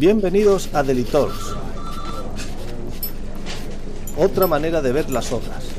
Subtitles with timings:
[0.00, 1.54] Bienvenidos a Delitors.
[4.16, 5.69] Otra manera de ver las obras.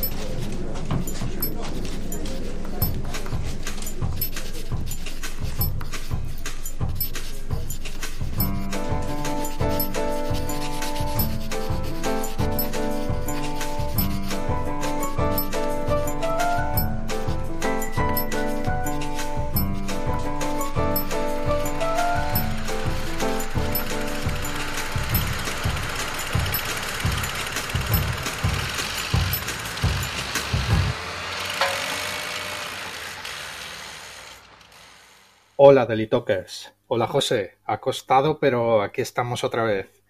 [36.87, 37.59] Hola, José.
[37.63, 40.03] Acostado, pero aquí estamos otra vez.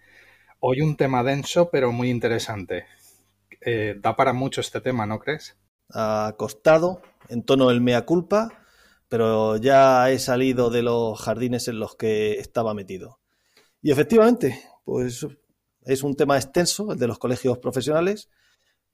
[0.58, 2.86] Hoy un tema denso, pero muy interesante.
[3.60, 5.56] Eh, da para mucho este tema, ¿no crees?
[5.90, 8.48] Acostado, en tono del mea culpa,
[9.08, 13.20] pero ya he salido de los jardines en los que estaba metido.
[13.82, 15.26] Y efectivamente, pues
[15.84, 18.30] es un tema extenso, el de los colegios profesionales,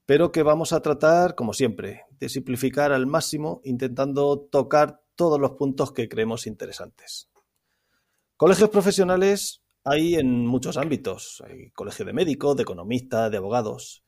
[0.05, 5.51] pero que vamos a tratar, como siempre, de simplificar al máximo, intentando tocar todos los
[5.51, 7.29] puntos que creemos interesantes.
[8.37, 11.43] Colegios profesionales hay en muchos ámbitos.
[11.45, 14.05] Hay colegio de médicos, de economistas, de abogados.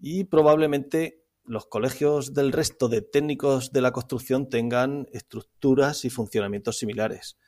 [0.00, 6.78] Y probablemente los colegios del resto de técnicos de la construcción tengan estructuras y funcionamientos
[6.78, 7.38] similares.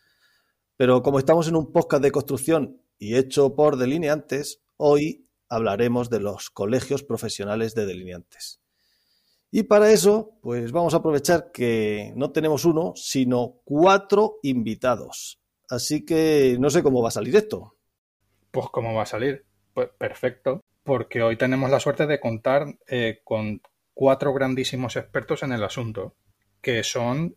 [0.77, 6.21] Pero como estamos en un podcast de construcción y hecho por delineantes, hoy hablaremos de
[6.21, 8.62] los colegios profesionales de delineantes.
[9.55, 15.43] Y para eso, pues vamos a aprovechar que no tenemos uno, sino cuatro invitados.
[15.69, 17.77] Así que no sé cómo va a salir esto.
[18.51, 19.45] Pues cómo va a salir.
[19.75, 23.61] Pues perfecto, porque hoy tenemos la suerte de contar eh, con
[23.93, 26.17] cuatro grandísimos expertos en el asunto,
[26.63, 27.37] que son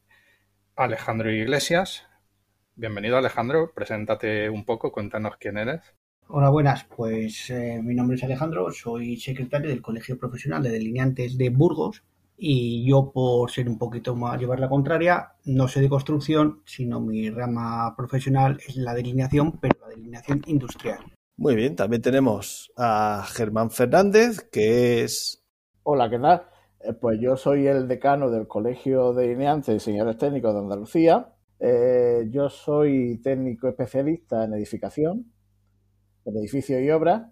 [0.78, 2.08] Alejandro Iglesias.
[2.76, 5.82] Bienvenido Alejandro, preséntate un poco, cuéntanos quién eres.
[6.28, 6.86] Hola, buenas.
[6.86, 12.04] Pues eh, mi nombre es Alejandro, soy secretario del Colegio Profesional de Delineantes de Burgos
[12.36, 17.00] y yo, por ser un poquito más llevar la contraria, no soy de construcción, sino
[17.00, 20.98] mi rama profesional es la delineación, pero la delineación industrial.
[21.38, 25.46] Muy bien, también tenemos a Germán Fernández, que es...
[25.84, 26.42] Hola, ¿qué tal?
[26.80, 31.36] Eh, pues yo soy el decano del Colegio de Delineantes y Señores Técnicos de Andalucía.
[31.60, 35.35] Eh, yo soy técnico especialista en edificación
[36.26, 37.24] en edificios y obras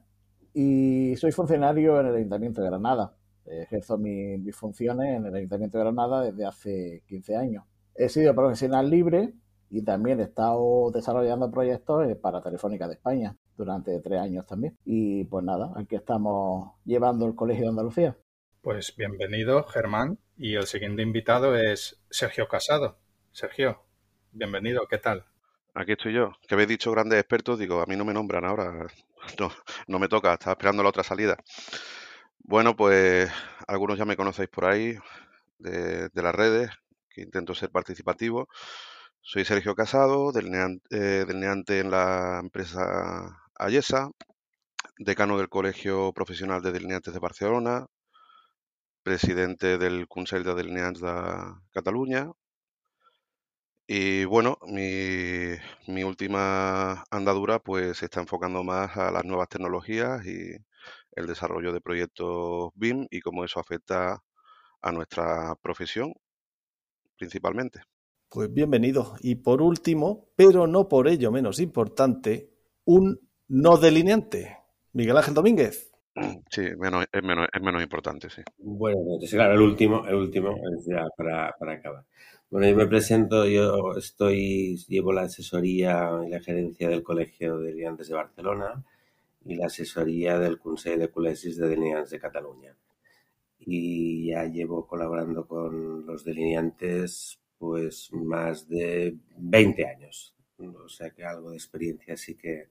[0.53, 3.15] y soy funcionario en el Ayuntamiento de Granada.
[3.45, 7.65] Ejerzo mis, funciones en el Ayuntamiento de Granada desde hace 15 años.
[7.95, 9.33] He sido profesional libre
[9.69, 14.77] y también he estado desarrollando proyectos eh, para Telefónica de España durante tres años también.
[14.85, 18.17] Y pues nada, aquí estamos llevando el Colegio de Andalucía.
[18.61, 20.19] Pues bienvenido, Germán.
[20.37, 22.97] Y el siguiente invitado es Sergio Casado.
[23.31, 23.83] Sergio,
[24.31, 25.25] bienvenido, ¿qué tal?
[25.75, 26.33] Aquí estoy yo.
[26.47, 28.87] Que habéis dicho grandes expertos, digo, a mí no me nombran ahora.
[29.39, 29.49] No,
[29.87, 31.37] no me toca, estaba esperando la otra salida.
[32.39, 33.31] Bueno, pues
[33.67, 34.97] algunos ya me conocéis por ahí,
[35.59, 36.71] de, las redes,
[37.09, 38.49] que intento ser participativo.
[39.21, 44.09] Soy Sergio Casado, delineante, eh, en la empresa Ayesa,
[44.97, 47.87] decano del Colegio Profesional de Delineantes de Barcelona,
[49.03, 51.13] presidente del Consell de Delineants de
[51.71, 52.29] Cataluña,
[53.87, 55.55] y bueno, mi,
[55.87, 60.55] mi última andadura pues se está enfocando más a las nuevas tecnologías y
[61.15, 64.23] el desarrollo de proyectos BIM y cómo eso afecta
[64.81, 66.13] a nuestra profesión
[67.17, 67.81] principalmente.
[68.29, 69.15] Pues bienvenido.
[69.21, 72.49] Y por último, pero no por ello menos importante,
[72.85, 74.57] un no delineante.
[74.93, 75.91] Miguel Ángel Domínguez.
[76.49, 78.43] Sí, menos, es, menos, es menos importante, sí.
[78.57, 78.99] Bueno,
[79.31, 80.55] claro, el último, el último,
[80.85, 82.05] ya para, para acabar.
[82.53, 87.69] Bueno, yo me presento, yo estoy, llevo la asesoría y la gerencia del Colegio de
[87.69, 88.85] Delineantes de Barcelona
[89.43, 92.77] y la asesoría del Consejo de Colegis de Delineantes de Cataluña.
[93.57, 100.35] Y ya llevo colaborando con los delineantes pues más de 20 años.
[100.59, 102.69] O sea que algo de experiencia sí que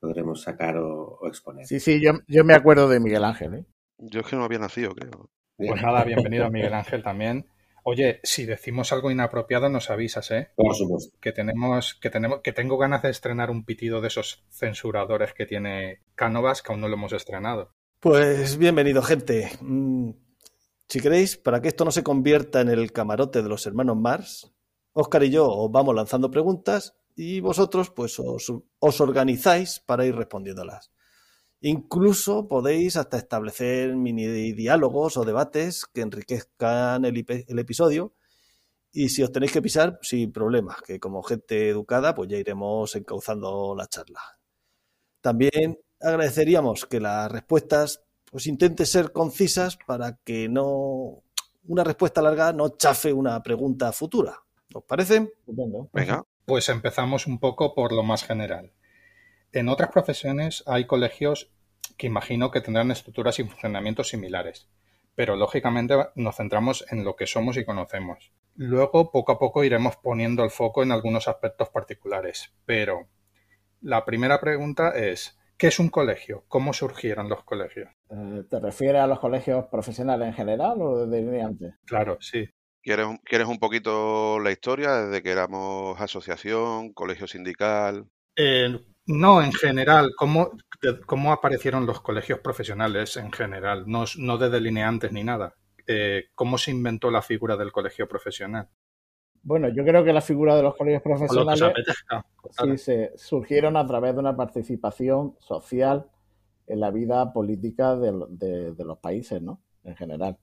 [0.00, 1.66] podremos sacar o, exponer.
[1.66, 3.56] Sí, sí, yo, yo, me acuerdo de Miguel Ángel.
[3.56, 3.66] ¿eh?
[3.98, 5.28] Yo es que no había nacido, creo.
[5.58, 7.44] Pues nada, bienvenido a Miguel Ángel también.
[7.84, 10.50] Oye, si decimos algo inapropiado nos avisas, ¿eh?
[10.54, 11.16] Por supuesto.
[11.20, 15.46] Que tenemos, que tenemos, que tengo ganas de estrenar un pitido de esos censuradores que
[15.46, 17.74] tiene Cánovas que aún no lo hemos estrenado.
[17.98, 19.50] Pues bienvenido, gente.
[19.60, 20.10] Mm,
[20.88, 24.52] si queréis, para que esto no se convierta en el camarote de los hermanos Mars,
[24.92, 30.14] Oscar y yo os vamos lanzando preguntas y vosotros pues os, os organizáis para ir
[30.14, 30.90] respondiéndolas.
[31.64, 37.16] Incluso podéis hasta establecer mini diálogos o debates que enriquezcan el,
[37.58, 38.14] episodio.
[38.90, 42.96] Y si os tenéis que pisar, sin problemas, que como gente educada, pues ya iremos
[42.96, 44.20] encauzando la charla.
[45.20, 51.22] También agradeceríamos que las respuestas pues intente ser concisas para que no
[51.68, 54.36] una respuesta larga no chafe una pregunta futura.
[54.74, 55.32] ¿Os parece?
[55.92, 56.24] Venga.
[56.44, 58.72] Pues empezamos un poco por lo más general.
[59.52, 61.50] En otras profesiones hay colegios
[61.98, 64.70] que imagino que tendrán estructuras y funcionamientos similares,
[65.14, 68.32] pero lógicamente nos centramos en lo que somos y conocemos.
[68.54, 73.08] Luego, poco a poco, iremos poniendo el foco en algunos aspectos particulares, pero
[73.82, 76.44] la primera pregunta es, ¿qué es un colegio?
[76.48, 77.90] ¿Cómo surgieron los colegios?
[78.08, 81.74] Eh, ¿Te refieres a los colegios profesionales en general o desde antes?
[81.84, 82.48] Claro, sí.
[82.80, 88.06] ¿Quieres, ¿Quieres un poquito la historia desde que éramos asociación, colegio sindical?
[88.34, 90.50] Eh, no, en general, ¿cómo,
[91.06, 93.84] ¿cómo aparecieron los colegios profesionales en general?
[93.86, 95.54] No, no de delineantes ni nada.
[95.86, 98.68] Eh, ¿Cómo se inventó la figura del colegio profesional?
[99.42, 101.60] Bueno, yo creo que la figura de los colegios profesionales
[102.50, 106.06] sí, se surgieron a través de una participación social
[106.68, 109.60] en la vida política de, de los países, ¿no?
[109.82, 110.38] En general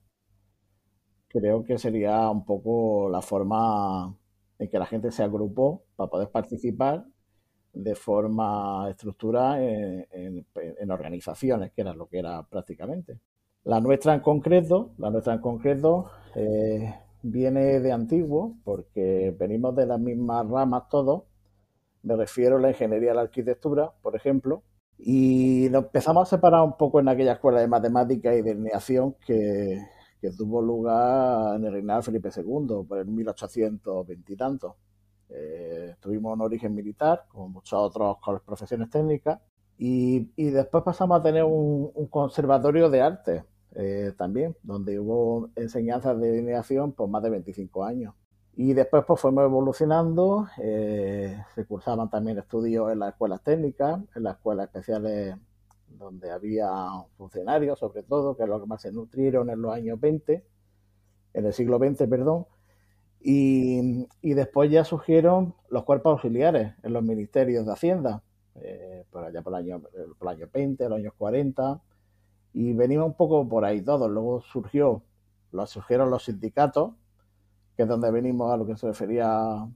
[1.30, 4.14] creo que sería un poco la forma
[4.58, 7.06] en que la gente se agrupó para poder participar
[7.72, 13.18] de forma estructurada en, organizaciones, que era lo que era prácticamente.
[13.64, 19.86] La nuestra en concreto, la nuestra en concreto eh, viene de antiguo, porque venimos de
[19.86, 21.24] las mismas ramas todos.
[22.02, 24.62] Me refiero a la ingeniería la arquitectura, por ejemplo,
[24.98, 29.14] y nos empezamos a separar un poco en aquella escuela de matemáticas y de lineación
[29.26, 29.78] que,
[30.20, 34.76] que tuvo lugar en el reinado de Felipe II, por el 1820 y tanto.
[35.32, 37.62] Eh, tuvimos un origen militar, como
[38.20, 39.40] con las profesiones técnicas,
[39.82, 43.44] y, después pasamos a tener un, conservatorio de arte
[43.74, 48.14] eh, también, donde hubo enseñanzas de delineación por más de 25 años.
[48.56, 54.22] Y después pues fuimos evolucionando, eh, se cursaban también estudios en las escuelas técnicas, en
[54.22, 55.36] las escuelas especiales
[55.88, 56.70] donde había
[57.16, 60.44] funcionarios, sobre todo, que es lo que más se nutrieron en los años 20,
[61.32, 62.46] en el siglo XX, perdón,
[63.22, 68.22] y, después ya surgieron los cuerpos auxiliares en los ministerios de Hacienda,
[68.56, 69.80] eh, por allá por el, año,
[70.18, 71.80] por el año 20, los años 40,
[72.54, 74.10] y venimos un poco por ahí todos.
[74.10, 75.02] Luego surgió,
[75.66, 76.94] surgieron los sindicatos,
[77.76, 79.68] que es donde venimos a lo que se refería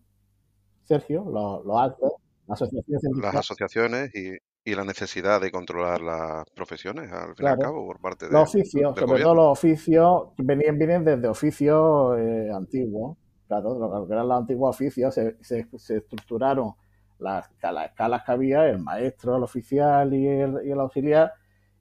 [0.85, 2.13] Sergio, los, los altos,
[2.47, 7.49] las asociaciones, las asociaciones y, y la necesidad de controlar las profesiones, al fin y
[7.49, 12.19] al cabo, por parte de los oficios, sobre todo los oficios, vienen, vienen desde oficios
[12.19, 13.19] eh, antiguos.
[13.61, 16.73] Claro, lo que eran los antiguos oficios se, se, estructuraron
[17.19, 21.33] las, las, escalas que había, el maestro, el oficial y el, y el auxiliar,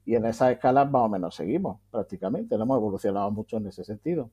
[0.04, 2.56] y en esas escalas más o menos seguimos prácticamente.
[2.56, 4.30] No hemos evolucionado mucho en ese sentido.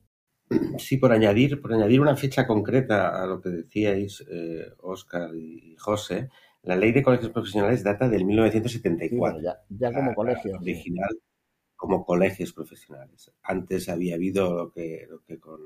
[0.78, 4.24] Sí, por añadir, por añadir una fecha concreta a lo que decíais,
[4.80, 6.28] Oscar eh, y José,
[6.62, 9.40] la ley de colegios profesionales data del 1974.
[9.68, 10.58] ya, como colegio.
[10.60, 11.18] Original
[11.82, 13.32] como colegios profesionales.
[13.42, 15.58] Antes había habido lo que, lo que con,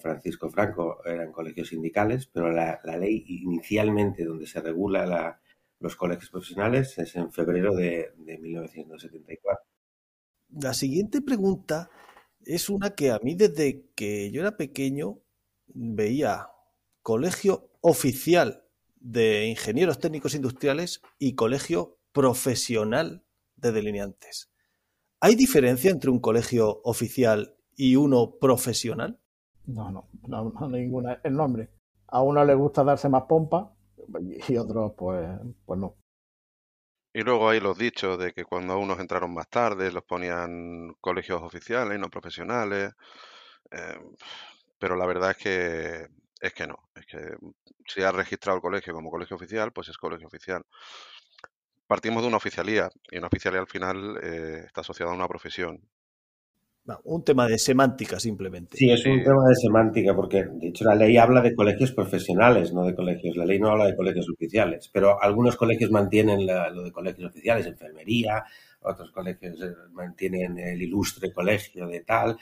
[0.00, 5.40] Francisco Franco eran colegios sindicales, pero la, ley inicialmente donde se regula
[5.78, 9.64] los colegios profesionales es en febrero de, de 1974.
[10.50, 11.90] La siguiente pregunta
[12.44, 15.20] es una que a mí desde que yo era pequeño
[15.66, 16.48] veía
[17.02, 18.64] colegio oficial
[18.96, 23.24] de Ingenieros Técnicos Industriales y Colegio Profesional
[23.56, 24.50] de Delineantes.
[25.20, 29.20] ¿Hay diferencia entre un colegio oficial y uno profesional?
[29.66, 31.20] No, no, no, ninguna.
[31.22, 31.70] El nombre.
[32.08, 33.72] A uno le gusta darse más pompa
[34.48, 35.28] y otros, pues,
[35.64, 35.96] pues no.
[37.12, 41.42] Y luego hay los dichos de que cuando unos entraron más tarde los ponían colegios
[41.42, 42.92] oficiales, no profesionales.
[43.70, 44.00] Eh,
[44.78, 46.08] pero la verdad es que
[46.40, 46.76] es que no.
[46.94, 47.18] Es que
[47.86, 50.62] si has registrado el colegio como colegio oficial, pues es colegio oficial.
[51.86, 55.80] Partimos de una oficialía y una oficialía al final eh, está asociada a una profesión.
[57.04, 58.76] Un tema de semántica simplemente.
[58.76, 62.72] Sí, es un tema de semántica porque de hecho la ley habla de colegios profesionales,
[62.74, 63.36] no de colegios.
[63.36, 67.66] La ley no habla de colegios oficiales, pero algunos colegios mantienen lo de colegios oficiales,
[67.66, 68.44] enfermería,
[68.84, 72.36] otros colegios eh, mantienen el ilustre colegio de tal,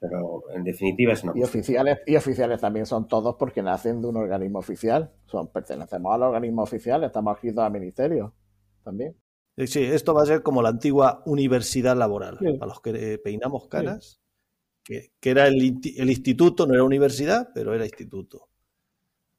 [0.00, 4.08] pero en definitiva es una y oficiales y oficiales también son todos porque nacen de
[4.08, 8.32] un organismo oficial son pertenecemos al organismo oficial estamos aquí al ministerio
[8.84, 9.16] también
[9.56, 14.20] sí esto va a ser como la antigua universidad laboral a los que peinamos caras
[14.84, 18.48] que, era el, el, instituto no era universidad pero era instituto.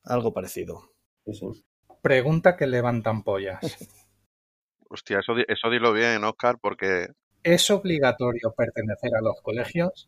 [0.04, 0.94] Algo parecido.
[2.02, 3.60] Pregunta que levantan pollas
[4.90, 7.08] Hostia, eso, eso dilo bien, Oscar, porque...
[7.44, 10.08] ¿Es obligatorio pertenecer a los colegios?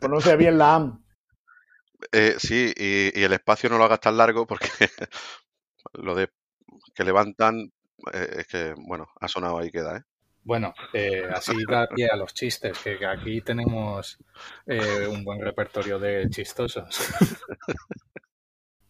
[0.00, 1.04] Conoce bien la AM.
[2.12, 4.68] Eh, sí, y, el espacio no lo hagas tan largo porque
[5.92, 6.28] lo de
[6.94, 7.72] que levantan
[8.12, 10.02] eh, es que, bueno, ha sonado ahí queda, ¿eh?
[10.44, 14.18] Bueno, eh, así da pie a los chistes, que aquí tenemos
[14.66, 17.10] eh, un buen repertorio de chistosos.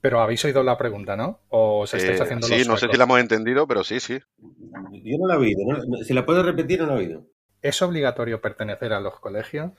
[0.01, 1.41] Pero habéis oído la pregunta, ¿no?
[1.49, 3.99] ¿O os estáis Eh, haciendo sí, los no sé si la hemos entendido, pero sí,
[3.99, 4.21] sí.
[4.39, 5.61] Yo no la he oído.
[5.67, 5.97] ¿no?
[6.05, 7.27] Si la puedo repetir, no la he oído.
[7.63, 9.73] ¿Es obligatorio pertenecer a los colegios?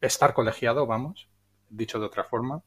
[0.00, 1.28] ¿Estar colegiado, vamos?
[1.68, 2.62] Dicho de otra forma.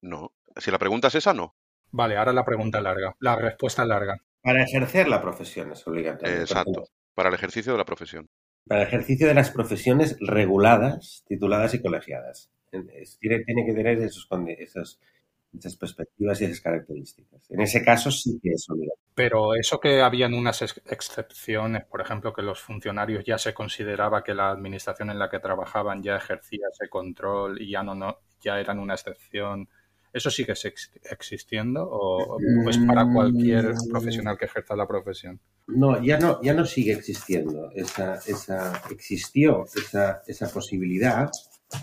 [0.00, 0.32] No.
[0.56, 1.54] Si la pregunta es esa, no.
[1.96, 3.14] Vale, ahora la pregunta larga.
[3.20, 4.16] La respuesta larga.
[4.42, 6.40] Para ejercer la profesión es obligatorio.
[6.40, 6.84] Exacto.
[7.14, 8.28] Para el ejercicio de la profesión.
[8.66, 12.50] Para el ejercicio de las profesiones reguladas, tituladas y colegiadas.
[12.72, 14.26] Es- tiene, tiene que tener esos,
[14.58, 15.00] esas,
[15.56, 17.48] esas perspectivas y esas características.
[17.50, 19.00] En ese caso sí que es obligatorio.
[19.14, 24.24] Pero eso que habían unas ex- excepciones, por ejemplo, que los funcionarios ya se consideraba
[24.24, 28.18] que la administración en la que trabajaban ya ejercía ese control y ya no, no
[28.40, 29.68] ya eran una excepción.
[30.14, 32.38] ¿Eso sigue ex- existiendo o,
[32.70, 33.88] es para cualquier Mm.
[33.90, 35.40] profesional que ejerza la profesión?
[35.66, 37.70] No, ya no, ya no sigue existiendo.
[37.72, 41.30] Esa, esa, existió esa, esa posibilidad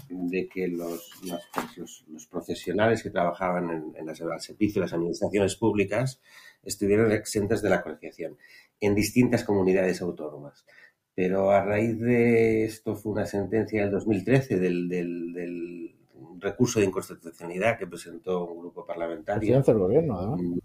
[0.10, 1.42] de que los, los,
[1.78, 6.22] los- los profesionales que trabajaban en, en las, al servicio de las administraciones públicas
[6.64, 8.38] estuvieran exentas de la colegiación
[8.80, 10.66] en distintas comunidades autónomas.
[11.14, 15.96] Pero a raíz de esto fue una sentencia del 2013 del, del, del
[16.42, 20.42] recurso de inconstitucionalidad que presentó un grupo parlamentario del gobierno, además.
[20.42, 20.58] Mm,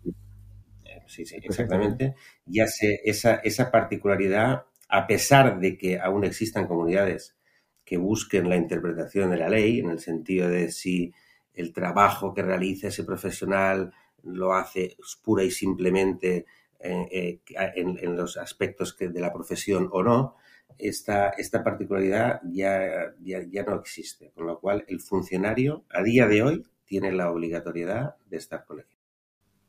[0.85, 2.14] eh, Sí, sí, exactamente.
[2.47, 7.37] Ya sé, esa, esa particularidad, a pesar de que aún existan comunidades
[7.85, 11.12] que busquen la interpretación de la ley, en el sentido de si
[11.54, 13.92] el trabajo que realiza ese profesional
[14.23, 16.47] lo hace pura y simplemente
[16.80, 17.40] eh, eh,
[17.76, 20.37] en, en los aspectos que de la profesión o no,
[20.78, 24.30] esta, esta particularidad ya, ya, ya no existe.
[24.35, 28.97] Con lo cual, el funcionario a día de hoy tiene la obligatoriedad de estar colegiado.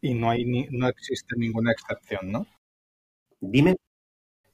[0.02, 2.46] Y no, hay ni- no existe ninguna excepción, ¿no?
[3.40, 3.76] Dime.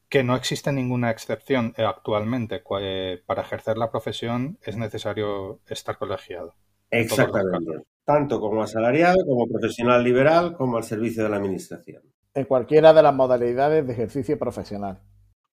[0.10, 2.62] Que no existe ninguna excepción eh, actualmente.
[2.82, 6.56] Eh, Para ejercer la profesión es necesario estar colegiado.
[6.92, 7.84] Exactamente.
[8.06, 12.04] Tanto como asalariado, como profesional liberal, como al servicio de la administración.
[12.36, 15.02] En cualquiera de las modalidades de ejercicio profesional.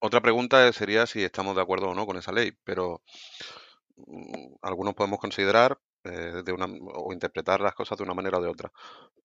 [0.01, 3.03] Otra pregunta sería si estamos de acuerdo o no con esa ley, pero
[3.97, 8.43] mm, algunos podemos considerar eh, de una, o interpretar las cosas de una manera o
[8.43, 8.73] de otra.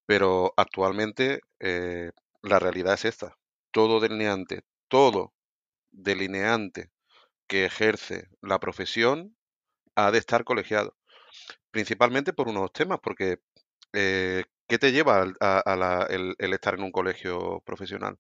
[0.06, 2.12] Pero actualmente eh,
[2.44, 3.38] la realidad es esta.
[3.72, 5.34] Todo delineante, todo
[5.92, 6.92] delineante
[7.48, 9.36] que ejerce la profesión
[9.96, 10.96] ha de estar colegiado.
[11.72, 13.40] Principalmente por unos temas, porque
[13.94, 18.18] eh, ¿qué te lleva a, a la- el estar en un colegio profesional?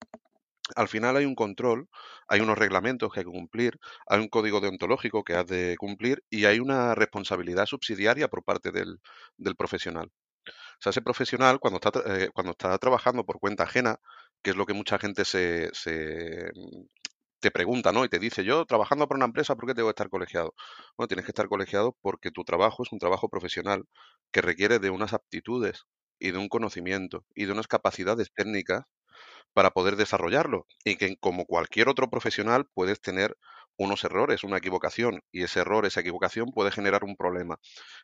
[0.75, 1.89] Al final hay un control,
[2.27, 6.24] hay unos reglamentos que hay que cumplir, hay un código deontológico que has de cumplir
[6.29, 9.00] y hay una responsabilidad subsidiaria por parte del,
[9.38, 10.12] del profesional.
[10.48, 14.00] O sea, ese profesional cuando está, eh, cuando está trabajando por cuenta ajena,
[14.43, 16.86] que es lo que mucha gente se, se, mm,
[17.39, 18.05] te pregunta, ¿no?
[18.05, 20.53] Y te dice, yo trabajando para una empresa, ¿por qué tengo que estar colegiado?
[20.98, 23.86] Bueno, tienes que estar colegiado porque tu trabajo es un trabajo profesional
[24.31, 25.86] que requiere de unas aptitudes
[26.19, 28.84] y de un conocimiento y de unas capacidades técnicas
[29.53, 33.38] para poder desarrollarlo y que como cualquier otro profesional puedes tener
[33.77, 37.57] unos errores, una equivocación y ese error, esa equivocación puede generar un problema.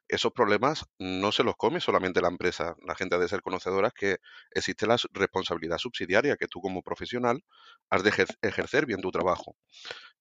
[0.08, 3.92] Esos problemas no se los come solamente la empresa, la gente ha de ser conocedora
[3.96, 4.18] que
[4.52, 7.44] existe la responsabilidad subsidiaria que tú como profesional
[7.90, 9.56] has de ejer- ejercer bien tu trabajo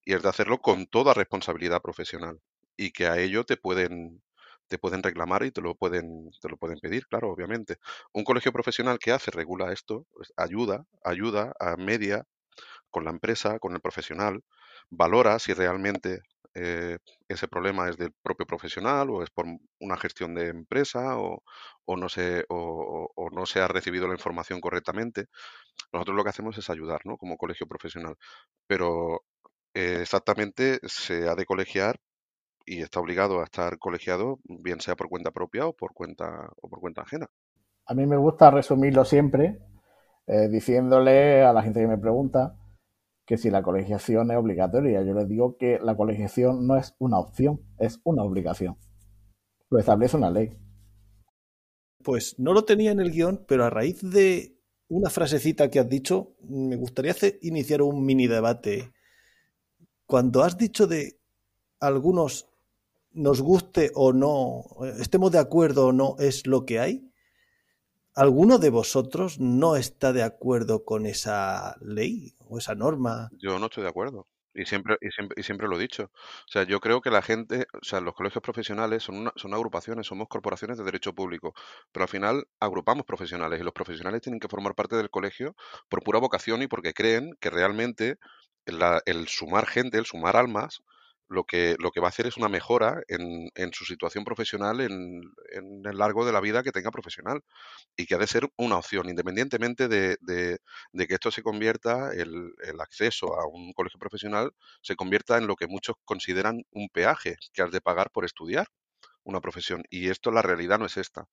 [0.04, 2.40] y has de hacerlo con toda responsabilidad profesional
[2.76, 4.22] y que a ello te pueden
[4.70, 7.78] te pueden reclamar y te lo pueden te lo pueden pedir, claro, obviamente.
[8.14, 12.24] Un colegio profesional que hace regula esto, pues, ayuda, ayuda a media
[12.90, 14.42] con la empresa, con el profesional,
[14.90, 16.20] valora si realmente
[16.54, 16.98] eh,
[17.28, 19.46] ese problema es del propio profesional o es por
[19.80, 21.42] una gestión de empresa o,
[21.84, 25.26] o no se o, o- no se ha recibido la información correctamente.
[25.92, 27.16] Nosotros lo que hacemos es ayudar, ¿no?
[27.16, 28.16] Como colegio profesional,
[28.66, 29.22] pero
[29.74, 31.96] eh, exactamente se ha de colegiar
[32.66, 36.68] y está obligado a estar colegiado, bien sea por cuenta propia o por cuenta o
[36.68, 37.28] por cuenta ajena.
[37.86, 39.58] A mí me gusta resumirlo siempre
[40.26, 42.56] eh, diciéndole a la gente que me pregunta
[43.26, 45.02] que si la colegiación es obligatoria.
[45.02, 48.76] Yo les digo que la colegiación no es una opción, es una obligación.
[49.70, 50.56] Lo establece una ley.
[52.02, 54.56] Pues no lo tenía en el guion, pero a raíz de
[54.88, 58.92] una frasecita que has dicho, me gustaría hacer, iniciar un mini debate.
[60.06, 61.20] Cuando has dicho de
[61.78, 62.49] algunos
[63.12, 64.64] nos guste o no,
[65.00, 67.10] estemos de acuerdo o no, es lo que hay,
[68.14, 73.32] ¿alguno de vosotros no está de acuerdo con esa ley o esa norma?
[73.32, 74.28] Yo no estoy de acuerdo.
[74.52, 76.10] Y siempre, y siempre, y siempre lo he dicho.
[76.12, 79.54] O sea, yo creo que la gente, o sea, los colegios profesionales son, una- son
[79.54, 81.54] agrupaciones, somos corporaciones de derecho público,
[81.92, 85.54] pero al final agrupamos profesionales y los profesionales tienen que formar parte del colegio
[85.88, 88.18] por pura vocación y porque creen que realmente
[88.66, 90.82] el sumar gente, el sumar almas,
[91.30, 94.80] lo que, lo que va a hacer es una mejora en, en su situación profesional
[94.82, 95.22] en,
[95.52, 97.42] en el largo de la vida que tenga profesional
[97.96, 100.58] y que ha de ser una opción, independientemente de, de-
[101.08, 105.56] que esto se convierta, el, el acceso a un colegio profesional se convierta en lo
[105.56, 108.66] que muchos consideran un peaje que has de pagar por estudiar
[109.24, 109.84] una profesión.
[109.90, 111.26] Y esto, la realidad no es esta.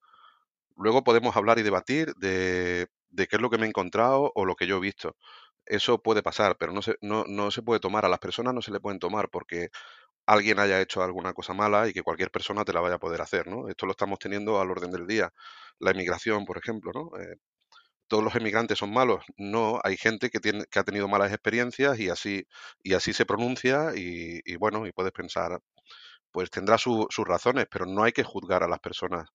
[0.75, 4.46] Luego podemos hablar y debatir de, de qué es lo que me he encontrado o
[4.46, 5.16] lo que yo he visto.
[5.67, 8.05] Eso puede pasar, pero no se, no, no se puede tomar.
[8.05, 9.69] A las personas no se le pueden tomar porque
[10.27, 13.21] alguien haya hecho alguna cosa mala y que cualquier persona te la vaya a poder
[13.21, 13.69] hacer, ¿no?
[13.69, 15.31] Esto lo estamos teniendo al orden del día.
[15.79, 17.12] La inmigración, por ejemplo, ¿no?
[17.21, 17.38] Eh,
[18.07, 19.24] ¿Todos los emigrantes son malos?
[19.38, 22.45] No, hay gente que, tiene, que ha tenido malas experiencias y así,
[22.83, 25.59] y así se pronuncia y, y bueno, y puedes pensar,
[26.31, 29.29] pues tendrá su- sus razones, pero no hay que juzgar a las personas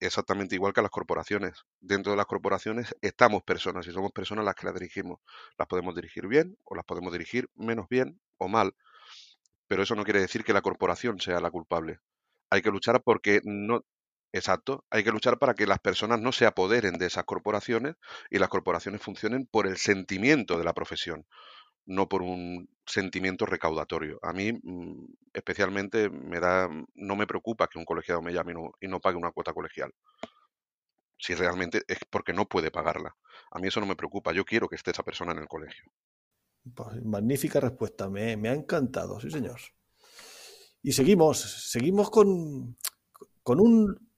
[0.00, 1.64] exactamente igual que a las corporaciones.
[1.80, 5.20] Dentro de las corporaciones estamos personas y somos personas las que las dirigimos.
[5.58, 8.74] Las podemos dirigir bien o las podemos dirigir menos bien o mal,
[9.68, 11.98] pero eso no quiere decir que la corporación sea la culpable.
[12.50, 13.82] Hay que luchar porque no...
[14.32, 17.94] Exacto, hay que luchar para que las personas no se apoderen de esas corporaciones
[18.30, 21.26] y las corporaciones funcionen por el sentimiento de la profesión,
[21.88, 24.18] no por un sentimiento recaudatorio.
[24.22, 28.54] A mí mm, especialmente me da, no me preocupa que un colegiado me llame y
[28.54, 29.92] no, y no pague una cuota colegial.
[31.18, 33.16] Si realmente es porque no puede pagarla.
[33.50, 34.32] A mí eso no me preocupa.
[34.32, 35.90] Yo quiero que esté esa persona en el colegio.
[36.74, 39.58] Pues, magnífica respuesta, me, me ha encantado, sí señor.
[40.82, 41.40] Y seguimos,
[41.70, 42.76] seguimos con,
[43.42, 44.08] con un...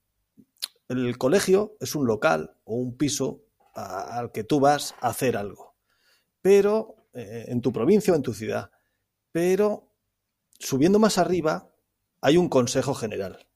[0.88, 5.76] El colegio es un local o un piso al que tú vas a hacer algo,
[6.42, 8.70] pero eh, en tu provincia o en tu ciudad.
[9.32, 9.92] Pero
[10.58, 11.70] subiendo más arriba
[12.20, 13.48] hay un consejo general.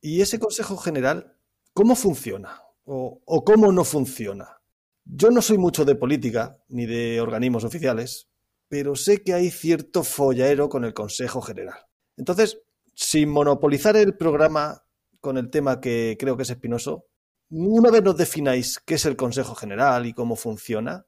[0.00, 1.36] Y ese consejo general,
[1.72, 2.62] ¿cómo funciona?
[2.84, 4.60] ¿O, cómo no funciona?
[5.04, 8.28] Yo no soy mucho de política ni de organismos oficiales,
[8.68, 11.78] pero sé que hay cierto follaero con el Consejo General.
[12.16, 12.60] Entonces,
[12.94, 14.84] sin monopolizar el programa
[15.20, 17.06] con el tema que creo que es espinoso,
[17.50, 21.05] una vez nos defináis qué es el Consejo General y cómo funciona,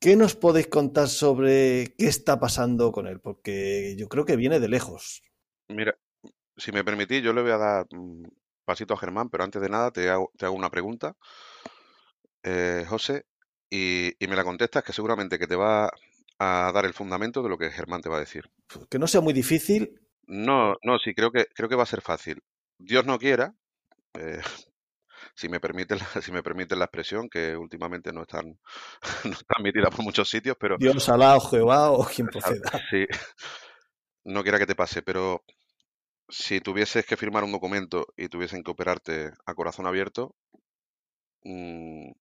[0.00, 3.20] ¿qué nos podéis contar sobre qué está pasando con él?
[3.20, 5.22] Porque yo creo que viene de lejos.
[5.68, 5.96] Mira,
[6.56, 8.24] si me permitís, yo le voy a dar mm,
[8.64, 11.16] pasito a Germán, pero antes de nada te hago, te hago una pregunta,
[12.42, 13.26] eh, José,
[13.70, 15.90] y, y me la contestas que seguramente que te va
[16.38, 18.44] a dar el fundamento de lo que Germán te va a decir.
[18.88, 20.00] Que no sea muy difícil.
[20.26, 22.42] No, no, sí, creo que, creo que va a ser fácil.
[22.78, 23.54] Dios no quiera,
[24.14, 24.40] eh,
[25.38, 28.46] si me permiten, la- si me permiten la expresión, que últimamente no están,
[29.24, 32.70] no está admitida por muchos sitios, pero Dios, Alá o Jehová o quien proceda.
[32.90, 33.06] sí,
[34.24, 35.42] no quiera que te pase, pero
[36.28, 40.36] si tuvieses que firmar un documento y tuviesen que operarte a corazón abierto,
[41.44, 42.12] mm,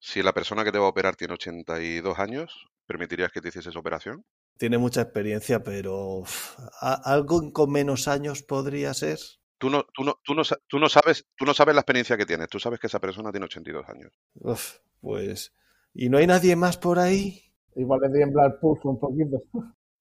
[0.00, 3.70] si la persona que te va a operar tiene 82 años, ¿permitirías que te hiciese
[3.70, 4.24] esa operación?
[4.58, 9.18] Tiene mucha experiencia, pero uf, ¿a- algo con menos años podría ser.
[9.58, 12.26] Tú no, tú no, tú no, tú no sabes, tú no sabes la experiencia que
[12.26, 14.12] tienes, tú sabes que esa persona tiene 82 años.
[14.34, 15.52] Uf, pues.
[15.94, 17.42] ¿Y no hay nadie más por ahí?
[17.74, 19.42] Igual le tiembla el pulso un poquito.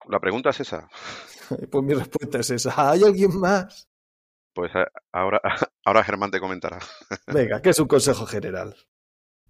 [0.10, 0.88] La pregunta es esa.
[1.72, 2.90] Pues mi respuesta es esa.
[2.92, 3.88] ¿Hay alguien más?
[4.54, 5.40] Pues a- ahora,
[5.86, 6.80] ahora Germán te comentará.
[7.28, 8.76] Venga, que es un consejo general.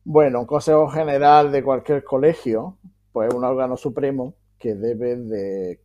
[0.03, 2.77] Bueno, un consejo general de cualquier colegio,
[3.11, 5.81] pues es un órgano supremo que debe de,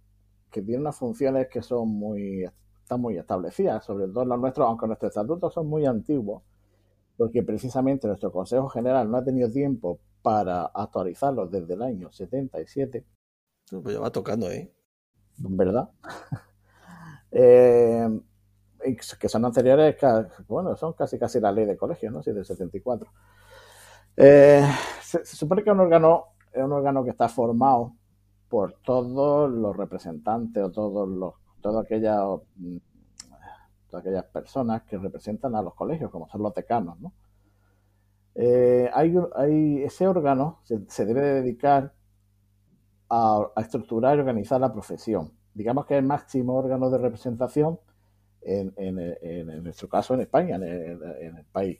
[0.50, 2.44] que tiene unas funciones que son muy,
[2.90, 6.42] están muy establecidas, sobre todo los nuestros, aunque nuestros estatutos son muy antiguos,
[7.16, 13.06] porque precisamente nuestro Consejo General no ha tenido tiempo para actualizarlos desde el año 77,
[13.70, 14.72] Pues ya va tocando, ¿eh?
[15.38, 15.88] ¿verdad?
[17.32, 18.08] Eh,
[19.20, 19.94] que son anteriores,
[20.48, 22.24] bueno, son casi casi la ley de colegio, ¿no?
[22.24, 23.08] Sí, del 74.
[24.16, 24.64] Eh,
[25.00, 27.94] se, se supone que un órgano es un órgano que está formado
[28.48, 32.20] por todos los representantes o todos los, todas aquellas,
[32.56, 32.76] mm,
[33.88, 37.12] todas aquellas personas que representan a los colegios, como son los decanos, ¿no?
[38.34, 41.92] Eh, hay, hay- ese órgano se, debe de dedicar
[43.08, 45.32] a, estructurar y organizar la profesión.
[45.54, 47.78] Digamos que es el máximo órgano de representación
[48.42, 51.78] en, en- nuestro caso en España, en el, país.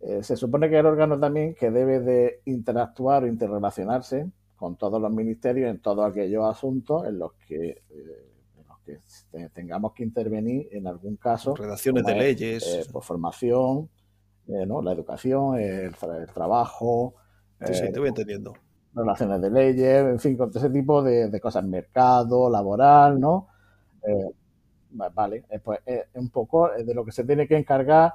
[0.00, 4.76] Eh, se supone que es el órgano también que debe de interactuar o interrelacionarse con
[4.76, 8.35] todos los ministerios en todos aquellos asuntos en los que, eh,
[8.86, 8.98] que
[9.30, 12.66] te- tengamos que intervenir en algún caso, Redacciones de es, leyes.
[12.66, 13.90] eh, por formación,
[14.48, 14.80] eh, ¿no?
[14.80, 17.14] la educación, el, tra- el trabajo,
[17.66, 18.54] Sí, sí, eh, te voy entendiendo.
[18.94, 23.48] relaciones de leyes, en fin, con ese tipo de, cosas, mercado, laboral, ¿no?
[24.90, 28.14] Vale, pues es un poco de lo que se tiene que encargar,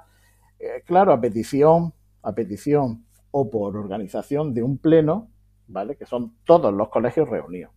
[0.85, 5.27] claro, a petición, a petición o por organización de un pleno,
[5.67, 5.95] ¿vale?
[5.95, 7.71] Que son todos los colegios reunidos.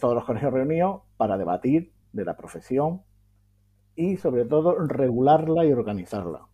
[0.00, 3.02] todos los colegios reunidos para debatir de la profesión
[3.94, 6.46] y sobre todo regularla y organizarla.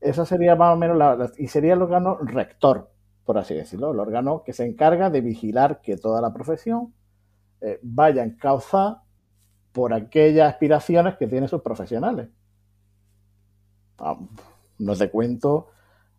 [0.00, 2.90] Esa sería más o menos la, y sería el órgano rector,
[3.24, 6.92] por así decirlo, el órgano que se encarga de vigilar que toda la profesión
[7.62, 9.02] eh, vaya en causa
[9.72, 12.28] por aquellas aspiraciones que tienen sus profesionales.
[14.78, 15.68] No te cuento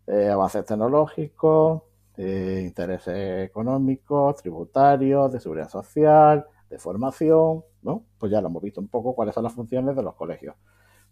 [0.06, 1.82] eh, avances tecnológicos,
[2.16, 8.04] eh, intereses económicos, tributarios, de seguridad social, de formación, ¿no?
[8.18, 10.54] Pues ya lo hemos visto un poco cuáles son las funciones de los colegios.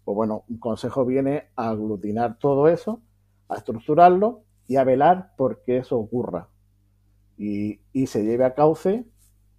[0.03, 3.01] Pues bueno, un consejo viene a aglutinar todo eso,
[3.49, 6.49] a estructurarlo y a velar por que eso ocurra.
[7.37, 9.05] Y, se lleve a cauce,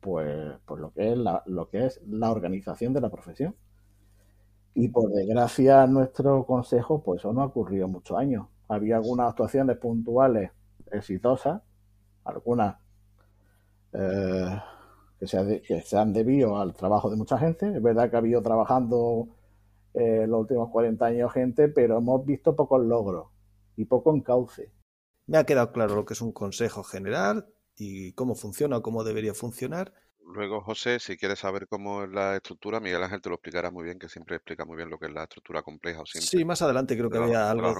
[0.00, 3.54] pues, pues lo, que es la, lo que es la organización de la profesión.
[4.74, 8.46] Y por desgracia, nuestro consejo, pues eso no ha ocurrido muchos años.
[8.68, 10.50] Había algunas actuaciones puntuales
[10.92, 11.62] exitosas,
[12.24, 12.76] algunas
[13.92, 14.60] eh,
[15.18, 17.68] que se, que se han debido al trabajo de mucha gente.
[17.68, 19.28] Es verdad que ha habido trabajando
[19.94, 23.28] eh, los últimos 40 años gente, pero hemos visto pocos logros
[23.76, 24.70] y poco encauce.
[25.26, 29.04] Me ha quedado claro lo que es un consejo general y cómo funciona o cómo
[29.04, 29.92] debería funcionar.
[30.24, 33.84] Luego, José, si quieres saber cómo es la estructura, Miguel Ángel te lo explicará muy
[33.84, 36.02] bien, que siempre explica muy bien lo que es la estructura compleja.
[36.02, 37.74] O sí, más adelante creo que había algo.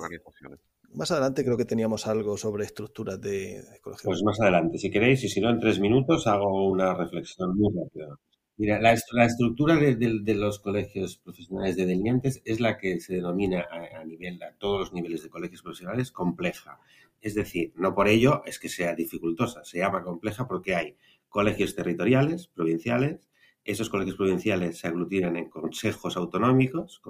[0.94, 4.03] Más adelante creo que teníamos algo sobre estructuras de, colegios.
[4.05, 7.72] Pues más adelante, si queréis, y si no, en tres minutos hago una reflexión muy
[7.74, 8.18] rápida.
[8.57, 8.92] Mira, la,
[9.24, 14.53] estructura de, los colegios profesionales de delineantes es la que se denomina a, nivel, a
[14.59, 16.81] todos los niveles de colegios profesionales, compleja.
[17.20, 20.96] Es decir, no por ello es que sea dificultosa, se llama compleja porque hay
[21.29, 23.28] colegios territoriales, provinciales,
[23.69, 27.03] esos colegios provinciales se aglutinan en consejos autonómicos,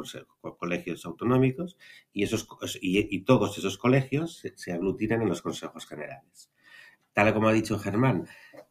[0.58, 1.76] colegios autonómicos,
[2.12, 6.50] y, todos esos colegios se, aglutinan en los consejos generales.
[7.12, 8.26] Tal como ha dicho Germán,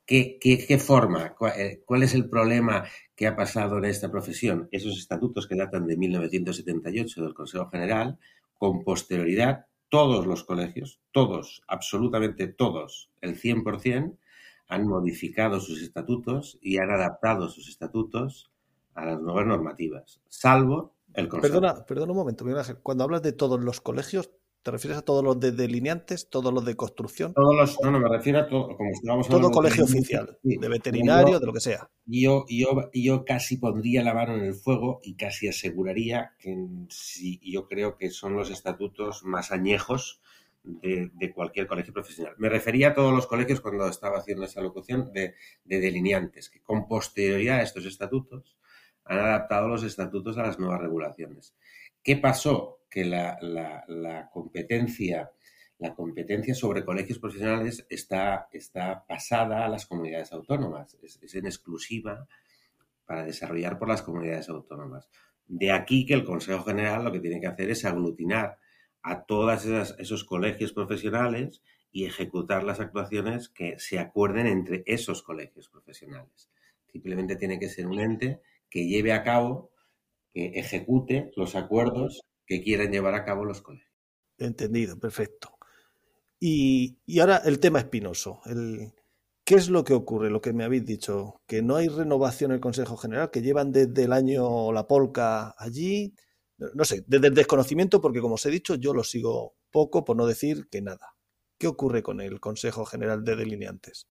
[0.06, 2.84] ¿qué, forma, eh, cuál, es el problema
[3.16, 4.68] que ha pasado en esta profesión?
[4.74, 8.20] Esos estatutos que datan de 1978 del Consejo General,
[8.58, 14.18] con posterioridad, todos los colegios, todos, absolutamente todos, el 100%,
[14.68, 18.52] han modificado sus estatutos y han adaptado sus estatutos
[18.94, 21.54] a las nuevas normativas, salvo el Consejo.
[21.54, 22.46] Perdona, perdona un momento,
[22.84, 26.66] Cuando hablas de todos los colegios, ¿te refieres a todos los de delineantes, todos los
[26.66, 27.34] de construcción?
[27.34, 31.46] Todos los, no, no, me refiero a todo, como Todo colegio oficial, de veterinario, de
[31.46, 31.90] lo que sea.
[32.06, 36.56] Yo, yo, yo casi pondría la mano en el fuego y casi aseguraría que
[36.90, 40.22] si, yo creo que son los estatutos más añejos
[40.68, 42.36] de, cualquier colegio profesional.
[42.38, 46.88] Me refería a todos los colegios cuando estaba haciendo esa locución de, delineantes, que con
[46.88, 48.58] posterioridad a estos estatutos
[49.06, 51.56] han adaptado los estatutos a las nuevas regulaciones.
[52.04, 52.82] ¿Qué pasó?
[52.90, 55.32] Que la, competencia
[55.80, 61.46] la competencia sobre colegios profesionales está, está pasada a las comunidades autónomas, es, es, en
[61.46, 62.28] exclusiva
[63.06, 65.08] para desarrollar por las comunidades autónomas.
[65.46, 68.58] De aquí que el Consejo General lo que tiene que hacer es aglutinar
[69.08, 75.70] a todos esos colegios profesionales y ejecutar las actuaciones que se acuerden entre esos colegios
[75.70, 76.50] profesionales.
[76.92, 79.72] Simplemente tiene que ser un ente que lleve a cabo,
[80.34, 83.92] que ejecute los acuerdos que quieran llevar a cabo los colegios.
[84.38, 85.58] Entendido, perfecto.
[86.40, 88.42] Y, ahora el tema espinoso.
[89.44, 90.30] ¿Qué es lo que ocurre?
[90.30, 93.72] Lo que me habéis dicho, que no hay renovación en el Consejo General, que llevan
[93.72, 96.14] desde el año la polca allí,
[96.58, 100.18] no sé, desde el desconocimiento, porque como os he dicho, yo lo sigo poco, por
[100.18, 101.14] no decir que nada.
[101.58, 104.08] ¿Qué ocurre con el Consejo General de Delineantes?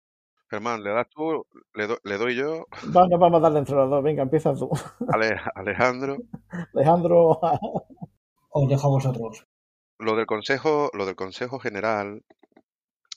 [0.50, 1.46] Germán, ¿le das tú?
[1.74, 2.66] ¿Le, doy yo?
[2.88, 4.04] Vamos, vamos a darle entre los dos.
[4.04, 4.70] Venga, empieza tú.
[5.56, 6.18] Alejandro.
[6.74, 7.40] Alejandro.
[8.50, 9.46] Os dejo a vosotros.
[9.98, 12.24] Lo del Consejo, lo del consejo General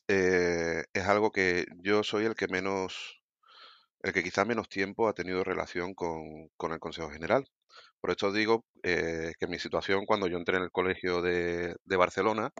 [0.08, 3.17] eh, es algo que yo soy el que menos,
[4.02, 7.46] el que quizá menos tiempo ha tenido relación con, el Consejo General.
[8.00, 12.50] Por esto digo eh, que mi situación cuando yo entré en el colegio de, Barcelona,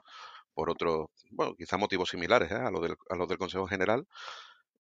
[0.55, 2.57] por otros, bueno, quizá motivos similares ¿eh?
[2.57, 4.07] a, los del, a los del Consejo General,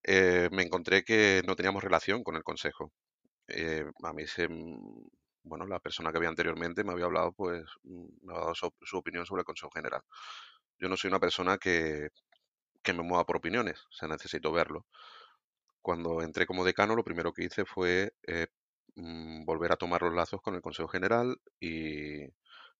[0.04, 2.92] eh, me encontré que no teníamos relación con el Consejo.
[4.04, 4.48] a mí se,
[5.42, 8.96] bueno, la persona que había anteriormente me había hablado, pues, mm, me ha dado su,
[8.98, 10.02] opinión sobre el Consejo General.
[10.78, 12.08] Yo no soy una persona que,
[12.82, 14.86] que me mueva por opiniones, o sea, necesito verlo.
[15.88, 18.12] Cuando entré como decano, lo primero que hice fue
[18.96, 22.24] Mm, volver a tomar los lazos con el Consejo General y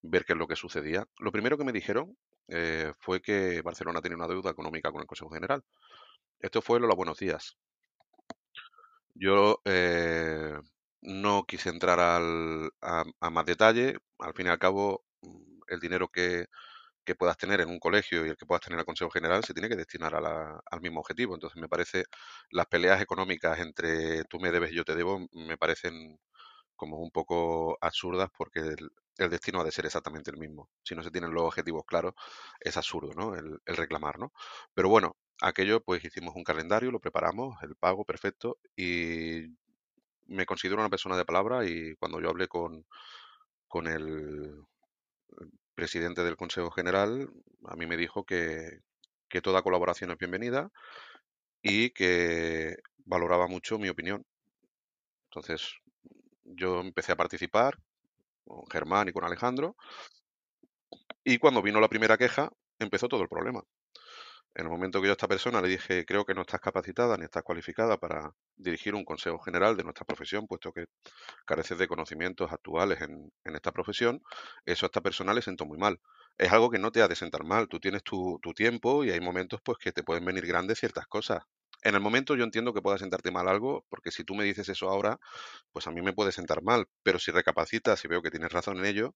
[0.03, 1.07] ver qué es lo que sucedía.
[1.19, 2.17] Lo primero que me dijeron
[2.49, 5.63] eh, fue que Barcelona tenía una deuda económica con el Consejo General.
[6.41, 7.57] Esto fue lo los buenos días.
[9.15, 10.55] Yo eh,
[11.03, 13.97] no quise entrar al, a, a más detalle.
[14.19, 16.47] Al fin y al cabo, mm, el dinero que,
[17.09, 19.55] que puedas tener en un colegio y el que puedas tener al Consejo General se
[19.55, 21.35] tiene que destinar a la- al mismo objetivo.
[21.35, 22.05] Entonces, me parece
[22.53, 26.19] las peleas económicas entre tú me debes y yo te debo me parecen
[26.77, 30.71] como un poco absurdas porque el, el destino ha de ser exactamente el mismo.
[30.85, 32.15] Si no se tienen los objetivos claros,
[32.61, 33.35] es absurdo, ¿no?
[33.35, 34.33] El, el reclamar, ¿no?
[34.75, 39.49] Pero bueno, aquello pues hicimos un calendario, lo preparamos, el pago perfecto y
[40.27, 42.85] me considero una persona de palabra y cuando yo hablé con,
[43.69, 44.65] con el
[45.79, 47.31] presidente del Consejo General,
[47.69, 48.81] a mí me dijo que,
[49.29, 50.73] que toda colaboración es bienvenida
[51.63, 54.27] y que valoraba mucho mi opinión.
[55.27, 55.77] Entonces,
[56.43, 57.79] yo empecé a participar
[58.45, 59.77] con Germán y con Alejandro
[61.23, 63.63] y cuando vino la primera queja, empezó todo el problema.
[64.55, 67.17] En el momento que yo a esta persona le dije, creo que no estás capacitada
[67.17, 70.87] ni estás cualificada para dirigir un consejo general de nuestra profesión, puesto que
[71.47, 74.23] careces de conocimientos actuales en, esta profesión,
[74.67, 76.01] eso a esta persona le sentó muy mal.
[76.39, 79.11] Es algo que no te ha de sentar mal, tú tienes tu, tu tiempo y
[79.11, 81.43] hay momentos pues que te pueden venir grandes ciertas cosas.
[81.83, 84.69] En el momento yo entiendo que pueda sentarte mal algo, porque si tú me dices
[84.69, 85.19] eso ahora,
[85.73, 88.79] pues a mí me puede sentar mal, pero si recapacitas y veo que tienes razón
[88.79, 89.15] en ello,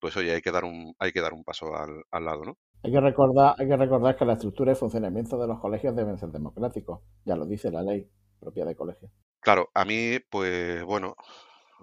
[0.00, 2.58] pues oye, hay que dar un, hay que dar un paso al lado, ¿no?
[2.82, 6.16] Hay que, recordar, hay que recordar que la estructura y funcionamiento de los colegios deben
[6.16, 7.00] ser democráticos.
[7.26, 8.08] Ya lo dice la ley
[8.40, 9.10] propia de colegio.
[9.40, 11.14] Claro, a mí, pues bueno,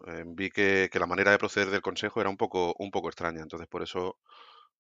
[0.08, 3.41] eh, vi que, la manera de proceder del consejo era un poco, un poco extraña,
[3.41, 4.19] entonces por eso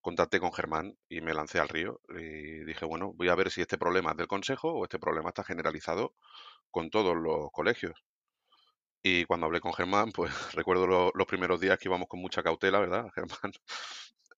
[0.01, 3.61] contacté con Germán y me lancé al río y dije, bueno, voy a ver si
[3.61, 6.15] este problema es del consejo o este problema está generalizado
[6.71, 7.95] con todos los colegios.
[9.03, 12.43] Y cuando hablé con Germán, pues recuerdo lo- los primeros días que íbamos con mucha
[12.43, 13.53] cautela, ¿verdad, Germán?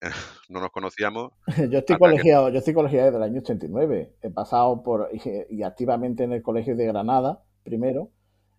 [0.50, 1.32] no nos conocíamos.
[1.72, 4.16] Yo estoy que- colegiado, yo estoy colegiado desde el año 89.
[4.22, 5.22] He pasado por y,
[5.58, 8.10] y activamente en el colegio de Granada primero.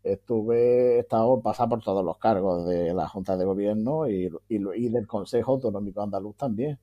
[0.03, 4.57] Estuve, he estado pasado por todos los cargos de la Junta de Gobierno y, y,
[4.77, 6.79] y del Consejo Autonómico Andaluz también.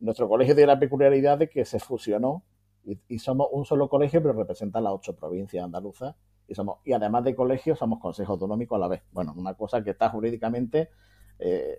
[0.00, 2.42] Nuestro colegio tiene la peculiaridad de que se fusionó
[2.84, 6.16] y, y somos un solo colegio, pero representa las ocho provincias andaluzas.
[6.48, 9.02] Y, somos, y además de colegio, somos Consejo Autonómico a la vez.
[9.12, 10.90] Bueno, una cosa que está jurídicamente
[11.38, 11.78] eh,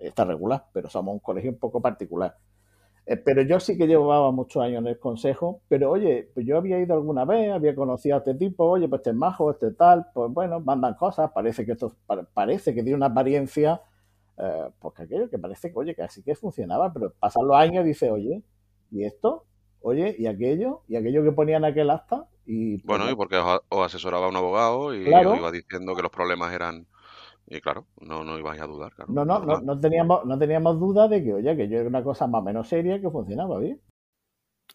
[0.00, 2.36] está regular, pero somos un colegio un poco particular.
[3.06, 6.56] Eh, pero yo sí que llevaba muchos años en el consejo, pero oye, pues yo
[6.58, 9.72] había ido alguna vez, había conocido a este tipo, oye, pues este es majo, este
[9.72, 13.80] tal, pues bueno, mandan cosas, parece que esto pa- parece que tiene una apariencia,
[14.38, 17.56] eh, pues que aquello que parece que, oye, que así que funcionaba, pero pasan los
[17.56, 18.42] años y dice, oye,
[18.90, 19.44] ¿y esto?
[19.82, 20.82] Oye, ¿y aquello?
[20.88, 22.26] ¿Y aquello que ponían aquel acta?
[22.46, 25.32] Y pues, Bueno, y porque os, os asesoraba un abogado y Claro.
[25.32, 26.86] os iba diciendo que los problemas eran...
[27.52, 29.12] Y claro, no, no ibais a dudar, claro.
[29.12, 32.04] no, no, no, no teníamos, no teníamos duda de que, oye, que yo era una
[32.04, 33.82] cosa más o menos seria que funcionaba bien.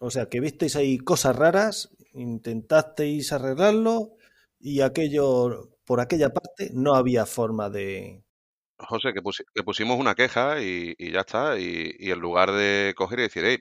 [0.01, 4.17] O sea, que visteis ahí cosas raras, intentasteis arreglarlo
[4.59, 8.24] y aquello, por aquella parte, no había forma de...
[8.77, 11.57] José, que, pusi- que pusimos una queja y, y ya está.
[11.59, 13.59] Y, y en lugar de coger y decir, hey,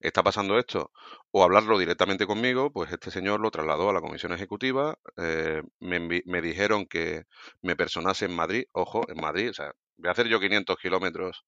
[0.00, 0.90] está pasando esto,
[1.30, 4.98] o hablarlo directamente conmigo, pues este señor lo trasladó a la comisión ejecutiva.
[5.18, 7.24] eh, me, me dijeron que
[7.62, 11.44] me personase en Madrid, ojo, en Madrid, o sea, voy a hacer yo 500 kilómetros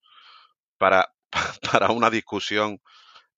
[0.78, 1.12] para,
[1.72, 2.80] para una discusión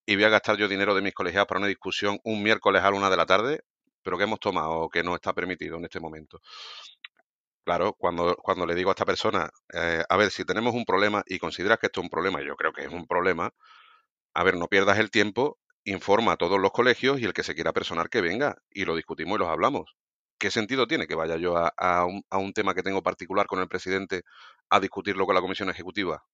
[0.06, 2.90] y voy a gastar yo dinero de mis colegiados para una discusión un miércoles a
[2.90, 3.62] la una de la tarde,
[4.02, 6.40] pero que hemos tomado que no está permitido en este momento.
[7.70, 11.22] Claro, cuando, cuando le digo a esta persona, eh, a ver, si tenemos un problema
[11.24, 13.52] y consideras que esto es un problema, y yo creo que es un problema,
[14.34, 17.54] a ver, no pierdas el tiempo, informa a todos los colegios y el que se
[17.54, 19.94] quiera personar que venga y lo discutimos y los hablamos.
[20.36, 23.46] ¿Qué sentido tiene que vaya yo a, a un, a un tema que tengo particular
[23.46, 24.22] con el presidente
[24.68, 26.24] a discutirlo con la comisión ejecutiva?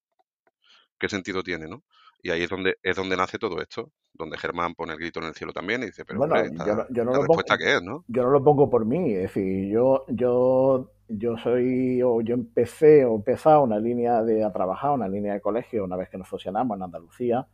[0.99, 1.83] ¿Qué sentido tiene, no?
[2.23, 5.27] Y ahí es donde es donde nace todo esto, donde Germán pone el grito en
[5.27, 7.43] el cielo también y dice, pero Bueno, hombre, yo no- yo no esta lo pongo-
[7.43, 8.05] respuesta qué es, ¿no?
[8.09, 13.05] yo no lo pongo por mí, es decir, yo, yo, yo soy, o yo empecé
[13.05, 16.19] o he empezado una línea de a trabajar, una línea de colegio una vez que
[16.19, 17.47] nos fusionamos en Andalucía,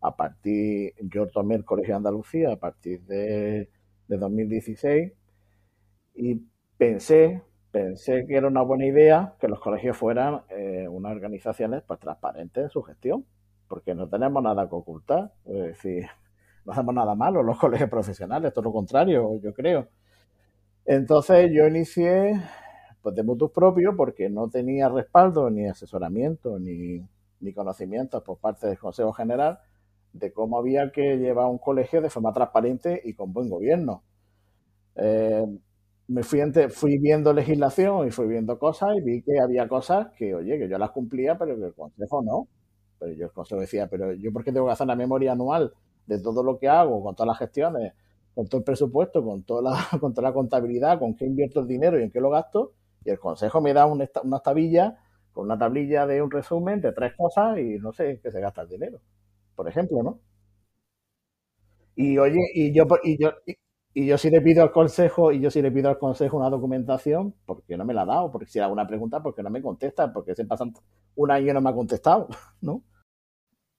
[0.00, 3.68] a partir, yo tomé el colegio de Andalucía a partir de,
[4.08, 5.12] de 2016
[6.14, 6.42] y
[6.76, 12.00] pensé, pensé que era una buena idea que los colegios fueran eh, unas organizaciones pues
[12.00, 13.24] transparentes en su gestión,
[13.68, 16.06] porque no tenemos nada que ocultar, es decir,
[16.64, 19.88] no hacemos nada malo los colegios profesionales, todo lo contrario, yo creo.
[20.84, 22.40] Entonces yo inicié
[23.02, 27.02] pues, de mutuo propio porque no tenía respaldo, ni asesoramiento, ni,
[27.40, 29.58] ni conocimientos por parte del Consejo General
[30.12, 34.02] de cómo había que llevar un colegio de forma transparente y con buen gobierno.
[34.96, 35.46] Eh,
[36.08, 40.08] me fui, ente- fui viendo legislación y fui viendo cosas y vi que había cosas
[40.16, 42.48] que, oye, que yo las cumplía, pero que el Consejo no.
[42.98, 45.72] Pero yo el consejo decía, pero yo por qué tengo que hacer una memoria anual
[46.06, 47.94] de todo lo que hago, con todas las gestiones,
[48.34, 51.66] con todo el presupuesto, con toda la, con toda la contabilidad, con qué invierto el
[51.68, 52.72] dinero y en qué lo gasto,
[53.04, 54.06] y el consejo me da una,
[54.42, 54.98] tablilla
[55.32, 58.62] con una tablilla de un resumen de tres cosas y no sé qué se gasta
[58.62, 59.00] el dinero,
[59.54, 60.20] por ejemplo, ¿no?
[61.96, 63.32] Y oye, y yo, y yo,
[63.94, 66.48] y, yo sí le pido al consejo, y yo sí le pido al consejo una
[66.48, 69.60] documentación, porque no me la ha dado, porque si hago una pregunta, porque no me
[69.60, 70.72] contesta, porque se pasan
[71.16, 72.28] un año y no me ha contestado,
[72.62, 72.84] ¿no?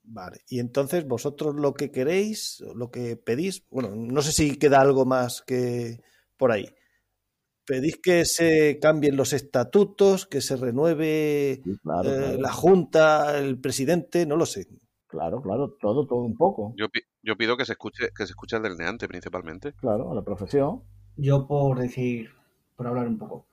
[0.03, 4.81] Vale, y entonces vosotros lo que queréis, lo que pedís, bueno, no sé si queda
[4.81, 6.01] algo más que
[6.37, 6.67] por ahí.
[7.71, 14.35] Pedís que se cambien los estatutos, que se renueve eh, la Junta, el presidente, no
[14.35, 14.67] lo sé.
[15.07, 16.73] Claro, claro, todo, todo un poco.
[16.75, 16.87] Yo,
[17.23, 19.71] yo pido que se escuche, que se escuche el del NEANTE principalmente.
[19.71, 20.83] Claro, a la profesión.
[21.15, 22.31] Yo por decir,
[22.75, 23.45] por hablar un poco,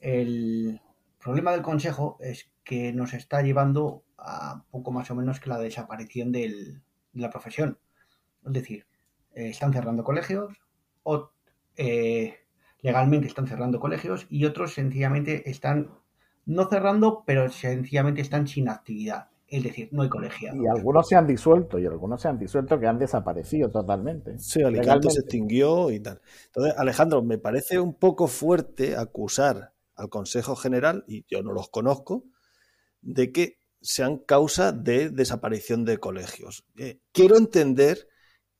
[0.00, 0.80] el
[1.22, 5.60] problema del Consejo es que nos está llevando a poco más o menos que la
[5.60, 7.78] desaparición del, de la profesión.
[8.44, 8.84] Es decir,
[9.32, 10.60] eh, están cerrando colegios
[11.04, 11.30] o
[11.76, 12.34] eh,
[12.82, 15.90] legalmente están cerrando colegios y otros sencillamente están
[16.46, 19.28] no cerrando, pero sencillamente están sin actividad.
[19.46, 20.60] Es decir, no hay colegiados.
[20.62, 24.38] Y algunos se han disuelto, y algunos se han disuelto que han desaparecido totalmente.
[24.38, 26.20] Sí, Alicante se extinguió y tal.
[26.46, 31.68] Entonces, Alejandro, me parece un poco fuerte acusar al Consejo General, y yo no los
[31.68, 32.24] conozco,
[33.02, 36.64] de que sean causa de desaparición de colegios.
[36.76, 38.06] Eh, quiero entender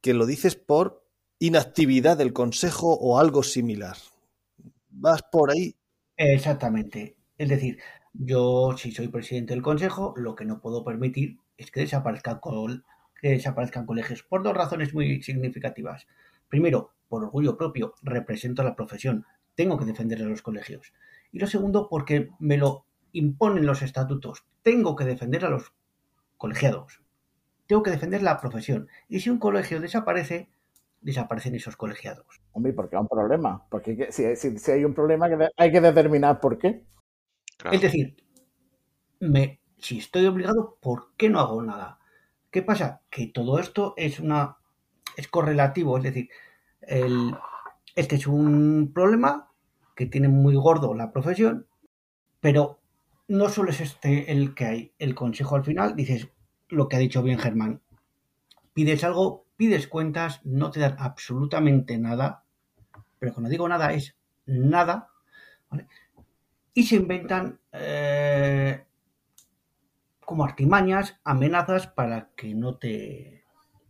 [0.00, 1.04] que lo dices por
[1.40, 3.96] inactividad del Consejo o algo similar.
[4.90, 5.74] ¿Vas por ahí?
[6.16, 7.16] Exactamente.
[7.38, 7.78] Es decir,
[8.12, 12.40] yo, si soy presidente del Consejo, lo que no puedo permitir es que desaparezcan,
[13.20, 16.06] que desaparezcan colegios por dos razones muy significativas.
[16.48, 19.24] Primero, por orgullo propio, represento a la profesión,
[19.54, 20.92] tengo que defender a los colegios.
[21.32, 25.72] Y lo segundo, porque me lo imponen los estatutos, tengo que defender a los
[26.36, 27.00] colegiados,
[27.66, 28.88] tengo que defender la profesión.
[29.08, 30.50] Y si un colegio desaparece,
[31.00, 32.26] desaparecen esos colegiados.
[32.52, 33.66] Hombre, porque hay un problema.
[33.70, 36.84] Porque si, si, hay un problema, hay que determinar por qué.
[37.70, 38.16] Es decir,
[39.20, 41.98] me, si estoy obligado, ¿por qué no hago nada?
[42.50, 43.02] ¿Qué pasa?
[43.10, 44.56] Que todo esto es una
[45.16, 46.28] es correlativo, es decir,
[46.82, 47.34] el,
[47.94, 49.50] este es un problema
[49.94, 51.66] que tiene muy gordo la profesión,
[52.40, 52.80] pero
[53.28, 54.92] no solo es este el que hay.
[54.98, 56.28] El consejo al final, dices
[56.68, 57.82] lo que ha dicho bien Germán.
[58.72, 62.44] Pides algo, pides cuentas, no te dan absolutamente nada,
[63.18, 65.10] pero cuando digo nada es nada,
[65.68, 65.86] ¿vale?
[66.72, 68.82] y se inventan eh,
[70.24, 73.44] como artimañas, amenazas para que no te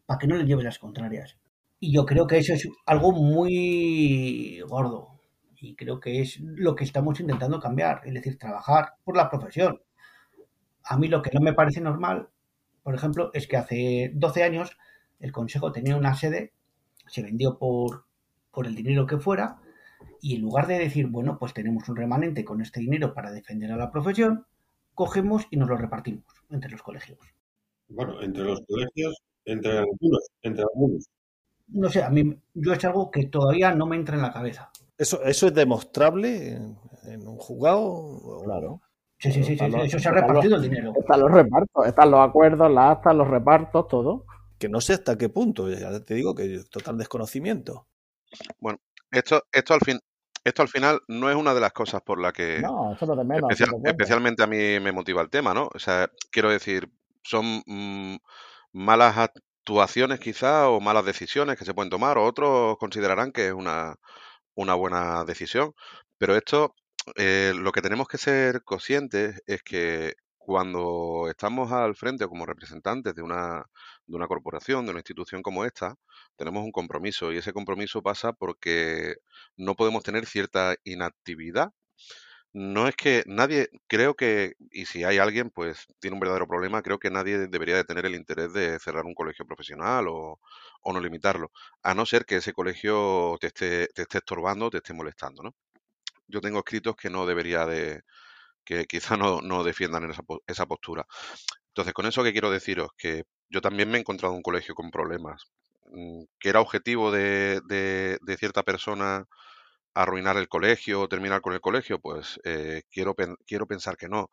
[0.06, 1.36] para que no le lleves las contrarias.
[1.78, 5.20] Y yo creo que eso es algo muy gordo
[5.54, 9.80] y creo que es lo que estamos intentando cambiar, es decir, trabajar por la profesión.
[10.82, 12.28] A mí lo que no me parece normal,
[12.82, 14.76] por ejemplo, es que hace 12 años
[15.20, 16.52] el Consejo tenía una sede,
[17.06, 18.04] se vendió por,
[18.50, 19.60] por el dinero que fuera,
[20.20, 23.72] y en lugar de decir, bueno, pues tenemos un remanente con este dinero para defender
[23.72, 24.46] a la profesión,
[24.94, 27.18] cogemos y nos lo repartimos entre los colegios.
[27.88, 31.08] Bueno, entre los colegios, entre algunos, entre algunos.
[31.68, 34.70] No sé, a mí yo es algo que todavía no me entra en la cabeza.
[34.98, 36.52] ¿Eso, eso es demostrable
[37.04, 38.42] en, un jugado?
[38.44, 38.80] Claro.
[39.18, 40.92] Sí, sí, sí, sí, eso se ha repartido el dinero.
[40.98, 44.24] Están los repartos, están los acuerdos, las actas, los repartos, todo.
[44.60, 47.88] Que no sé hasta qué punto, ya te digo que total desconocimiento.
[48.58, 48.78] Bueno,
[49.10, 49.98] esto, esto, al fin,
[50.44, 53.24] esto al final no es una de las cosas por la que no, eso de
[53.24, 53.50] menos,
[53.84, 55.70] especialmente a mí me motiva el tema, ¿no?
[55.74, 56.90] O sea, quiero decir,
[57.24, 58.16] son mm,
[58.72, 63.54] malas actuaciones quizá o malas decisiones que se pueden tomar o otros considerarán que es
[63.54, 63.96] una,
[64.54, 65.74] una buena decisión,
[66.18, 66.74] pero esto
[67.16, 70.16] eh, lo que tenemos que ser conscientes es que
[70.50, 73.64] cuando estamos al frente como representantes de una,
[74.26, 75.94] corporación, de una institución como esta,
[76.34, 79.14] tenemos un compromiso y ese compromiso pasa porque
[79.56, 81.72] no podemos tener cierta inactividad.
[82.52, 86.82] No es que nadie, creo que, y si hay alguien, pues tiene un verdadero problema,
[86.82, 90.40] creo que nadie debería de tener el interés de cerrar un colegio profesional o,
[90.82, 91.52] o no limitarlo,
[91.84, 95.54] a no ser que ese colegio te esté, te esté estorbando, te esté molestando, ¿no?
[96.26, 98.02] Yo tengo escritos que no debería de,
[98.70, 101.04] que quizá no, no defiendan esa, esa postura.
[101.68, 104.92] Entonces, con eso que quiero deciros, que yo también me he encontrado un colegio con
[104.92, 105.42] problemas,
[105.86, 109.26] mm, que era objetivo de, de, cierta persona
[109.94, 113.14] arruinar el colegio o terminar con el colegio, pues eh, quiero,
[113.46, 114.30] quiero pensar que no.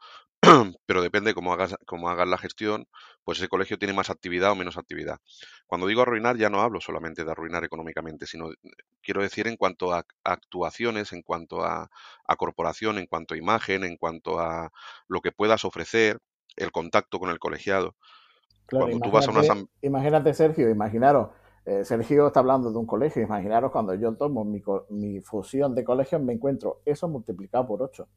[0.85, 2.87] Pero depende cómo hagas, cómo hagas la gestión,
[3.23, 5.19] pues ese colegio tiene más actividad o menos actividad.
[5.65, 8.49] Cuando digo arruinar, ya no hablo solamente de arruinar económicamente, sino
[9.01, 11.89] quiero decir en cuanto a actuaciones, en cuanto a,
[12.27, 14.71] a corporación, en cuanto a imagen, en cuanto a
[15.07, 16.19] lo que puedas ofrecer,
[16.55, 17.95] el contacto con el colegiado.
[18.69, 19.41] cuando tú vas a una
[19.81, 21.29] imagínate, Sergio, imaginaros,
[21.65, 25.83] eh, Sergio está hablando de un colegio, imaginaros cuando yo tomo mi, mi fusión de
[25.83, 28.07] colegios, me encuentro eso multiplicado por 8.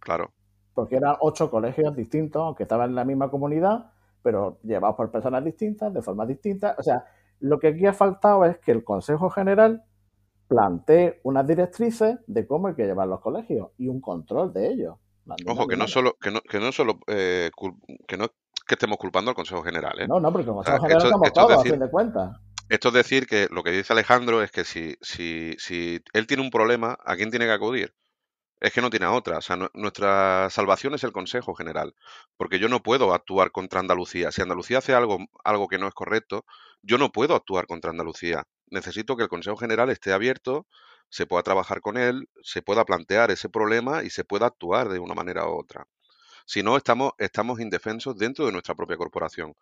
[0.00, 0.32] Claro,
[0.74, 3.92] Porque eran ocho colegios distintos, que estaban en la misma comunidad,
[4.22, 6.78] pero llevados por personas distintas, de formas distintas.
[6.78, 7.04] O sea,
[7.40, 9.84] lo que aquí ha faltado es que el Consejo General
[10.48, 14.96] plantee unas directrices de cómo hay que llevar los colegios y un control de ellos.
[15.46, 17.50] Ojo, que no solo, que no, que no solo, eh,
[18.06, 18.28] que no
[18.66, 20.06] que estemos culpando al Consejo General, ¿eh?
[20.08, 21.78] No, no, porque el O sea, Consejo General esto, somos esto es todos, a fin
[21.78, 22.36] de cuentas.
[22.68, 26.42] esto es decir que lo que dice Alejandro es que si, si, si él tiene
[26.42, 27.94] un problema, ¿a quién tiene que acudir?
[28.62, 29.38] Es que no tiene otra.
[29.38, 31.94] O sea, nu- nuestra salvación es el Consejo General.
[32.36, 34.30] Porque yo no puedo actuar contra Andalucía.
[34.32, 36.44] Si Andalucía hace algo, algo que no es correcto,
[36.82, 38.44] yo no puedo actuar contra Andalucía.
[38.68, 40.66] Necesito que el Consejo General esté abierto,
[41.10, 44.98] se pueda trabajar con él, se pueda plantear ese problema y se pueda actuar de
[45.00, 45.86] una manera u otra.
[46.46, 49.54] Si no, estamos, estamos indefensos dentro de nuestra propia corporación.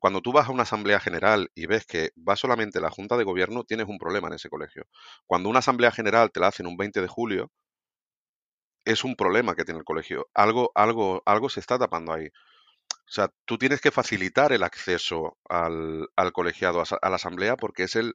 [0.00, 3.24] Cuando tú vas a una asamblea general y ves que va solamente la Junta de
[3.24, 4.86] Gobierno, tienes un problema en ese colegio.
[5.26, 7.50] Cuando una asamblea general te la hacen un 20 de julio,
[8.88, 10.28] es un problema que tiene el colegio.
[10.32, 12.28] Algo, algo, algo se está tapando ahí.
[12.28, 17.82] O sea, tú tienes que facilitar el acceso al, al colegiado, a, la asamblea, porque
[17.82, 18.14] es el,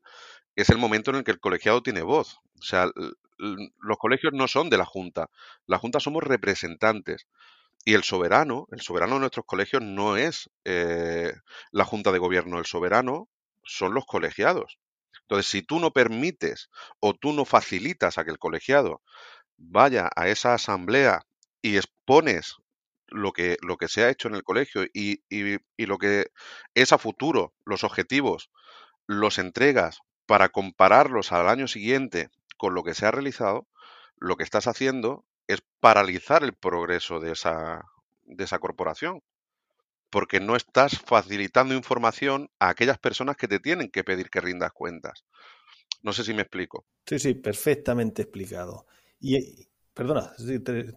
[0.55, 2.39] es el momento en el que el colegiado tiene voz.
[2.59, 2.89] O sea,
[3.37, 5.29] los colegios no son de la Junta.
[5.67, 7.27] La Junta somos representantes.
[7.85, 11.33] Y el soberano, el soberano de nuestros colegios no es eh,
[11.71, 13.27] la Junta de Gobierno, el soberano
[13.63, 14.79] son los colegiados.
[15.21, 16.69] Entonces, si tú no permites
[16.99, 19.01] o tú no facilitas a que el colegiado
[19.69, 21.21] vaya a esa asamblea
[21.61, 22.55] y expones
[23.07, 26.27] lo que, lo que se ha hecho en el colegio y, y- y lo que
[26.73, 28.49] es a futuro, los objetivos,
[29.07, 33.67] los entregas para compararlos al año siguiente con lo que se ha realizado,
[34.17, 37.83] lo que estás haciendo es paralizar el progreso de esa,
[38.23, 39.21] de esa corporación,
[40.09, 44.71] porque no estás facilitando información a aquellas personas que te tienen que pedir que rindas
[44.73, 45.25] cuentas.
[46.03, 46.85] No sé si me explico.
[47.05, 48.85] Sí, sí, perfectamente explicado.
[49.29, 49.37] Y,
[49.93, 50.23] perdona,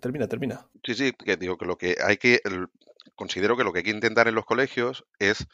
[0.02, 0.56] termina, termina.
[0.84, 2.40] Sí, sí, que digo que lo que hay que,
[3.14, 5.46] considero que lo que hay que intentar en los colegios es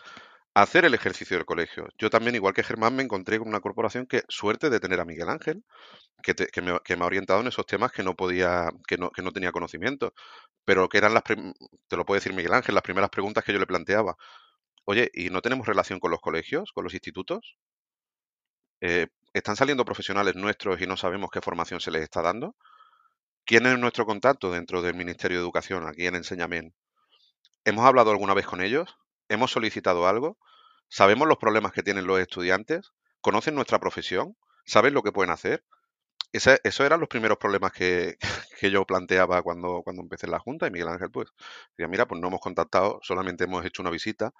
[0.54, 1.88] hacer el ejercicio del colegio.
[1.98, 5.04] Yo también, igual que Germán, me encontré con una corporación que suerte de tener a
[5.06, 5.64] Miguel Ángel,
[6.22, 8.98] que, te- que me, que me ha orientado en esos temas que no podía, que
[8.98, 10.14] no, que no tenía conocimiento,
[10.64, 13.60] pero que eran las, te lo puede decir Miguel Ángel, las primeras preguntas que yo
[13.60, 14.16] le planteaba.
[14.86, 17.56] Oye, ¿y no tenemos relación con los colegios, con los institutos?
[18.80, 22.57] Eh, ¿están saliendo profesionales nuestros y no sabemos qué formación se les está dando?
[23.47, 26.74] ¿Quién es nuestro contacto dentro del Ministerio de Educación, aquí en Enseñamen?
[27.64, 28.97] ¿Hemos hablado alguna vez con ellos?
[29.28, 30.39] ¿Hemos solicitado algo?
[30.89, 32.93] ¿Sabemos los problemas que tienen los estudiantes?
[33.20, 34.37] ¿Conocen nuestra profesión?
[34.66, 35.64] ¿Saben lo que pueden hacer?
[36.33, 38.18] Ese- esos eran los primeros problemas que,
[38.72, 41.30] yo planteaba cuando, empecé la Junta y Miguel Ángel pues
[41.76, 44.33] decía, mira, pues no hemos contactado, solamente hemos hecho una visita.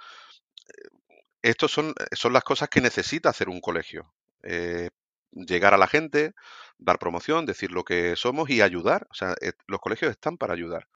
[1.43, 4.12] Estos son, son las cosas que necesita hacer un colegio.
[4.43, 4.90] Eh,
[5.32, 6.34] llegar a la gente,
[6.78, 9.07] dar promoción, decir lo que somos y ayudar.
[9.11, 10.88] O sea, eh, los colegios están para ayudar.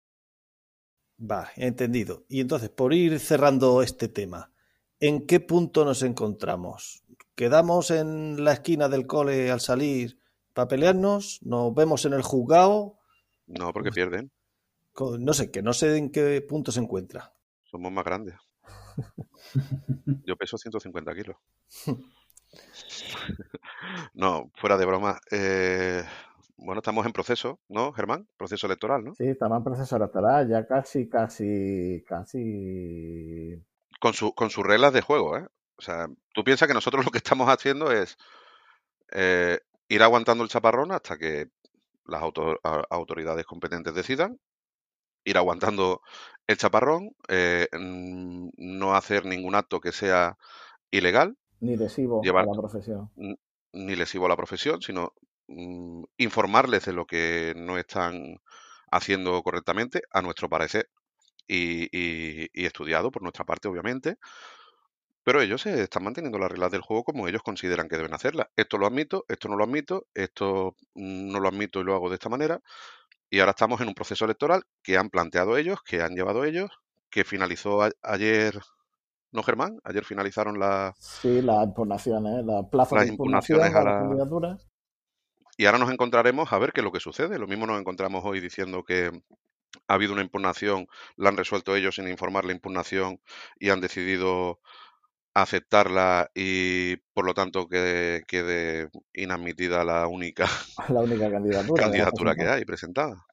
[1.19, 2.25] Va, entendido.
[2.29, 4.53] Y entonces, por ir cerrando este tema,
[5.01, 7.05] ¿en qué punto nos encontramos?
[7.35, 10.19] ¿Quedamos en la esquina del cole al salir
[10.53, 11.41] para pelearnos?
[11.43, 12.99] ¿Nos vemos en el juzgado?
[13.47, 14.31] No, porque pierden.
[15.19, 17.35] No sé, que no sé en qué punto se encuentra.
[17.65, 18.35] Somos más grandes.
[20.27, 21.37] Yo peso 150 kilos.
[24.15, 25.19] No, fuera de broma.
[25.31, 26.03] eh,
[26.59, 28.27] bueno, estamos en proceso, ¿no, Germán?
[28.37, 29.15] Proceso electoral, ¿no?
[29.15, 33.63] Sí, estamos en proceso electoral, ya casi, casi, casi.
[34.01, 35.47] Con, su, con sus reglas de juego, ¿eh?
[35.77, 38.17] O sea, tú piensas que nosotros lo que estamos haciendo es
[39.13, 41.49] eh, ir aguantando el chaparrón hasta que
[42.07, 42.23] las
[42.91, 44.39] autoridades competentes decidan,
[45.25, 46.03] ir aguantando
[46.47, 50.39] el chaparrón, eh, no hacer ningún acto que sea
[50.91, 53.11] ilegal, ni lesivo llevar a la profesión.
[53.73, 55.13] ni lesivo a la profesión, sino
[55.49, 58.39] mm, informarles de lo que no están
[58.91, 60.89] haciendo correctamente, a nuestro parecer,
[61.49, 64.17] y, y- y estudiado por nuestra parte, obviamente,
[65.25, 68.47] pero ellos se están manteniendo las reglas del juego como ellos consideran que deben hacerlas.
[68.57, 72.15] Esto lo admito, esto no lo admito, esto no lo admito y lo hago de
[72.15, 72.61] esta manera,
[73.31, 76.71] y ahora estamos en un proceso electoral que han planteado ellos, que han llevado ellos,
[77.11, 78.61] que finalizó a- ayer,
[79.33, 79.79] ¿no, Germán?
[79.85, 84.67] Ayer finalizaron la- Sí, las impugnaciones, las de impugnación impugnaciones de a las la, candidaturas.
[85.59, 87.39] Y ahora nos encontraremos a ver qué es lo que sucede.
[87.39, 89.11] Lo mismo nos encontramos hoy diciendo que
[89.89, 93.21] ha habido una impugnación, la han resuelto ellos sin informar la impugnación
[93.59, 94.61] y han decidido
[95.35, 100.47] aceptarla y por lo tanto que quede inadmitida la única
[100.89, 103.26] La única candidatura candidatura que hay presentada.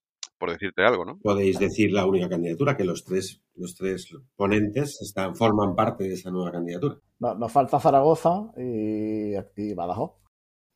[0.44, 1.20] Por decirte algo, ¿no?
[1.20, 6.16] Podéis decir la única candidatura, que los tres, los tres ponentes están, forman parte de
[6.16, 6.98] esa nueva candidatura.
[7.20, 10.12] No- nos falta Zaragoza y, y Badajoz.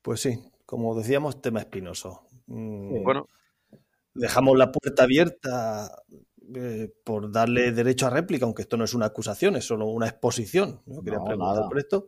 [0.02, 2.22] Pues sí, como decíamos, tema espinoso.
[2.46, 3.00] Mm, Sí.
[3.04, 3.26] Bueno,
[4.14, 5.92] Dejamos la puerta abierta
[6.56, 10.08] eh, por darle derecho a réplica, aunque esto no es una acusación, es solo una
[10.08, 10.82] exposición.
[10.86, 11.68] Yo quería No, preguntar nada.
[11.68, 12.06] por esto.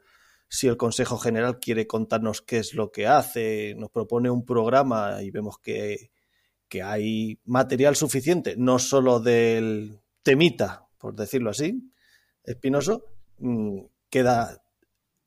[0.47, 5.21] Si el Consejo General quiere contarnos qué es lo que hace, nos propone un programa
[5.21, 6.09] y vemos que,
[6.69, 11.91] que hay material suficiente, no solo del temita, por decirlo así,
[12.43, 13.03] espinoso,
[13.39, 14.61] mm, queda,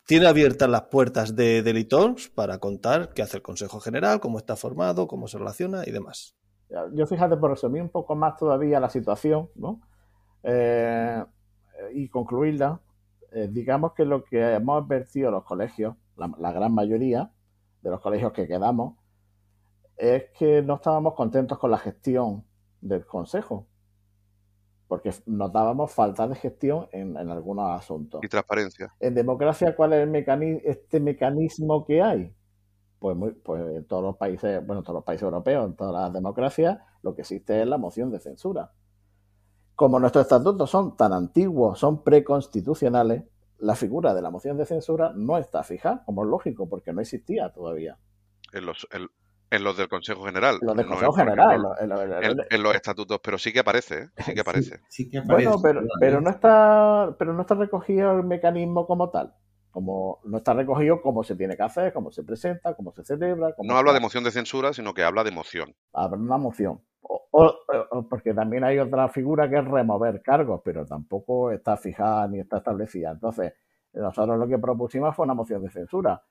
[0.07, 4.57] tiene abiertas las puertas de Delitons para contar qué hace el Consejo General, cómo está
[4.57, 6.36] formado, cómo se relaciona y demás.
[6.95, 9.82] Yo fíjate, por resumir un poco más todavía la situación, ¿no?
[10.43, 11.22] Eh,
[11.93, 12.80] y concluirla,
[13.32, 17.30] eh, digamos que lo que hemos advertido los colegios, la gran mayoría
[17.82, 18.95] de los colegios que quedamos,
[20.03, 22.45] es que no estábamos contentos con la gestión
[22.81, 23.69] del consejo,
[24.89, 28.21] porque notábamos falta de gestión en, en algunos asuntos.
[28.25, 28.93] y transparencia.
[28.99, 32.35] En democracia, ¿cuál es el mecani- este mecanismo que hay?
[32.99, 35.93] Pues, muy- pues en todos los países, bueno, en todos los países europeos, en todas
[35.93, 38.73] las democracias, lo que existe es la moción de censura.
[39.77, 43.23] Como nuestros estatutos son tan antiguos, son preconstitucionales,
[43.59, 47.01] la figura de la moción de censura no está fija, como es lógico, porque no
[47.01, 47.99] existía todavía.
[48.53, 49.09] En los, en,
[49.53, 50.59] en los del Consejo General.
[50.63, 53.39] Lo del Consejo General, en lo- en lo- en en, lo- en los estatutos, pero
[53.39, 54.09] sí que aparece, ¿eh?
[54.25, 54.81] Sí que aparece.
[54.89, 55.49] Sí que aparece.
[55.49, 55.89] Bueno, pero, ¿no?
[56.01, 59.35] pero no está, pero no está recogido el mecanismo como tal.
[59.71, 63.55] Como no está recogido cómo se tiene que hacer, cómo se presenta, cómo se celebra.
[63.55, 65.75] Cómo No habla de moción de censura, sino que habla de moción.
[65.93, 66.81] habrá una moción.
[67.01, 67.57] O, o-
[67.91, 72.39] o- porque también hay otra figura que es remover cargos, pero tampoco está fijada ni
[72.41, 73.11] está establecida.
[73.13, 73.55] Entonces,
[73.95, 76.23] nosotros lo que propusimos fue una moción de censura.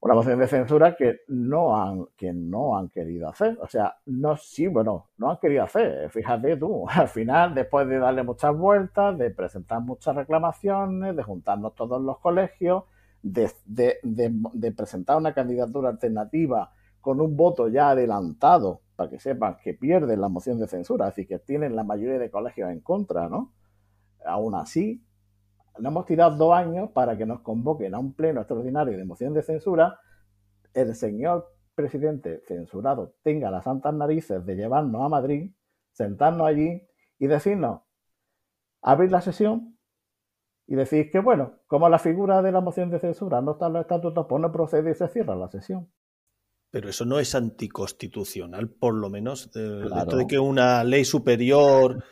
[0.00, 3.58] Una moción de censura que no han, que no han querido hacer.
[3.60, 6.10] O sea, no, sí, bueno, no han querido hacer.
[6.10, 11.74] Fíjate tú, al final, después de darle muchas vueltas, de presentar muchas reclamaciones, de juntarnos
[11.74, 12.84] todos los colegios,
[13.22, 20.20] de, presentar una candidatura alternativa con un voto ya adelantado, para que sepan que pierden
[20.20, 23.52] la moción de censura, decir, que tienen la mayoría de colegios en contra, ¿no?
[24.24, 25.02] Aún así,
[25.78, 29.34] nos hemos tirado dos años para que nos convoquen a un pleno extraordinario de moción
[29.34, 29.98] de censura,
[30.74, 35.52] el señor presidente censurado tenga las santas narices de llevarnos a Madrid,
[35.92, 36.82] sentarnos allí
[37.18, 37.82] y decirnos,
[38.82, 39.78] abrir la sesión
[40.66, 43.74] y decir que, bueno, como la figura de la moción de censura no está en
[43.74, 45.90] los estatutos, pues no procede y se cierra la sesión.
[46.70, 49.46] Pero eso no es anticonstitucional, por lo menos.
[49.54, 50.02] eh, Claro.
[50.02, 52.02] Esto de que una ley superior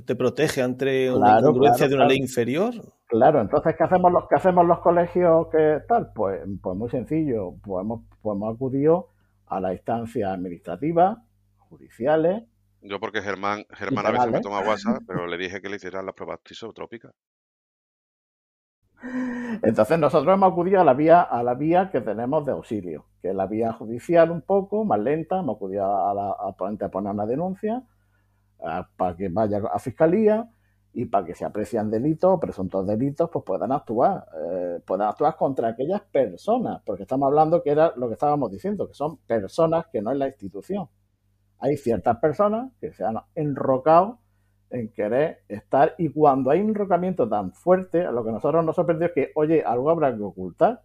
[0.00, 2.08] te protege ante una Claro, incongruencia claro, de una claro.
[2.08, 2.74] ley inferior.
[3.06, 6.12] Claro, entonces, ¿qué hacemos los, qué hacemos los colegios que tal?
[6.14, 9.10] Pues, pues muy sencillo, pues hemos, pues hemos acudido
[9.46, 11.18] a las instancias administrativas,
[11.58, 12.44] judiciales,
[12.80, 16.04] Yo porque Germán, Germán a veces me toma WhatsApp, pero le dije que le hicieran
[16.06, 17.12] las pruebas tisotrópicas.
[19.62, 23.30] Entonces nosotros hemos acudido a la vía, a la vía que tenemos de auxilio, que
[23.30, 27.26] es la vía judicial un poco más lenta, hemos acudido a, la, a poner una
[27.26, 27.82] denuncia
[28.64, 30.48] a- para que vaya a fiscalía
[30.92, 35.68] y para que se aprecian delitos presuntos delitos, pues puedan actuar, eh, puedan actuar contra
[35.68, 40.02] aquellas personas, porque estamos hablando que era lo que estábamos diciendo, que son personas que
[40.02, 40.88] no es la institución.
[41.58, 44.18] Hay ciertas personas que se han enrocado
[44.70, 49.08] en querer estar y cuando hay un enrocamiento tan fuerte, lo que nosotros nos sorprendió
[49.08, 50.82] es que, oye, algo habrá que ocultar.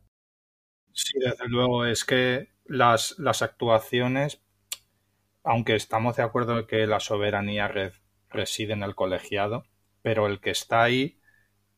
[0.94, 4.42] Sí, desde luego, es que las, las actuaciones,
[5.48, 7.94] aunque estamos de acuerdo en que la soberanía re-
[8.30, 9.66] reside en el colegiado,
[10.04, 11.20] pero el que está ahí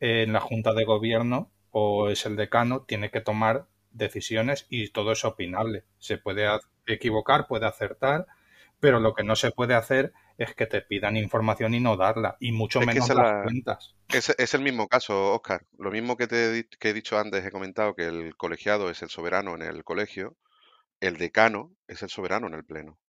[0.00, 5.12] en la Junta de Gobierno o es el decano tiene que tomar decisiones y todo
[5.12, 5.84] es opinable.
[5.98, 6.48] Se puede
[6.86, 8.26] equivocar, puede acertar,
[8.80, 12.36] pero lo que no se puede hacer es que te pidan información y no darla,
[12.40, 13.94] y mucho Es menos las la- cuentas.
[14.12, 15.66] Es, es el mismo caso, Oscar.
[15.78, 19.10] Lo mismo que te que he dicho antes, he comentado que el colegiado es el
[19.10, 20.36] soberano en el colegio,
[21.00, 22.99] el decano es el soberano en el pleno.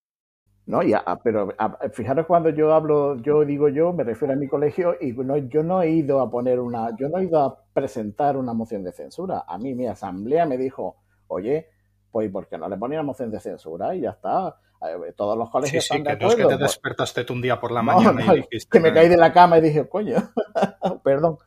[0.66, 0.82] ¿No?
[0.82, 4.36] Y a- a- pero a- fijaros cuando yo hablo, yo digo yo, me refiero a
[4.36, 7.40] mi colegio y no, yo no he ido a poner una, yo no he ido
[7.40, 9.44] a presentar una moción de censura.
[9.46, 10.96] A mí mi asamblea me dijo,
[11.28, 11.68] oye,
[12.10, 13.94] pues ¿por qué no le ponía moción de censura?
[13.94, 14.56] Y ya está.
[14.82, 16.50] Eh, Todos los Sí, colegios sí, están de que no es que acuerdo.
[16.50, 18.92] te Pues, despertaste tú un día por la No, mañana no, y dijiste que me
[18.92, 20.16] caí de la cama y dije, coño,
[21.04, 21.38] perdón.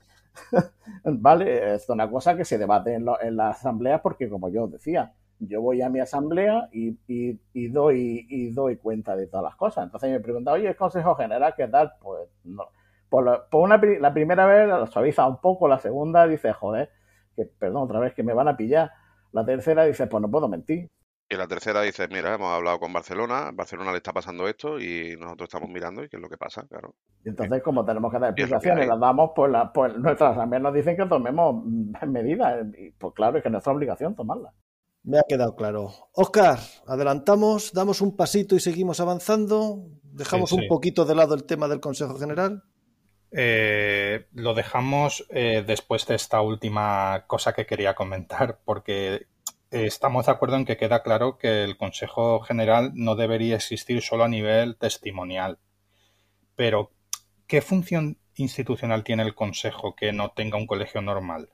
[1.03, 4.67] Vale, es una cosa que se debate en, lo- en la asamblea porque, como yo
[4.67, 9.43] decía, yo voy a mi asamblea y, y- y doy, y doy cuenta de todas
[9.43, 9.85] las cosas.
[9.85, 11.93] Entonces me pregunta, oye, el Consejo General, ¿qué tal?
[12.01, 12.65] Pues no.
[13.09, 16.89] Por, por una, la primera vez lo suaviza un poco, la segunda dice, joder,
[17.35, 18.91] que perdón, otra vez que me van a pillar.
[19.31, 20.89] La tercera dice, pues no puedo mentir.
[21.27, 25.15] Y la tercera dice, mira, hemos hablado con Barcelona, Barcelona le está pasando esto y
[25.19, 26.93] nosotros estamos mirando y qué es lo que pasa, claro.
[27.23, 30.73] Y entonces, como tenemos que dar explicaciones, las damos, pues, la, pues nuestras también nos
[30.73, 31.65] dicen que tomemos
[32.07, 32.67] medidas.
[32.77, 34.53] Y pues claro, es que es nuestra obligación tomarlas.
[35.05, 35.93] Me ha quedado claro.
[36.13, 39.85] Oscar, adelantamos, damos un pasito y seguimos avanzando.
[40.01, 42.63] Dejamos Sí, un poquito de lado el tema del Consejo General.
[43.31, 49.27] Eh, lo dejamos eh, después de esta última cosa que quería comentar, porque
[49.69, 54.01] eh, estamos de acuerdo en que queda claro que el Consejo General no debería existir
[54.01, 55.59] solo a nivel testimonial.
[56.55, 56.93] Pero,
[57.45, 61.49] ¿qué función institucional tiene el Consejo que no tenga un colegio normal?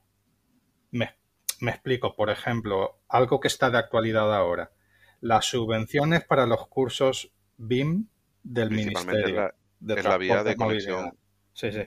[0.90, 1.16] Me,
[1.62, 4.72] me explico, por ejemplo, algo que está de actualidad ahora.
[5.20, 8.08] Las subvenciones para los cursos BIM
[8.42, 11.18] del Principalmente es Ministerio la, de es la vía de conexión,
[11.52, 11.80] Sí, sí.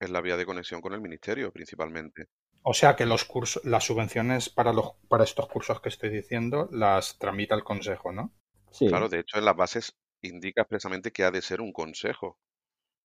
[0.00, 2.28] es la vía de conexión con el ministerio, principalmente.
[2.62, 6.68] O sea que los cursos, las subvenciones para los, para estos cursos que estoy diciendo
[6.70, 8.34] las tramita el consejo, ¿no?
[8.70, 8.86] Sí.
[8.86, 12.38] Claro, de hecho, en las bases indica expresamente que ha de ser un consejo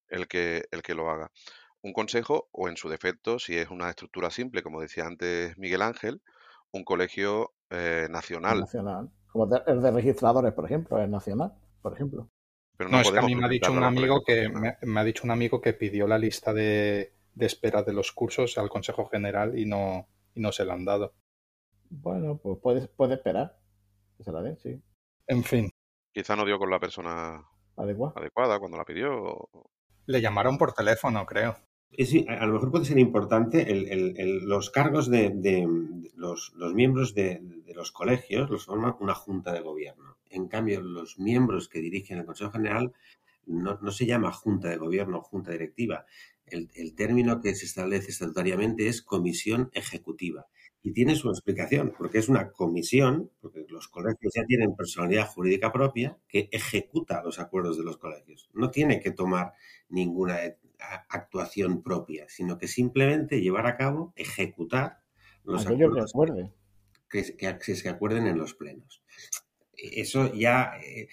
[0.10, 1.32] el que, el que lo haga.
[1.84, 5.82] Un consejo, o en su defecto, si es una estructura simple, como decía antes Miguel
[5.82, 6.22] Ángel,
[6.72, 8.60] un colegio eh, nacional.
[8.60, 9.10] nacional.
[9.32, 12.28] Como de- el de registradores, por ejemplo, es nacional, por ejemplo.
[12.78, 15.00] Pero No, no, es que a mí me ha dicho un amigo que me, me
[15.00, 18.70] ha dicho un amigo que pidió la lista de, de espera de los cursos al
[18.70, 21.14] Consejo General y no, y no se la han dado.
[21.92, 23.58] Bueno, pues puede, puede esperar
[24.18, 24.82] que se la den, sí.
[25.28, 25.70] En fin,
[26.14, 28.14] Quizá no dio con la persona Adecuado.
[28.16, 29.50] adecuada cuando la pidió.
[30.06, 31.58] le llamaron por teléfono, creo.
[32.28, 35.68] A lo mejor puede ser importante el- los cargos de,
[36.16, 37.42] los, miembros de,
[37.76, 40.18] los colegios los forma una junta de gobierno.
[40.30, 42.94] En cambio, los miembros que dirigen el Consejo General
[43.46, 46.06] no, no se llama junta de gobierno o junta directiva.
[46.46, 50.48] El, término que se establece estatutariamente es comisión ejecutiva.
[50.84, 55.72] Y tiene su explicación, porque es una comisión, porque los colegios ya tienen personalidad jurídica
[55.72, 58.50] propia, que ejecuta los acuerdos de los colegios.
[58.54, 59.54] No tiene que tomar
[59.90, 60.40] ninguna
[61.10, 65.00] actuación propia, sino que simplemente llevar a cabo, ejecutar
[65.44, 66.52] los Aquello que acuerdos acuerde.
[67.10, 69.04] que, se- que, que se acuerden en los plenos.
[69.78, 71.08] Eso ya eh,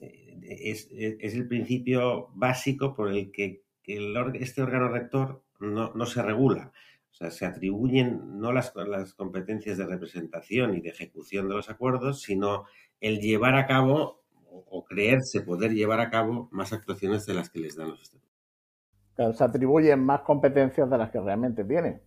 [0.00, 5.92] eh, es, es- es el principio básico por el que, el este órgano rector no,
[5.94, 6.72] no se regula.
[7.10, 11.70] O sea, se atribuyen no las, las competencias de representación y de ejecución de los
[11.70, 12.66] acuerdos, sino
[13.00, 17.50] el llevar a cabo o, o creerse poder llevar a cabo más actuaciones de las
[17.50, 18.27] que les dan los estatutos.
[19.18, 22.00] Claro, se atribuyen más competencias de las que realmente tienen.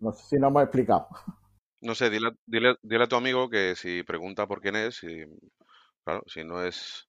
[0.00, 1.08] No sé si no hemos explicado.
[1.88, 5.24] No sé, dile, dile, dile a tu amigo que si pregunta por quién es, si,
[6.04, 7.08] claro, si no es,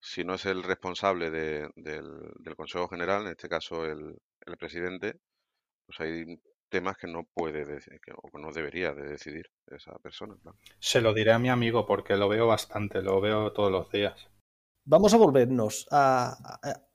[0.00, 2.06] si no es el responsable de- del,
[2.38, 4.16] del Consejo General, en este caso el,
[4.46, 5.16] el presidente,
[5.86, 6.40] pues hay
[6.70, 10.36] temas que no puede decir, que, o que no debería de decidir esa persona.
[10.42, 10.58] claro.
[10.80, 14.28] Se lo diré a mi amigo porque lo veo bastante, lo veo todos los días.
[14.84, 16.36] Vamos a volvernos a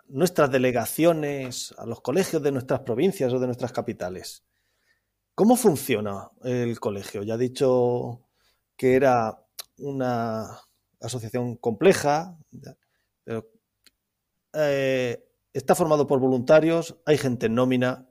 [0.09, 4.43] nuestras delegaciones, a los colegios de nuestras provincias o de nuestras capitales.
[5.35, 7.23] ¿Cómo funciona el colegio?
[7.23, 8.21] Ya he dicho
[8.75, 9.43] que era
[9.77, 10.59] una
[10.99, 12.37] asociación compleja,
[13.23, 13.47] pero
[14.53, 18.09] eh, está formado por voluntarios, hay gente en nómina,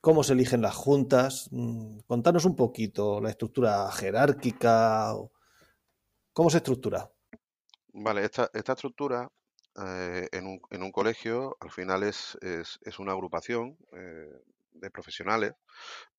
[0.00, 1.48] cómo se eligen las juntas.
[1.50, 5.14] Mm, Contanos un poquito la estructura jerárquica,
[6.32, 7.10] cómo se estructura.
[7.92, 9.28] Vale, esta estructura
[9.80, 12.36] eh, en un, colegio al final es
[12.98, 14.32] una agrupación eh,
[14.72, 15.52] de profesionales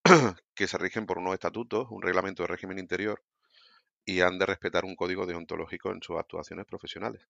[0.56, 3.22] que se rigen por unos estatutos, un reglamento de régimen interior
[4.06, 7.28] y han de respetar un código deontológico en sus actuaciones profesionales.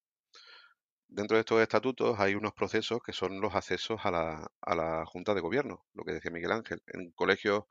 [1.07, 5.05] Dentro de estos estatutos hay unos procesos que son los accesos a la, a la
[5.05, 6.83] Junta de Gobierno, lo que decía Miguel Ángel.
[6.87, 7.63] En colegios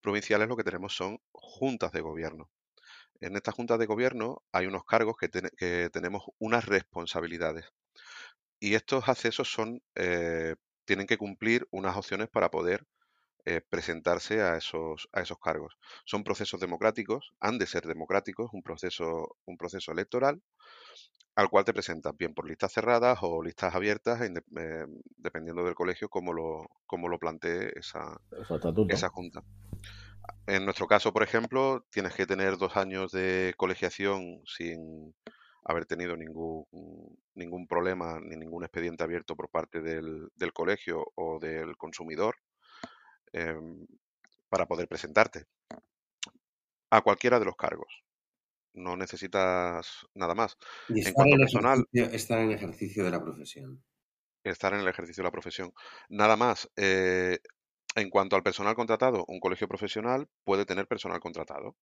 [0.00, 2.50] provinciales lo que tenemos son juntas de gobierno.
[3.20, 7.66] En estas juntas de gobierno hay unos cargos que, ten- que tenemos unas responsabilidades.
[8.60, 12.86] Y estos accesos son, eh, tienen que cumplir unas opciones para poder
[13.46, 15.76] eh, presentarse a esos, a esos cargos.
[16.06, 20.42] Son procesos democráticos, han de ser democráticos, un proceso, un proceso electoral
[21.36, 24.86] al cual te presentas bien por listas cerradas o listas abiertas, eh,
[25.16, 28.16] dependiendo del colegio, cómo lo, cómo lo plantee esa,
[28.88, 29.42] esa junta.
[30.46, 35.14] En nuestro caso, por ejemplo, tienes que tener dos años de colegiación sin
[35.64, 36.66] haber tenido ningún,
[37.34, 42.36] ningún problema ni ningún expediente abierto por parte del, del colegio o del consumidor
[43.32, 43.86] em,
[44.50, 45.46] para poder presentarte
[46.90, 48.02] a cualquiera de los cargos.
[48.74, 50.56] No necesitas nada más.
[50.88, 53.84] Y En estar cuanto en, personal, ejercicio, estar en ejercicio de la profesión.
[54.44, 55.72] estar en el ejercicio de la profesión.
[56.08, 56.70] Nada más.
[56.76, 57.38] eh,
[57.96, 61.74] en cuanto al personal contratado, un colegio profesional puede tener personal contratado.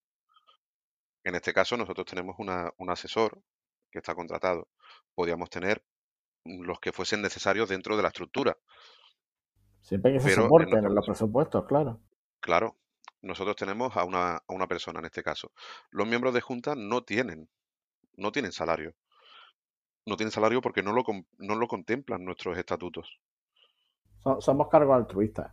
[1.23, 3.41] En este caso, nosotros tenemos una- un asesor
[3.91, 4.67] que está contratado.
[5.13, 5.83] Podríamos tener
[6.45, 8.57] los que fuesen necesarios dentro de la estructura.
[9.81, 11.99] Siempre que se soporten en los presupuestos, claro.
[12.39, 12.77] Claro,
[13.21, 15.51] nosotros tenemos a una, a una persona en este caso.
[15.89, 17.49] Los miembros de junta no tienen,
[18.15, 18.93] no tienen salario.
[20.05, 21.03] No tienen salario porque no lo,
[21.39, 23.19] no lo contemplan nuestros estatutos.
[24.19, 25.51] So- somos cargos altruistas.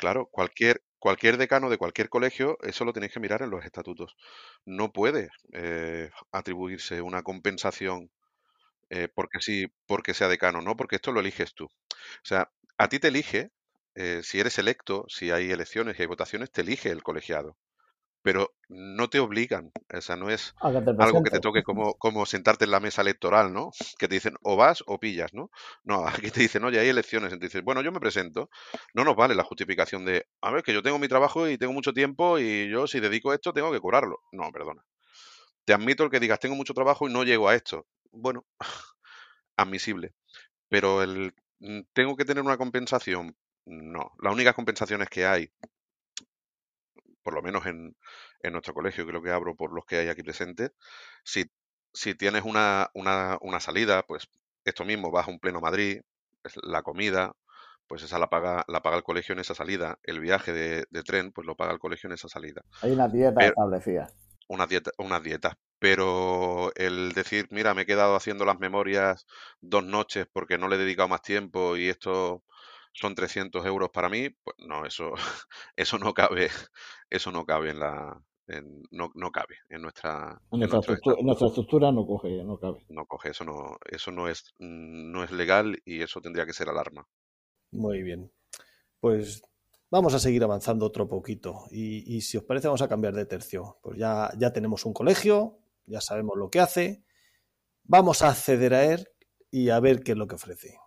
[0.00, 4.16] Claro, cualquier, cualquier decano de cualquier colegio, eso lo tenéis que mirar en los estatutos.
[4.64, 8.10] No puede eh, atribuirse una compensación
[8.90, 11.66] eh, porque sí, porque sea decano, no, porque esto lo eliges tú.
[11.66, 11.70] O
[12.24, 13.50] sea, a ti te elige,
[13.96, 17.56] eh, si eres electo, si hay elecciones y hay votaciones, te elige el colegiado.
[18.22, 22.26] Pero no te obligan, o sea, no es A algo que te toque como, como
[22.26, 23.70] sentarte en la mesa electoral, ¿no?
[23.98, 25.50] Que te dicen o vas o pillas, ¿no?
[25.84, 27.32] No, aquí te dicen, oye, hay elecciones.
[27.32, 28.50] Entonces dices, bueno, yo me presento.
[28.94, 31.72] No nos vale la justificación de, a ver, que yo tengo mi trabajo y tengo
[31.72, 34.20] mucho tiempo y yo si dedico esto tengo que cobrarlo.
[34.32, 34.84] No, perdona.
[35.64, 37.86] Te admito el que digas, tengo mucho trabajo y no llego a esto.
[38.12, 38.44] Bueno,
[39.56, 40.14] admisible.
[40.68, 43.36] Pero el, mm, tengo que tener una compensación.
[43.66, 45.50] No, las únicas compensaciones que hay
[47.22, 47.96] por lo menos en,
[48.42, 50.72] en nuestro colegio, lo que abro por los que hay aquí presentes,
[51.24, 51.44] si,
[51.92, 54.28] si tienes una, una, una salida, pues
[54.64, 56.00] esto mismo, vas a un pleno Madrid,
[56.42, 57.32] pues, la comida,
[57.86, 59.98] pues esa la paga, la paga el colegio en esa salida.
[60.02, 62.62] El viaje de, de tren, pues lo paga el colegio en esa salida.
[62.82, 64.08] Hay una dieta Pero- establecida.
[64.48, 65.54] Unas dietas, unas dietas.
[65.78, 69.26] Pero el decir, mira, me he quedado haciendo las memorias
[69.60, 72.42] dos noches porque no le he dedicado más tiempo y esto
[72.92, 75.12] son 300 euros para mí, pues no, eso,
[75.76, 76.50] eso no cabe,
[77.10, 81.48] eso no cabe en la, en- no, no cabe en nuestra, En nuestra, estructura, nuestra
[81.48, 82.84] estructura no coge, no cabe.
[82.88, 86.52] No coge, eso no, eso no es, mm, no es legal y eso tendría que
[86.52, 87.06] ser alarma.
[87.72, 88.32] Muy bien.
[89.00, 89.42] Pues
[89.90, 91.64] vamos a seguir avanzando otro poquito.
[91.70, 93.78] Y, y si os parece, vamos a cambiar de tercio.
[93.82, 97.04] Pues ya, ya tenemos un colegio, ya sabemos lo que hace.
[97.84, 99.08] Vamos a acceder a él
[99.50, 100.78] y a ver qué es lo que ofrece.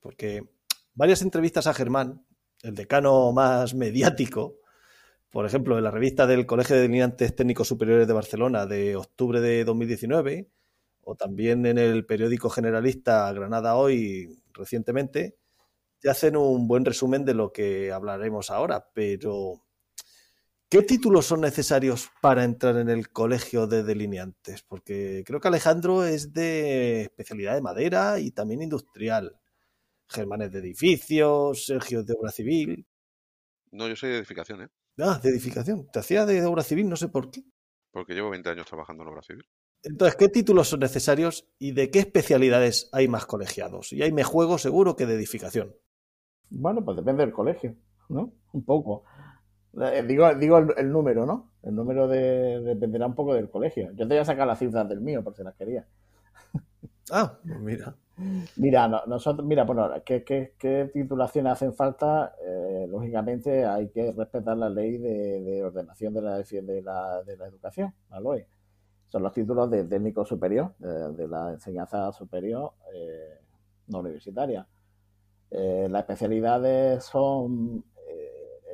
[0.00, 0.42] Porque
[0.94, 2.26] varias entrevistas a Germán,
[2.62, 4.59] el decano más mediático,
[5.30, 9.40] por ejemplo, en la revista del Colegio de Delineantes Técnicos Superiores de Barcelona de octubre
[9.40, 10.48] de 2019,
[11.02, 15.36] o también en el periódico generalista Granada Hoy recientemente,
[16.00, 19.62] te hacen un buen resumen de lo que hablaremos ahora, pero
[20.68, 24.62] ¿qué títulos son necesarios para entrar en el colegio de delineantes?
[24.62, 29.38] Porque creo que Alejandro es de especialidad de madera y también industrial.
[30.08, 32.84] Germán es de edificios, Sergio es de obra civil.
[33.70, 34.68] No, yo soy de edificación, ¿eh?
[35.02, 35.88] Ah, de edificación.
[35.92, 37.42] Te hacía de obra civil, no sé por qué.
[37.90, 39.44] Porque llevo 20 años trabajando en obra civil.
[39.82, 43.92] Entonces, ¿qué títulos son necesarios y de qué especialidades hay más colegiados?
[43.92, 45.74] Y ahí me juego seguro que de edificación.
[46.50, 47.76] Bueno, pues depende del colegio,
[48.08, 48.32] ¿no?
[48.52, 49.04] Un poco.
[49.80, 51.52] Eh, digo digo el, el número, ¿no?
[51.62, 53.90] El número de, dependerá un poco del colegio.
[53.92, 55.86] Yo te voy a sacar las cifras del mío, por si las quería.
[57.10, 57.96] Ah, pues mira.
[58.56, 62.34] Mira, no- nosotros, mira, bueno, ¿qué, qué, titulaciones hacen falta?
[62.46, 67.36] Eh, lógicamente hay que respetar la ley de, de ordenación de la, de la, de
[67.36, 68.46] la educación, la LOE.
[69.08, 73.38] Son los títulos de técnico superior, de, la enseñanza superior eh,
[73.88, 74.66] no universitaria.
[75.50, 77.84] Eh, las especialidades son,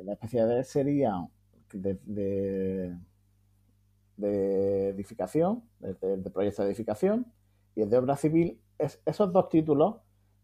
[0.03, 1.27] las especialidades serían
[1.73, 1.97] de,
[4.89, 7.25] edificación, de, de, de proyecto de edificación,
[7.75, 9.95] y de obra civil, es, esos dos títulos,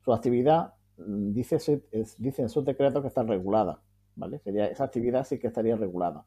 [0.03, 1.57] su actividad mm, dice,
[1.91, 3.79] es- dice en sus decretos que está regulada,
[4.15, 4.39] ¿vale?
[4.39, 6.25] Sería, esa actividad sí que estaría regulada.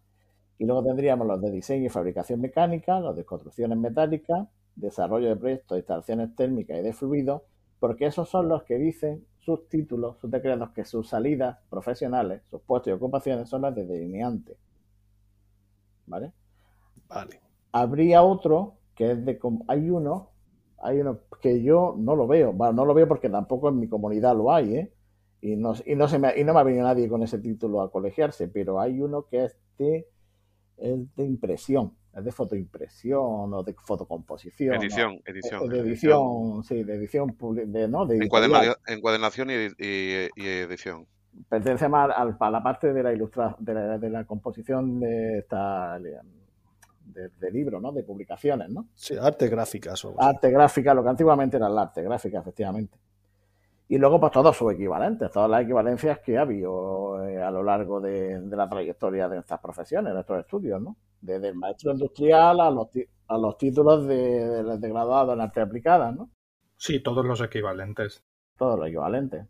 [0.59, 5.37] Y luego tendríamos los de diseño y fabricación mecánica, los de construcciones metálicas, desarrollo de
[5.37, 7.43] proyectos instalaciones térmicas y de fluidos,
[7.81, 12.61] porque esos son los que dicen sus títulos, sus decretos, que sus salidas profesionales, sus
[12.63, 14.57] puestos y ocupaciones son las de delineante.
[16.07, 16.33] ¿Vale?
[17.09, 17.41] Vale.
[17.73, 19.39] habría otro que es de
[19.69, 20.31] hay uno
[20.83, 23.89] hay uno que yo no lo veo bueno, no lo veo porque tampoco en mi
[23.89, 24.93] comunidad lo hay ¿eh?
[25.41, 27.81] y no y no se me y no me ha venido nadie con ese título
[27.81, 30.07] a colegiarse pero hay uno que es de
[30.79, 34.83] es de impresión es de fotoimpresión o de fotocomposición ¿no?
[34.83, 35.63] Edición, edición.
[35.65, 38.19] Eh, de edición sí de edición de no de.
[38.19, 41.07] Encuaderna- encuadernación y, y- y edición.
[41.49, 45.99] pertenece más a la parte de la ilustra de la, de la composición de esta
[47.07, 50.29] de, de libro no de publicaciones no Sí, artes gráficas o algo así.
[50.29, 52.99] arte gráfica, lo que antiguamente era el arte gráfica, efectivamente.
[53.89, 57.63] Y luego, pues todos sus equivalentes, todas las equivalencias que ha habido eh, a lo
[57.63, 60.97] largo de, de la trayectoria de nuestras profesiones, de nuestros estudios, ¿no?
[61.21, 64.17] Desde el maestro industrial a los, ti- a los títulos de,
[64.65, 66.31] de, de graduado en arte aplicada, ¿no?
[66.79, 68.25] Sí, todos los equivalentes
[68.59, 69.47] Todos los equivalentes.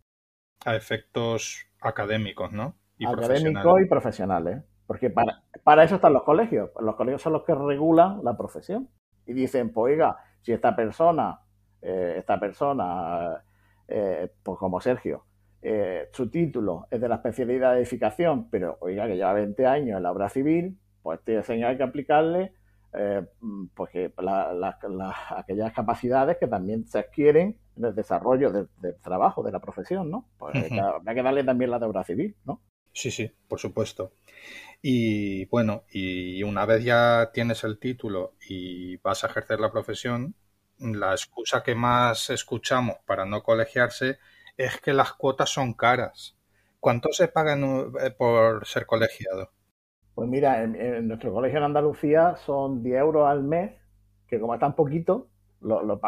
[0.66, 2.76] a efectos académicos, ¿no?
[2.98, 3.86] Y Académicos profesionales.
[3.86, 4.64] y profesionales.
[4.86, 6.70] Porque para, para eso están los colegios.
[6.80, 8.88] Los colegios son los que regulan la profesión.
[9.26, 11.40] Y dicen, pues oiga, si esta persona,
[11.82, 13.42] eh, esta persona,
[13.88, 15.24] eh, pues como Sergio,
[15.62, 19.96] eh, su título es de la especialidad de edificación, pero oiga, que lleva 20 años
[19.96, 22.52] en la obra civil, pues este señor hay que aplicarle
[22.98, 23.26] eh,
[23.74, 28.68] pues que la- la- la- aquellas capacidades que también se adquieren en el desarrollo del,
[28.80, 30.24] del trabajo, de la profesión, ¿no?
[30.38, 30.54] Pues
[31.06, 32.60] hay que darle también la de obra civil, ¿no?
[32.96, 34.12] Sí, sí, por supuesto.
[34.82, 40.34] Y bueno, y una vez ya tienes el título y vas a ejercer la profesión,
[40.78, 44.18] la excusa que más escuchamos para no colegiarse
[44.56, 46.36] es que las cuotas son caras.
[46.80, 49.52] ¿Cuánto se paga en un- eh, por ser colegiado?
[50.14, 53.72] Pues mira, en, nuestro colegio en Andalucía son 10 euros al mes,
[54.28, 55.28] que como es tan poquito,
[55.60, 56.00] lo,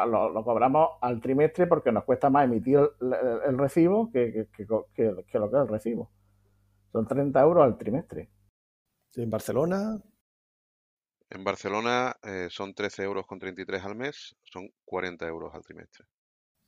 [0.45, 5.69] cobramos al trimestre porque nos cuesta más emitir el, recibo que lo que es el
[5.69, 6.11] recibo.
[6.93, 8.31] Son 30 euros al trimestre.
[9.17, 10.01] En Barcelona,
[11.31, 16.05] En Barcelona eh, son 13 euros con 33 al mes, son 40 euros al trimestre.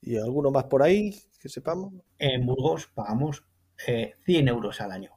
[0.02, 1.92] y alguno más por ahí que sepamos.
[2.18, 3.44] En Burgos pagamos
[3.86, 5.10] eh, 100 euros al año.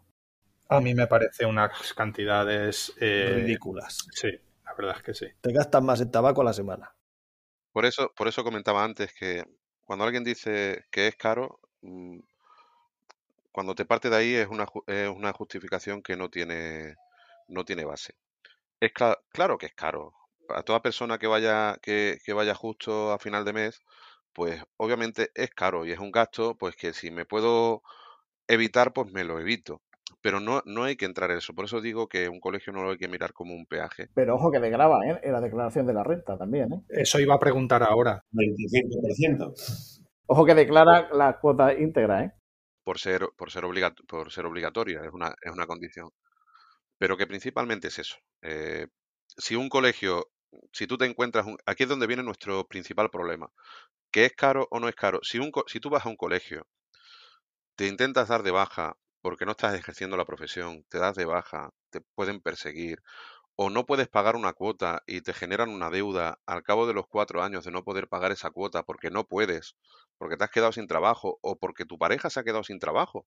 [0.70, 2.94] A mí me parece unas cantidades...
[3.00, 4.00] eh, Ridículas.
[4.14, 4.30] Sí,
[4.66, 5.28] la verdad es que sí.
[5.42, 6.96] Te gastas más en tabaco a la semana.
[7.72, 9.44] Por eso, por eso comentaba antes que
[9.82, 12.20] cuando alguien dice que es caro, mm,
[13.54, 16.96] cuando te parte de ahí es una, ju- es una justificación que no tiene,
[17.48, 18.16] no tiene base.
[18.82, 20.14] Es cla- claro que es caro.
[20.50, 23.82] A toda persona que vaya, que, que vaya justo a final de mes,
[24.34, 27.82] pues obviamente es caro y es un gasto, pues que si me puedo
[28.48, 29.82] evitar, pues me lo evito.
[30.22, 31.54] Pero no, no hay que entrar en eso.
[31.54, 34.08] Por eso digo que un colegio no lo hay que mirar como un peaje.
[34.16, 35.20] Pero ojo que degrava ¿eh?
[35.24, 36.72] en la declaración de la renta también.
[36.74, 36.82] ¿eh?
[36.90, 38.24] Eso iba a preguntar ahora.
[38.32, 39.54] 25%.
[40.28, 42.24] Ojo que declara la cuota íntegra.
[42.24, 42.32] ¿eh?
[42.84, 46.10] Por ser, por ser, obligat- por ser obligatoria, es una, es una condición.
[46.98, 48.18] Pero que principalmente es eso.
[48.42, 48.88] eh,
[49.38, 50.28] si un colegio,
[50.74, 53.50] si tú te encuentras, un- aquí es donde viene nuestro principal problema,
[54.12, 55.20] que es caro o no es caro.
[55.24, 56.68] Si, un, si tú vas a un colegio,
[57.76, 61.70] te intentas dar de baja porque no estás ejerciendo la profesión, te das de baja,
[61.92, 63.02] te pueden perseguir,
[63.56, 67.08] o no puedes pagar una cuota y te generan una deuda al cabo de los
[67.08, 69.76] cuatro años de no poder pagar esa cuota porque no puedes,
[70.18, 73.26] porque te has quedado sin trabajo o porque tu pareja se ha quedado sin trabajo,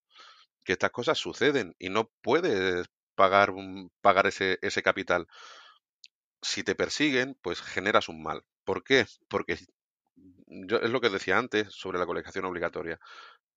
[0.65, 3.53] que estas cosas suceden y no puedes pagar,
[4.03, 5.27] pagar ese, ese capital.
[6.43, 8.45] Si te persiguen, pues generas un mal.
[8.65, 9.07] ¿Por qué?
[9.29, 9.59] Porque
[10.47, 12.99] yo, es lo que decía antes sobre la colegiación obligatoria.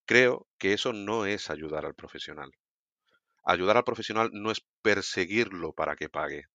[0.05, 2.51] Creo que eso no es ayudar al profesional.
[3.43, 6.45] Ayudar al profesional no es perseguirlo para que pague.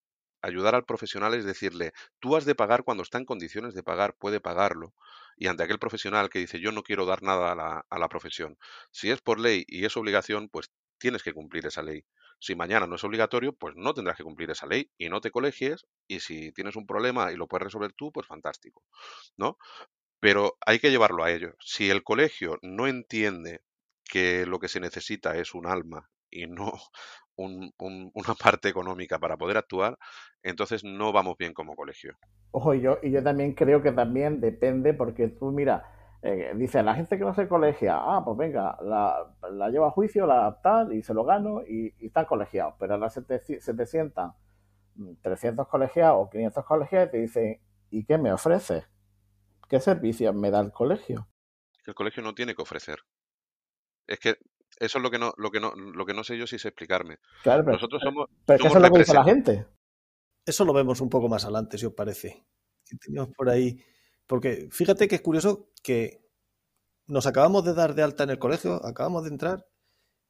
[0.43, 4.15] Ayudar al profesional es decirle, tú has de pagar cuando está en condiciones de pagar,
[4.17, 4.95] puede pagarlo.
[5.37, 8.09] Y ante aquel profesional que dice, yo no quiero dar nada a la, a la
[8.09, 8.59] profesión.
[8.91, 12.05] Si es por ley y es obligación, pues tienes que cumplir esa ley.
[12.41, 15.31] Si mañana no es obligatorio, pues no tendrás que cumplir esa ley y no te
[15.31, 15.87] colegies.
[16.09, 18.83] Y si tienes un problema y lo puedes resolver tú, pues fantástico.
[19.37, 19.59] ¿No?
[20.21, 21.55] Pero hay que llevarlo a ello.
[21.61, 23.63] Si el colegio no entiende
[24.05, 26.73] que lo que se necesita es un alma y no
[27.37, 29.97] un- un- una parte económica para poder actuar,
[30.43, 32.17] entonces no vamos bien como colegio.
[32.53, 35.85] Ojo, y yo, y yo también creo que también depende, porque tú, mira,
[36.23, 39.91] eh, dice la gente que no se colegia, ah, pues venga, la, la llevo a
[39.91, 42.75] juicio, la tal, y se lo gano, y, y están colegiados.
[42.79, 44.33] Pero ahora se te, se te sientan
[44.97, 47.61] mm, 300 colegiados o 500 colegiados y te dicen,
[47.91, 48.89] ¿y qué me ofreces?
[49.69, 51.29] ¿Qué servicios me da el colegio?
[51.87, 52.99] El colegio no tiene que ofrecer.
[54.07, 54.37] Es que
[54.79, 56.69] eso es lo que no, lo que no, lo que no sé yo si sé
[56.69, 57.19] explicarme.
[57.43, 59.67] Claro, pero, Nosotros somos, pero es que eso es lo que dice la gente.
[60.47, 62.47] Eso lo vemos un poco más adelante, si os parece.
[62.85, 63.83] Que tenemos por ahí.
[64.27, 66.25] Porque fíjate que es curioso que
[67.07, 69.67] nos acabamos de dar de alta en el colegio, acabamos de entrar,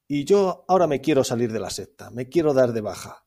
[0.06, 3.26] y yo ahora me quiero salir de la secta, me quiero dar de baja.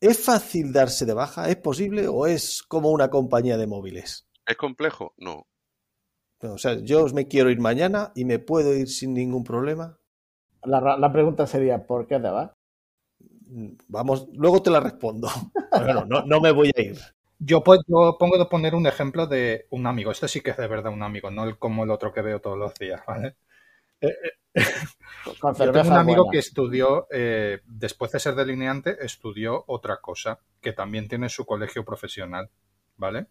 [0.00, 1.48] ¿Es fácil darse de baja?
[1.48, 4.28] ¿Es posible o es como una compañía de móviles?
[4.46, 5.14] ¿Es complejo?
[5.16, 5.46] No.
[6.40, 9.98] O sea, yo me quiero ir mañana y me puedo ir sin ningún problema.
[10.64, 12.50] La, pregunta sería, ¿por qué te vas?
[13.88, 15.28] Vamos, luego te la respondo.
[15.74, 16.96] Bueno, no, no me voy a ir.
[17.40, 20.12] Yo, pues, yo pongo de poner un ejemplo de un amigo.
[20.12, 22.40] Este sí que es de verdad un amigo, no el, como el otro que veo
[22.40, 23.34] todos los días, ¿vale?
[24.00, 24.14] Eh,
[24.54, 24.62] eh,
[25.40, 26.30] Con yo tengo un amigo buena.
[26.30, 31.84] que estudió, eh, después de ser delineante, estudió otra cosa, que también tiene su colegio
[31.84, 32.50] profesional,
[32.96, 33.26] ¿vale?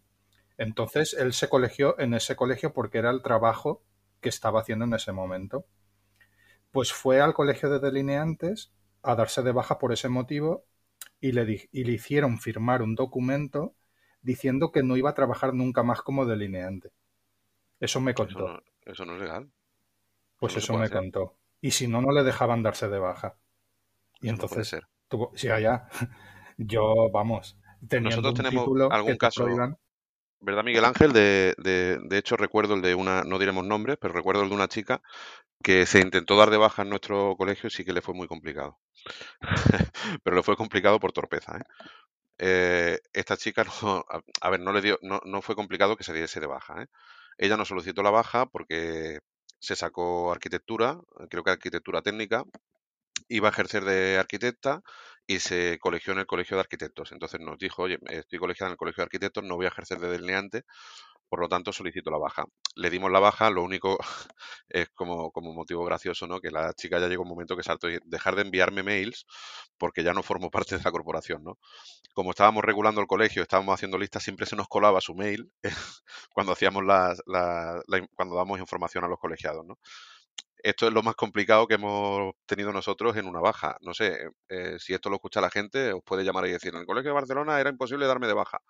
[0.58, 3.82] Entonces, él se colegió en ese colegio porque era el trabajo
[4.20, 5.64] que estaba haciendo en ese momento.
[6.74, 10.66] Pues fue al colegio de delineantes a darse de baja por ese motivo
[11.20, 13.76] y le, di- y le hicieron firmar un documento
[14.22, 16.92] diciendo que no iba a trabajar nunca más como delineante.
[17.80, 18.42] Eso me Eso contó.
[18.42, 19.52] no, eso no es legal.
[20.38, 20.90] Pues no eso me hacer.
[20.90, 21.38] contó.
[21.60, 23.36] Y si no, no le dejaban darse de baja.
[24.20, 24.88] Y Eso no puede entonces, ser.
[25.08, 25.88] Tú, sí, allá.
[26.58, 27.58] Yo, vamos,
[27.98, 29.64] Nosotros tenemos algún caso,
[30.44, 31.12] ¿verdad, Miguel Ángel?
[31.12, 34.54] De, de, de, hecho, recuerdo el de una, no diremos nombres, pero recuerdo el de
[34.54, 35.02] una chica
[35.62, 38.28] que se intentó dar de baja en nuestro colegio y sí que le fue muy
[38.28, 38.78] complicado.
[40.22, 41.64] pero le fue complicado por torpeza, ¿eh?
[42.38, 44.04] Eh, esta chica no,
[44.40, 46.82] a, ver, no le dio, no, no, fue complicado que se diese de baja.
[46.82, 46.86] ¿eh?
[47.38, 49.20] Ella no solicitó la baja porque
[49.60, 50.98] se sacó arquitectura,
[51.30, 52.44] creo que arquitectura técnica,
[53.28, 54.82] iba a ejercer de arquitecta
[55.26, 57.12] y se colegió en el colegio de arquitectos.
[57.12, 59.98] Entonces nos dijo, oye, estoy colegiada en el colegio de arquitectos, no voy a ejercer
[59.98, 60.64] de delineante,
[61.28, 62.44] por lo tanto solicito la baja.
[62.76, 63.98] Le dimos la baja, lo único
[64.68, 66.40] es como, como motivo gracioso, ¿no?
[66.40, 69.26] Que la chica ya llegó un momento que saltó y dejar de enviarme mails
[69.78, 71.58] porque ya no formo parte de la corporación, ¿no?
[72.14, 75.50] Como estábamos regulando el colegio, estábamos haciendo listas, siempre se nos colaba su mail
[76.34, 77.14] cuando hacíamos la,
[78.14, 79.78] cuando damos información a los colegiados, ¿no?
[80.64, 83.76] Esto es lo más complicado que hemos tenido nosotros en una baja.
[83.82, 86.80] No sé, eh, si esto lo escucha la gente, os puede llamar y decir, en
[86.80, 88.62] el Colegio de Barcelona era imposible darme de baja.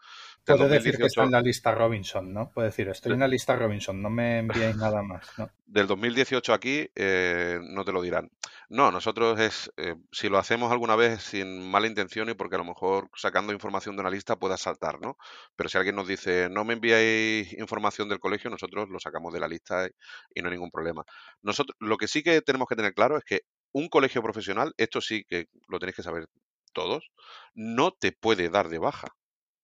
[0.45, 2.51] Puede decir que está en la lista Robinson, ¿no?
[2.51, 5.49] Puede decir, estoy en la lista Robinson, no me enviéis nada más, ¿no?
[5.67, 8.31] Del 2018 aquí eh, no te lo dirán.
[8.69, 12.59] No, nosotros es, eh, si lo hacemos alguna vez sin mala intención y porque a
[12.59, 15.17] lo mejor sacando información de una lista pueda saltar, ¿no?
[15.57, 19.41] Pero si alguien nos dice, no me enviáis información del colegio, nosotros lo sacamos de
[19.41, 19.89] la lista
[20.35, 21.05] y no hay ningún problema.
[21.43, 25.01] Nosotros, lo que sí que tenemos que tener claro es que un colegio profesional, esto
[25.01, 26.27] sí que lo tenéis que saber
[26.73, 27.11] todos,
[27.55, 29.09] no te puede dar de baja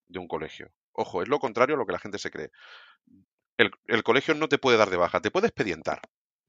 [0.07, 0.71] de un colegio.
[0.93, 2.51] Ojo, es lo contrario a lo que la gente se cree.
[3.57, 6.01] El, colegio no te puede dar de baja, te puede expedientar,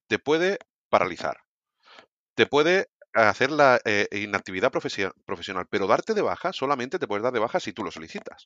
[0.09, 0.59] te puede
[0.89, 1.37] paralizar,
[2.35, 7.35] te puede hacer la eh, inactividad profesional, pero darte de baja solamente te puedes dar
[7.35, 8.45] de baja si tú lo solicitas.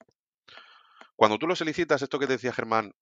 [1.14, 2.92] Cuando tú lo solicitas, esto que decía Germán,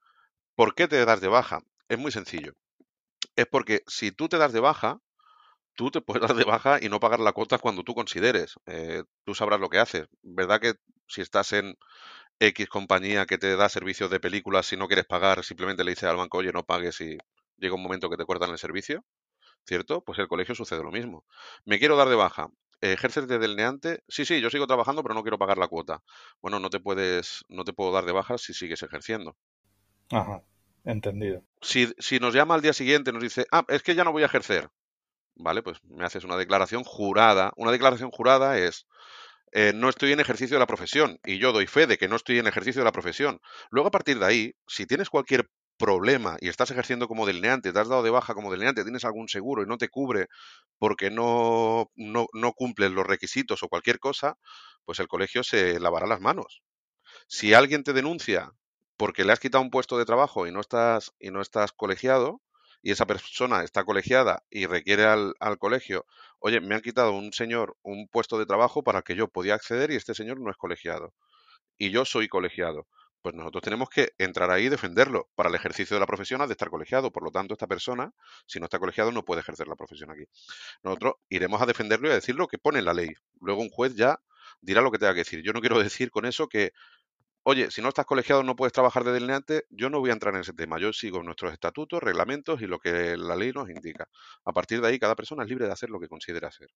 [0.55, 1.61] ¿por qué te das de baja?
[1.89, 2.53] Es muy sencillo
[3.37, 5.01] es porque si tú te das de baja,
[5.74, 8.55] tú te puedes dar de baja y no pagar la cuota cuando tú consideres.
[8.66, 10.09] Eh, tú sabrás lo que haces.
[10.22, 10.74] ¿Verdad que
[11.09, 11.76] si estás en
[12.41, 16.09] X compañía que te da servicios de películas, si no quieres pagar, simplemente le dices
[16.09, 17.18] al banco, oye, no pagues y
[17.59, 19.05] llega un momento que te cortan el servicio?
[19.66, 20.03] ¿Cierto?
[20.03, 21.24] Pues el colegio sucede lo mismo.
[21.64, 22.49] Me quiero dar de baja.
[22.80, 24.03] ¿Ejerces de delineante?
[24.09, 26.03] Sí, sí, yo sigo trabajando, pero no quiero pagar la cuota.
[26.43, 29.37] Bueno, no te puedes, no te puedo dar de baja si sigues ejerciendo.
[30.11, 30.43] Ajá.
[30.85, 31.43] Entendido.
[31.62, 31.89] Si,
[32.20, 34.26] nos llama al día siguiente y nos dice, ah, es que ya no voy a
[34.26, 34.68] ejercer,
[35.35, 35.62] ¿vale?
[35.62, 37.53] Pues me haces una declaración jurada.
[37.57, 38.87] Una declaración jurada es,
[39.53, 42.16] eh, no estoy en ejercicio de la profesión y yo doy fe de que no
[42.16, 43.41] estoy en ejercicio de la profesión.
[43.70, 47.78] Luego, a partir de ahí, si tienes cualquier problema y estás ejerciendo como delineante, te
[47.78, 50.28] has dado de baja como delineante, tienes algún seguro y no te cubre
[50.78, 54.37] porque no, no, no cumples los requisitos o cualquier cosa,
[54.85, 56.62] pues el colegio se lavará las manos.
[57.26, 58.53] Si alguien te denuncia
[59.05, 62.40] porque le has quitado un puesto de trabajo y no estás, y no estás colegiado,
[62.80, 66.07] y esa persona está colegiada y requiere al, al, colegio,
[66.38, 69.90] oye, me han quitado un señor un puesto de trabajo para que yo podía acceder
[69.90, 71.12] y este señor no es colegiado.
[71.76, 72.86] Y yo soy colegiado.
[73.20, 75.28] Pues nosotros tenemos que entrar ahí y defenderlo.
[75.34, 77.12] Para el ejercicio de la profesión ha de estar colegiado.
[77.12, 78.11] Por lo tanto, esta persona,
[78.46, 80.24] si no está colegiado, no puede ejercer la profesión aquí.
[80.82, 83.11] Nosotros iremos a defenderlo y a decir lo que pone en la ley.
[83.38, 84.18] Luego un juez ya
[84.62, 85.42] dirá lo que tenga que decir.
[85.42, 86.72] Yo no quiero decir con eso que
[87.45, 90.34] oye, si no estás colegiado no puedes trabajar de delineante, yo no voy a entrar
[90.34, 90.78] en ese tema.
[90.78, 94.09] Yo sigo nuestros estatutos, reglamentos y lo que la ley nos indica.
[94.45, 96.68] A partir de ahí, cada persona es libre de hacer lo que considera hacer.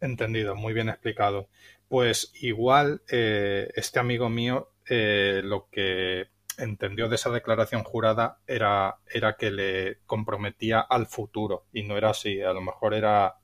[0.00, 1.48] Entendido, muy bien explicado.
[1.88, 6.28] Pues igual eh, este amigo mío eh, lo que
[6.58, 12.10] entendió de esa declaración jurada era, era que le comprometía al futuro y no era
[12.10, 12.42] así.
[12.42, 13.36] A lo mejor era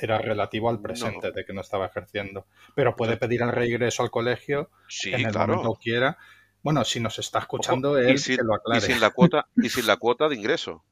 [0.00, 2.46] era relativo al presente, de que no estaba ejerciendo.
[2.74, 4.70] Pero puede pedir el regreso al colegio
[5.04, 6.18] en el momento que quiera.
[6.62, 8.84] Bueno, si nos está escuchando, él y sin, lo aclare.
[8.84, 10.84] Y sin, la cuota, y sin la cuota de ingreso.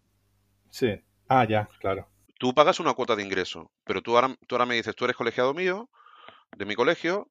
[0.71, 1.01] Sí.
[1.29, 2.09] Ah, ya, claro.
[2.39, 5.17] Tú pagas una cuota de ingreso, pero tú ahora, tú ahora me dices, tú eres
[5.17, 5.91] colegiado mío,
[6.57, 7.31] de mi colegio,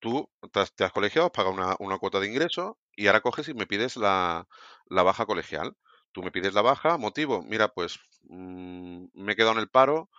[0.00, 3.54] tú te has, colegiado, has pagado una, una, cuota de ingreso y ahora coges y
[3.54, 4.46] me pides la,
[4.86, 5.76] la baja colegial.
[6.12, 10.10] Tú me pides la baja, motivo, mira, pues mmm, me he quedado en el paro,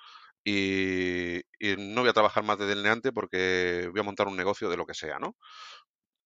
[0.44, 1.42] y,
[1.78, 4.86] no voy a trabajar más de delineante porque voy a montar un negocio de lo
[4.86, 5.36] que sea, ¿no?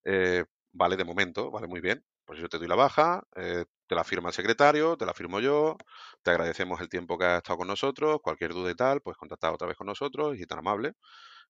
[0.06, 2.06] Eh, vale, de momento, vale, muy bien.
[2.26, 5.40] Pues yo te doy la baja, eh, te la firma el secretario, te la firmo
[5.40, 5.78] yo,
[6.24, 9.54] te agradecemos el tiempo que has estado con nosotros, cualquier duda y tal, pues contactar
[9.54, 10.94] otra vez con nosotros y tan amable.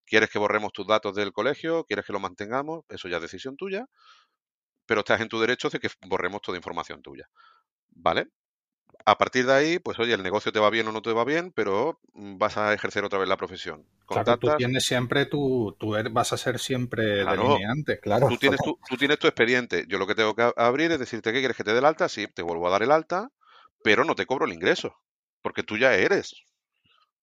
[0.05, 1.85] ¿Quieres que borremos tus datos del colegio?
[1.85, 2.85] ¿Quieres que lo mantengamos?
[2.89, 3.87] Eso ya es decisión tuya,
[4.85, 7.27] pero estás en tu derecho de que borremos toda información tuya.
[7.89, 8.27] ¿Vale?
[9.05, 11.23] A partir de ahí, pues oye, el negocio te va bien o no te va
[11.23, 13.85] bien, pero vas a ejercer otra vez la profesión.
[14.07, 18.27] Claro, tú tienes siempre tu, tú er, vas a ser siempre delineante, claro.
[18.27, 19.85] Tú tienes, tu, tú tienes tu expediente.
[19.87, 22.09] Yo lo que tengo que abrir es decirte que quieres que te dé el alta,
[22.09, 23.29] sí, te vuelvo a dar el alta,
[23.83, 24.95] pero no te cobro el ingreso,
[25.43, 26.33] porque tú ya eres.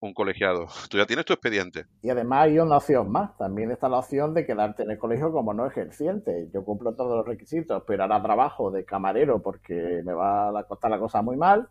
[0.02, 0.66] Un colegiado.
[0.90, 1.86] Tú ya tienes tu expediente.
[2.02, 3.36] Y además hay una opción más.
[3.36, 6.48] También está la opción de quedarte en el colegio como no ejerciente.
[6.52, 10.90] Yo cumplo todos los requisitos, pero ahora trabajo de camarero porque me va a costar
[10.90, 11.68] la cosa muy mal.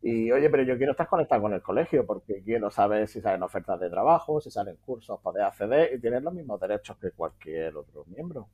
[0.00, 3.42] Y oye, pero yo quiero estar conectado con el colegio porque quiero saber si salen
[3.42, 7.76] ofertas de trabajo, si salen cursos, poder acceder y tener los mismos derechos que cualquier
[7.76, 8.48] otro miembro.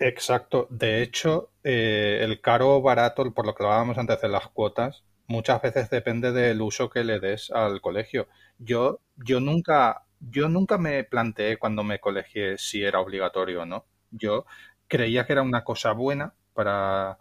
[0.00, 0.66] Exacto.
[0.70, 5.04] De hecho, eh, el caro o barato, por lo que hablábamos antes de las cuotas,
[5.28, 8.28] muchas veces depende del uso que le des al colegio.
[8.58, 13.86] Yo, yo nunca, yo nunca me planteé cuando me colegié si era obligatorio o no.
[14.10, 14.46] Yo
[14.88, 17.18] creía que era una cosa buena para,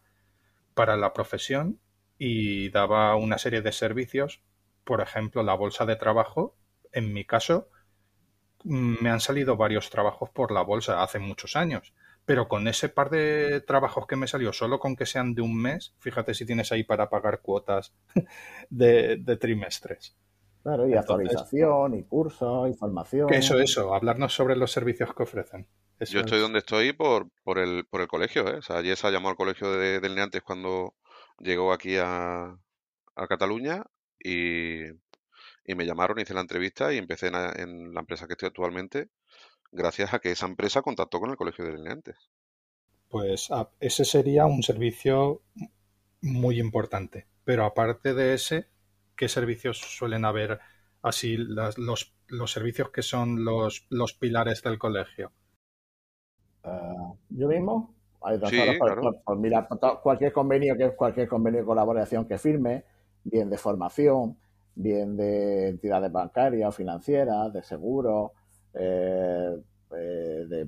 [0.73, 1.79] para la profesión
[2.17, 4.41] y daba una serie de servicios.
[4.83, 6.55] Por ejemplo, la bolsa de trabajo.
[6.93, 7.69] En mi caso,
[8.63, 11.93] mm, me han salido varios trabajos por la bolsa hace muchos años.
[12.27, 15.55] Pero con ese par de trabajos que me salió, solo con que sean de un
[15.55, 17.93] mes, fíjate si tienes ahí para pagar cuotas
[18.69, 20.13] de, trimestres.
[20.61, 23.33] Claro, y actualización, y cursos, y formación.
[23.33, 25.67] Eso, eso, hablarnos sobre los servicios que ofrecen.
[26.01, 28.57] Yo estoy donde estoy por, por, el, por el colegio, ¿eh?
[28.57, 30.95] O sea, Yesa llamó al colegio de, del Neantes cuando
[31.39, 32.57] llegó aquí a,
[33.15, 33.85] a Cataluña
[34.19, 34.83] y,
[35.63, 39.07] y, me llamaron, hice la entrevista y empecé en, en la empresa que estoy actualmente
[39.77, 42.29] gracias a que esa empresa contactó con el Colegio de Delineantes.
[43.09, 45.41] Pues ah, ese sería un servicio
[46.21, 47.27] muy importante.
[47.45, 48.67] Pero aparte de ese,
[49.15, 50.59] ¿qué servicios suelen haber
[51.01, 51.77] así los,
[52.27, 55.31] los, servicios que son los, los pilares del colegio?
[56.63, 57.95] Ah, yo mismo.
[58.21, 58.51] Hay dos
[59.37, 59.67] mira,
[60.01, 62.83] cualquier convenio que cualquier convenio de colaboración que firme,
[63.23, 64.37] bien de formación,
[64.75, 68.31] bien de entidades bancarias o financieras, de seguros,
[68.73, 69.55] eh,
[69.91, 70.67] eh, de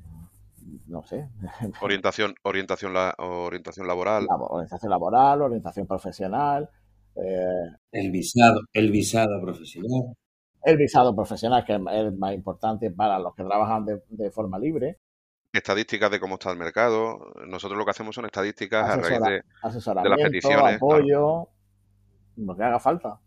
[0.87, 1.29] no sé.
[1.81, 4.27] Orientación, orientación, la, orientación laboral.
[4.29, 6.69] orientación laboral, orientación profesional.
[7.15, 10.15] Eh, el visado, el visado profesional.
[10.63, 14.97] El visado profesional, que es más importante para los que trabajan de, forma libre.
[15.53, 17.33] Estadísticas de cómo está el mercado.
[17.47, 20.75] Nosotros lo que hacemos son estadísticas a raíz de, de las peticiones.
[20.75, 21.49] apoyo,
[22.35, 23.19] lo que haga falta.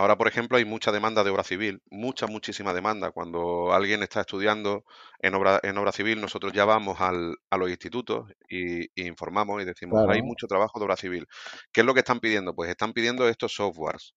[0.00, 3.10] Ahora, por ejemplo, hay mucha demanda de obra civil, mucha, muchísima demanda.
[3.10, 4.84] Cuando alguien está estudiando
[5.18, 9.66] en obra, en obra civil, nosotros ya vamos al, a los institutos y, informamos y
[9.66, 11.26] decimos, hay mucho trabajo de obra civil.
[11.70, 12.54] ¿Qué es lo que están pidiendo?
[12.54, 14.14] Pues están pidiendo estos softwares.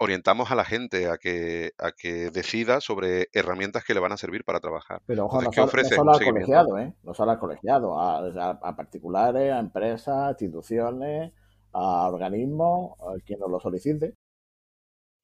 [0.00, 4.16] Orientamos a la gente a que, a que decida sobre herramientas que le van a
[4.16, 5.00] servir para trabajar.
[5.06, 6.92] Pero ojo, no, solo, al colegiado, ¿eh?
[7.04, 11.32] No solo al colegiado, a, particulares, a empresas, a instituciones,
[11.72, 14.16] a organismos, a quien nos lo solicite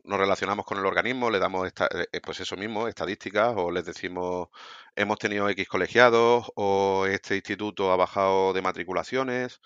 [0.05, 3.71] nos relacionamos con el organismo, le damos esta, eh, eh, pues eso mismo, estadísticas, o
[3.71, 4.49] les decimos
[4.97, 9.61] hemos tenido X colegiados, o este instituto ha bajado de matriculaciones.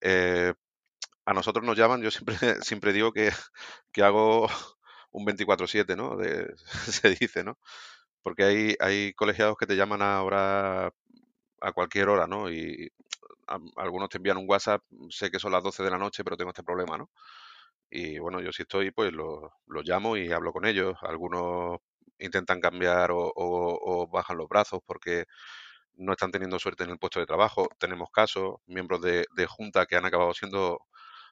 [0.00, 0.54] Eh,
[1.26, 3.32] a nosotros nos llaman, yo siempre, siempre digo que,
[4.02, 4.48] hago
[5.12, 6.18] un 24-7, ¿no?
[6.92, 7.58] se dice, ¿no?
[8.22, 10.92] Porque hay, hay colegiados que te llaman ahora
[11.60, 12.50] a cualquier hora, ¿no?
[12.50, 12.92] Y
[13.76, 16.50] algunos te envían un WhatsApp, sé que son las 12 de la noche, pero tengo
[16.50, 17.10] este problema, ¿no?
[17.90, 20.96] Y bueno, yo si estoy, pues los lo llamo y hablo con ellos.
[21.02, 21.78] Algunos
[22.18, 25.26] intentan cambiar o, bajan los brazos porque
[25.96, 27.68] no están teniendo suerte en el puesto de trabajo.
[27.78, 30.80] Tenemos casos, miembros de, junta que han acabado siendo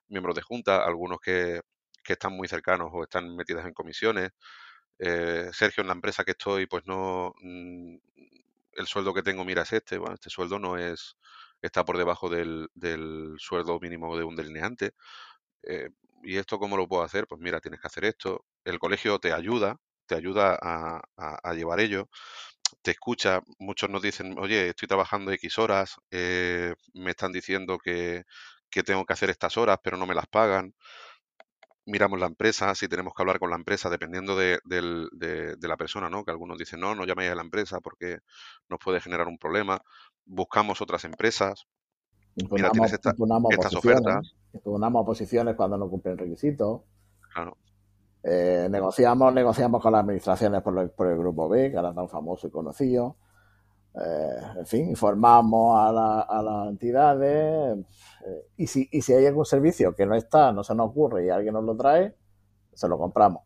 [0.08, 1.60] miembros de junta, algunos que,
[2.04, 4.30] que están muy cercanos o están metidos en comisiones.
[4.98, 7.96] Eh, Sergio, en la empresa que estoy, pues no, mm,
[8.74, 9.98] el sueldo que tengo, mira, es este.
[9.98, 11.16] Bueno, este sueldo no es,
[11.62, 14.92] está por debajo del, del sueldo mínimo de un delineante.
[15.64, 15.90] Eh,
[16.22, 17.26] ¿Y esto cómo lo puedo hacer?
[17.26, 18.44] Pues mira, tienes que hacer esto.
[18.64, 22.08] El colegio te ayuda, te ayuda a, llevar ello,
[22.82, 23.40] te escucha.
[23.58, 28.24] Muchos nos dicen, oye, estoy trabajando X horas, eh, me están diciendo que,
[28.84, 30.74] tengo que hacer estas horas, pero no me las pagan.
[31.84, 34.60] Miramos la empresa, si tenemos que hablar con la empresa, dependiendo de,
[35.60, 36.24] la persona, ¿no?
[36.24, 38.18] Que algunos dicen, no, no llaméis a la empresa porque
[38.68, 39.80] nos puede generar un problema.
[40.24, 41.66] Buscamos otras empresas,
[42.34, 44.34] Mira, tienes estas ofertas.
[44.52, 46.82] Impugnamos oposiciones cuando no cumplen requisitos.
[47.32, 47.56] Claro.
[48.22, 52.50] Eh, negociamos, negociamos con las administraciones por, el grupo B, que ahora tan famoso y
[52.50, 53.16] conocido.
[53.94, 57.78] Eh, en fin, informamos a, las entidades
[58.26, 61.26] eh, y, si, y si hay algún servicio que no está, no se nos ocurre
[61.26, 62.14] y alguien nos lo trae,
[62.72, 63.42] se lo compramos.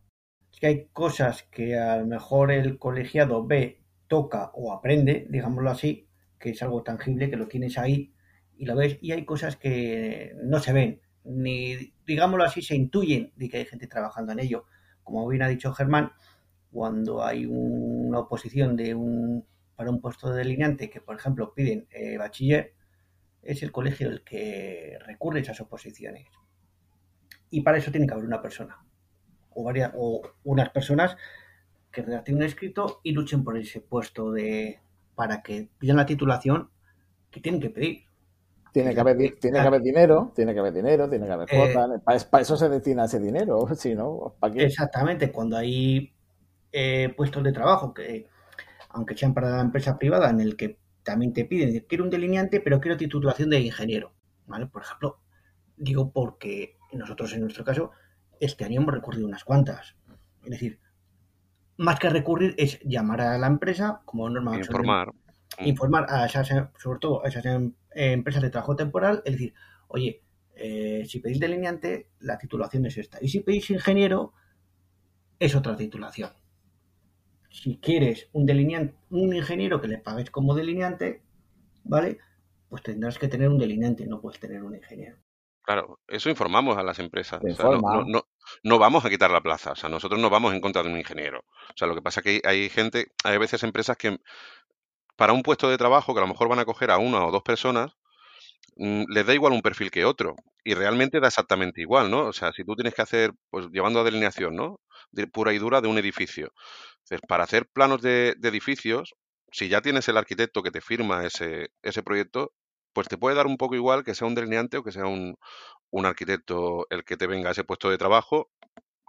[0.51, 5.69] Es que hay cosas que a lo mejor el colegiado ve, toca o aprende, digámoslo
[5.69, 6.07] así,
[6.39, 8.13] que es algo tangible, que lo tienes ahí
[8.57, 13.31] y lo ves, y hay cosas que no se ven, ni, digámoslo así, se intuyen
[13.35, 14.65] de que hay gente trabajando en ello.
[15.03, 16.13] Como bien ha dicho Germán,
[16.71, 21.87] cuando hay una oposición de un, para un puesto de delineante que, por ejemplo, piden
[21.91, 22.73] eh, bachiller,
[23.41, 26.27] es el colegio el que recurre a esas oposiciones.
[27.49, 28.83] Y para eso tiene que haber una persona,
[29.51, 31.15] o, varias, o unas personas
[31.91, 34.79] que redacten un escrito y luchen por ese puesto de
[35.15, 36.69] para que pidan la titulación
[37.31, 38.06] que tienen que pedir.
[38.77, 41.57] Tiene que, haber, tiene que haber dinero, tiene que haber dinero, tiene que haber Eh,
[41.57, 42.25] cuotas.
[42.25, 44.65] para, eso se destina ese dinero, si no, ¿para qué?
[44.65, 46.13] Exactamente, cuando hay
[46.71, 48.27] eh, puestos de trabajo que,
[48.89, 52.59] aunque sean para la empresa privada, en el que también te piden, quiero un delineante,
[52.59, 54.13] pero quiero titulación de ingeniero,
[54.45, 54.67] ¿vale?
[54.67, 55.21] Por ejemplo,
[55.75, 57.91] digo porque nosotros en nuestro caso,
[58.39, 59.95] este año hemos recurrido unas cuantas.
[60.43, 60.79] Es decir,
[61.77, 64.59] más que recurrir es llamar a la empresa, como normal.
[64.59, 65.13] Informar.
[65.59, 66.47] Informar a esas,
[66.77, 69.53] sobre todo a esas em, empresas de trabajo temporal, es decir,
[69.87, 70.23] oye,
[70.55, 73.17] eh, si pedís delineante, la titulación es esta.
[73.21, 74.33] Y si pedís ingeniero,
[75.39, 76.31] es otra titulación.
[77.49, 81.23] Si quieres un delineante, un ingeniero que le pagues como delineante,
[81.83, 82.17] ¿vale?
[82.69, 85.17] Pues tendrás que tener un delineante, no puedes tener un ingeniero.
[85.67, 87.41] Claro, eso informamos a las empresas.
[87.43, 88.27] O sea, no, no, no,
[88.63, 89.73] no, vamos a quitar la plaza.
[89.73, 91.39] O sea, nosotros no vamos en contra de un ingeniero.
[91.39, 94.17] O sea, lo que pasa es que hay, hay gente, hay veces empresas que
[95.17, 97.31] para un puesto de trabajo que a lo mejor van a coger a una o
[97.31, 97.93] dos personas,
[98.77, 100.35] mmm, les da igual un perfil que otro.
[100.63, 102.27] Y realmente da exactamente igual, ¿no?
[102.27, 104.79] O sea, si tú tienes que hacer, pues llevando a delineación, ¿no?
[105.11, 106.51] De pura y dura de un edificio.
[107.03, 109.15] Entonces, para hacer planos de, de edificios,
[109.51, 112.51] si ya tienes el arquitecto que te firma ese, ese proyecto,
[112.93, 115.35] pues te puede dar un poco igual que sea un delineante o que sea un,
[115.91, 118.49] un arquitecto el que te venga a ese puesto de trabajo,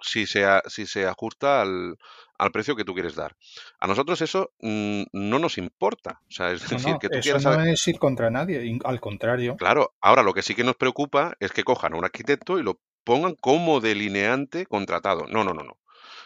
[0.01, 1.97] si se, si se ajusta al,
[2.39, 3.37] al, precio que tú quieres dar.
[3.81, 6.21] A nosotros eso mmm, no nos importa.
[6.29, 7.69] O sea, es no, decir, no, que tú eso quieras no saber...
[7.69, 9.57] es ir contra nadie, al contrario.
[9.57, 12.63] Claro, ahora lo que sí que nos preocupa es que cojan a un arquitecto y
[12.63, 15.27] lo pongan como delineante contratado.
[15.29, 15.73] No, no, no, no.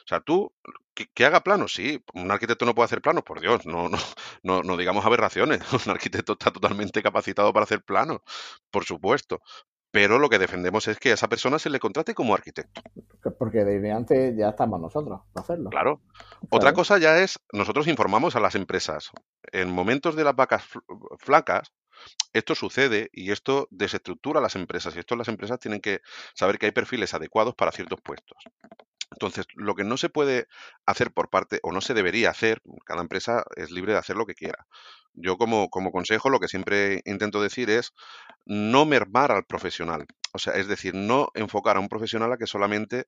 [0.05, 0.53] O sea, tú,
[0.95, 2.03] que, que, haga planos, sí.
[2.15, 3.99] Un arquitecto no puede hacer planos, por Dios, no, no,
[4.43, 5.61] no, no digamos aberraciones.
[5.87, 8.21] Un arquitecto está totalmente capacitado para hacer planos,
[8.71, 9.41] por supuesto.
[9.93, 12.81] Pero lo que defendemos es que a esa persona se le contrate como arquitecto.
[13.39, 15.71] Porque desde antes ya estamos nosotros para hacerlo.
[15.71, 16.01] Claro.
[16.01, 16.47] claro.
[16.51, 19.11] Otra cosa ya es, nosotros informamos a las empresas.
[19.53, 20.65] En momentos de las vacas
[21.19, 21.73] flacas,
[22.33, 24.97] esto sucede y esto desestructura a las empresas.
[24.97, 26.01] Y esto las empresas tienen que
[26.35, 28.39] saber que hay perfiles adecuados para ciertos puestos.
[29.11, 30.49] Entonces, lo que no se puede
[30.87, 34.25] hacer por parte, o no se debería hacer, cada empresa es libre de hacer lo
[34.25, 34.67] que quiera.
[35.15, 37.93] Yo como, como consejo lo que siempre intento decir es
[38.47, 40.07] no mermar al profesional.
[40.35, 43.05] O sea, es decir, no enfocar a un profesional a que solamente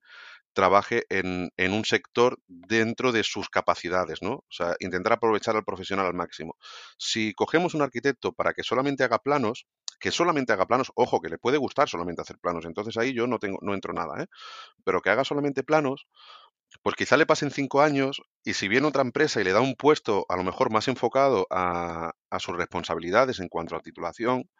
[0.52, 4.32] trabaje en, en, un sector dentro de sus capacidades, ¿no?
[4.34, 6.56] O sea, intentar aprovechar al profesional al máximo.
[6.98, 9.66] Si cogemos un arquitecto para que solamente haga planos,
[9.98, 13.26] que solamente haga planos, ojo, que le puede gustar solamente hacer planos, entonces ahí yo
[13.26, 14.26] no tengo, no entro nada, ¿eh?
[14.84, 16.06] Pero que haga solamente planos,
[16.82, 19.74] pues quizá le pasen cinco años y si viene otra empresa y le da un
[19.74, 24.50] puesto a lo mejor más enfocado a, sus responsabilidades en cuanto a titulación,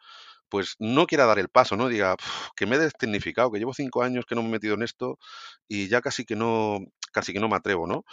[0.49, 1.89] pues no quiera dar el paso, ¿no?
[1.89, 2.15] Diga,
[2.55, 5.19] que me he destecnificado, que llevo cinco años que no me he metido en esto
[5.67, 6.79] y ya casi que no,
[7.11, 8.05] casi que no me atrevo, ¿no?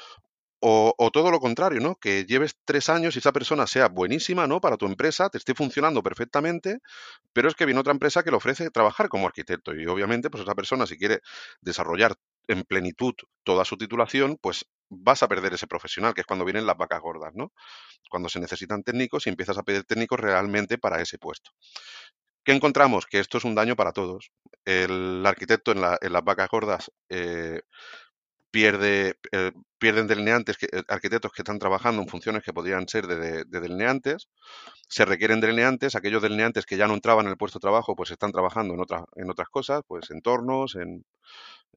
[0.61, 1.97] O, o, todo lo contrario, ¿no?
[1.97, 4.61] Que lleves tres años y esa persona sea buenísima, ¿no?
[4.61, 6.79] Para tu empresa, te esté funcionando perfectamente,
[7.33, 10.45] pero es que viene otra empresa que le ofrece trabajar como arquitecto y obviamente, pues
[10.45, 11.21] esa persona si quiere
[11.61, 12.17] desarrollar
[12.49, 13.15] en plenitud
[13.45, 17.01] toda su titulación, pues vas a perder ese profesional, que es cuando vienen las vacas
[17.01, 17.53] gordas, ¿no?
[18.11, 21.51] Cuando se necesitan técnicos y empiezas a pedir técnicos realmente para ese puesto.
[22.45, 23.07] ¿Qué encontramos?
[23.07, 24.33] Que esto es un daño para todos.
[24.65, 27.63] El arquitecto en, la, las vacas gordas eh,
[28.53, 33.07] pierde, eh, pierden delineantes, que, eh, arquitectos que están trabajando en funciones que podrían ser
[33.07, 34.29] de, de, de, delineantes,
[34.89, 38.11] se requieren delineantes, aquellos delineantes que ya no entraban en el puesto de trabajo, pues
[38.11, 41.05] están trabajando en, otra, en otras cosas, pues entornos, en,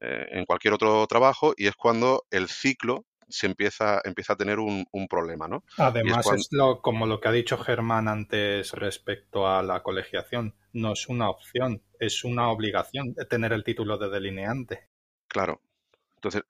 [0.02, 4.58] eh, en cualquier otro trabajo, y es cuando el ciclo se empieza, empieza a tener
[4.58, 5.64] un, un problema, ¿no?
[5.78, 6.40] Además, es, cuando...
[6.42, 11.08] es lo, como lo que ha dicho Germán antes respecto a la colegiación, no es
[11.08, 14.88] una opción, es una obligación de tener el título de delineante.
[15.26, 15.60] Claro.
[16.16, 16.42] Entonces,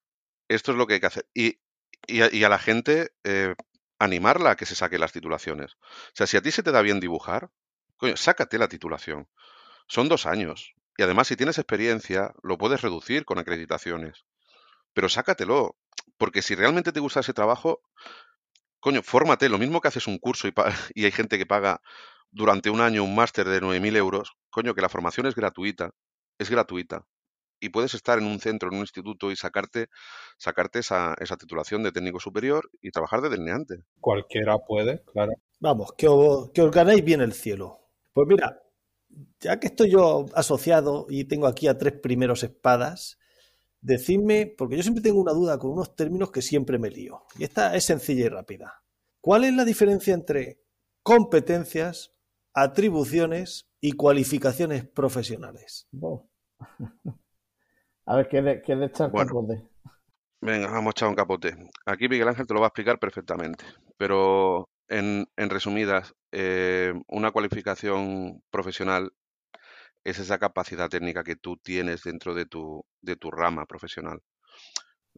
[0.49, 1.27] esto es lo que hay que hacer.
[1.35, 1.59] Y,
[2.07, 3.55] y, a, la gente eh,
[3.99, 5.75] animarla a que se saque las titulaciones.
[5.75, 7.51] O sea, si a ti se te da bien dibujar,
[7.97, 9.29] coño, sácate la titulación.
[9.89, 10.75] Son dos años.
[10.97, 14.25] Y además, si tienes experiencia, lo puedes reducir con acreditaciones.
[14.93, 15.77] Pero sácatelo.
[16.19, 17.83] Porque si realmente te gusta ese trabajo,
[18.81, 19.49] coño, fórmate.
[19.49, 20.55] Lo mismo que haces un curso y,
[20.95, 21.83] y hay gente que paga
[22.31, 25.93] durante un año un máster de 9.000 euros, coño, que la formación es gratuita.
[26.39, 27.07] Es gratuita
[27.61, 29.89] y puedes estar en un centro, en un instituto y sacarte,
[30.37, 33.85] sacarte esa, esa titulación de técnico superior y trabajar de delineante.
[34.01, 35.33] Cualquiera puede, claro.
[35.61, 37.81] Vamos, que os, que os ganéis bien el cielo.
[38.13, 38.63] Pues mira,
[39.41, 43.19] ya que estoy yo asociado y tengo aquí a tres primeros espadas,
[43.81, 47.25] decidme, porque yo siempre tengo una duda con unos términos que siempre me lío.
[47.39, 48.83] Y esta es sencilla y rápida.
[49.21, 50.61] ¿Cuál es la diferencia entre
[51.03, 52.15] competencias,
[52.53, 55.89] atribuciones y cualificaciones profesionales?
[56.01, 56.29] Oh.
[58.07, 59.63] A ver, ¿qué le, qué le echas bueno, de?
[60.41, 61.57] Venga, vamos a echar un capote.
[61.87, 63.65] Aquí Miguel Ángel te lo va a explicar perfectamente,
[63.97, 69.13] pero en, en resumidas, eh, una cualificación profesional
[70.05, 74.21] es esa capacidad técnica que tú tienes dentro de tu, de tu rama profesional.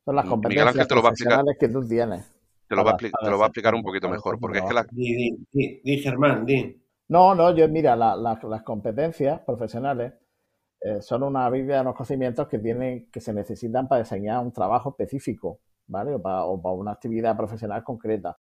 [0.05, 2.25] Son las Miguel competencias Ángel te lo va a explicar, profesionales que tú tienes.
[2.69, 4.65] te lo va a, para- te lo va a explicar un poquito mejor, porque es
[4.65, 6.59] que la, Di, di, di, di, Germán, di.
[7.09, 10.13] No, no, yo mira, la- la- las competencias profesionales
[10.81, 14.91] eh, son una habilidad, unos conocimientos que tienen, que se necesitan para diseñar un trabajo
[14.91, 16.15] específico, ¿vale?
[16.15, 18.37] O para, o para una actividad profesional concreta.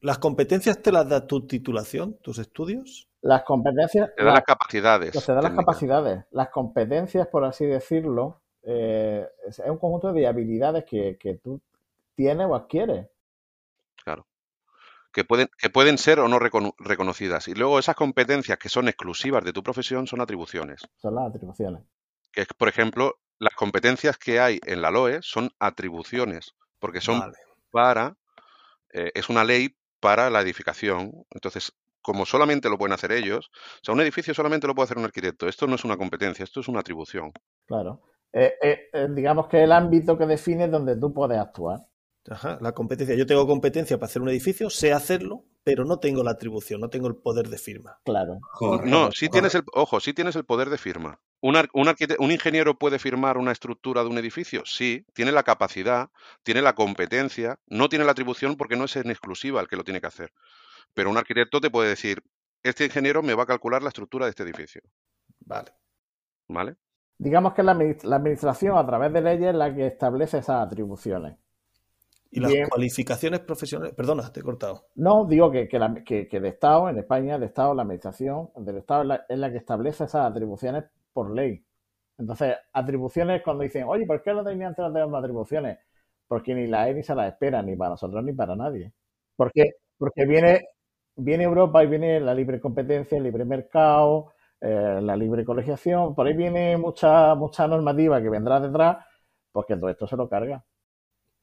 [0.00, 3.08] ¿Las competencias te las da tu titulación, tus estudios?
[3.22, 5.10] Las competencias, te da la- las capacidades.
[5.12, 6.24] pues te da las capacidades.
[6.30, 11.60] Las competencias, por así decirlo, eh, es es un conjunto de habilidades que, que tú
[12.14, 13.08] tienes o adquieres.
[15.14, 17.46] Que pueden, que pueden ser o no recono- reconocidas.
[17.48, 20.82] Y luego esas competencias que son exclusivas de tu profesión son atribuciones.
[20.96, 21.84] Son las atribuciones.
[22.32, 27.20] Que es, por ejemplo, las competencias que hay en la LOE son atribuciones, porque son
[27.20, 27.36] Vale.
[27.70, 28.16] para,
[28.92, 31.12] eh, es una ley para la edificación.
[31.30, 31.72] Entonces,
[32.02, 35.04] como solamente lo pueden hacer ellos, o sea, un edificio solamente lo puede hacer un
[35.04, 35.46] arquitecto.
[35.48, 37.32] Esto no es una competencia, esto es una atribución.
[37.66, 38.02] Claro.
[38.32, 41.86] Eh, eh, digamos que el ámbito que define donde tú puedes actuar.
[42.28, 43.14] Ajá, la competencia.
[43.14, 46.88] Yo tengo competencia para hacer un edificio, sé hacerlo, pero no tengo la atribución, no
[46.88, 47.98] tengo el poder de firma.
[48.04, 48.38] Claro.
[48.52, 48.88] Correcto.
[48.88, 51.20] No, sí tienes el, ojo, sí tienes el poder de firma.
[51.40, 54.62] ¿Un, un ingeniero puede firmar una estructura de un edificio?
[54.64, 56.08] Sí, tiene la capacidad,
[56.42, 59.84] tiene la competencia, no tiene la atribución porque no es en exclusiva el que lo
[59.84, 60.32] tiene que hacer.
[60.94, 62.22] Pero un arquitecto te puede decir,
[62.62, 64.80] este ingeniero me va a calcular la estructura de este edificio,
[65.40, 65.72] Vale.
[66.48, 66.76] ¿vale?
[67.18, 71.36] Digamos que la, la administración a través de leyes es la que establece esas atribuciones.
[72.34, 72.68] ¿Y las Bien.
[72.68, 73.94] cualificaciones profesionales?
[73.94, 74.86] Perdona, te he cortado.
[74.96, 78.50] No digo que, que, la- que- que el Estado, en España, el Estado, la administración
[78.56, 81.64] del Estado es la, es la que establece esas atribuciones por ley.
[82.18, 85.78] Entonces, atribuciones cuando dicen, oye, ¿por qué los delineantes no tenemos atribuciones?
[86.28, 88.92] Porque ni la E ni se las espera, ni para nosotros ni para nadie.
[89.36, 89.72] ¿Por qué?
[89.98, 90.60] Porque viene,
[91.16, 96.26] viene Europa y viene la libre competencia, el libre mercado, eh, la libre colegiación, por
[96.26, 99.04] ahí viene mucha, mucha normativa que vendrá detrás,
[99.52, 100.64] porque todo esto se lo carga.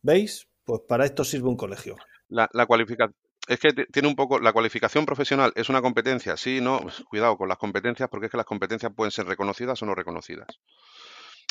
[0.03, 0.47] ¿Veis?
[0.63, 1.97] Pues para esto sirve un colegio.
[2.29, 3.15] La, la cualificación.
[3.47, 4.39] Es que tiene un poco.
[4.39, 6.79] La cualificación profesional es una competencia, sí, no.
[6.81, 9.95] pues, Cuidado con las competencias, porque es que las competencias pueden ser reconocidas o no
[9.95, 10.47] reconocidas.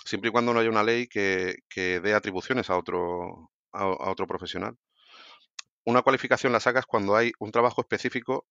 [0.05, 4.27] Siempre y cuando no haya una ley que, que dé atribuciones a otro, a otro
[4.27, 4.77] profesional.
[5.85, 8.47] Una cualificación la sacas cuando hay un trabajo específico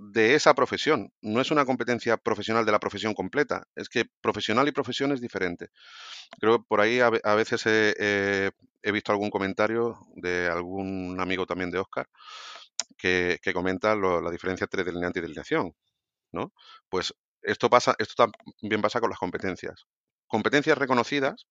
[0.00, 1.12] de esa profesión.
[1.22, 3.64] No es una competencia profesional de la profesión completa.
[3.76, 5.68] Es que profesional y profesión es diferente.
[6.40, 7.62] Creo que por ahí a, ve- a veces
[8.82, 12.08] he visto algún comentario de algún amigo también de Oscar
[12.98, 15.74] que, que comenta lo- la diferencia entre delineante y delineación,
[16.32, 16.52] ¿no?
[16.90, 18.14] Pues esto pasa, esto
[18.60, 19.86] también pasa con las competencias.
[20.28, 21.46] Competencias reconocidas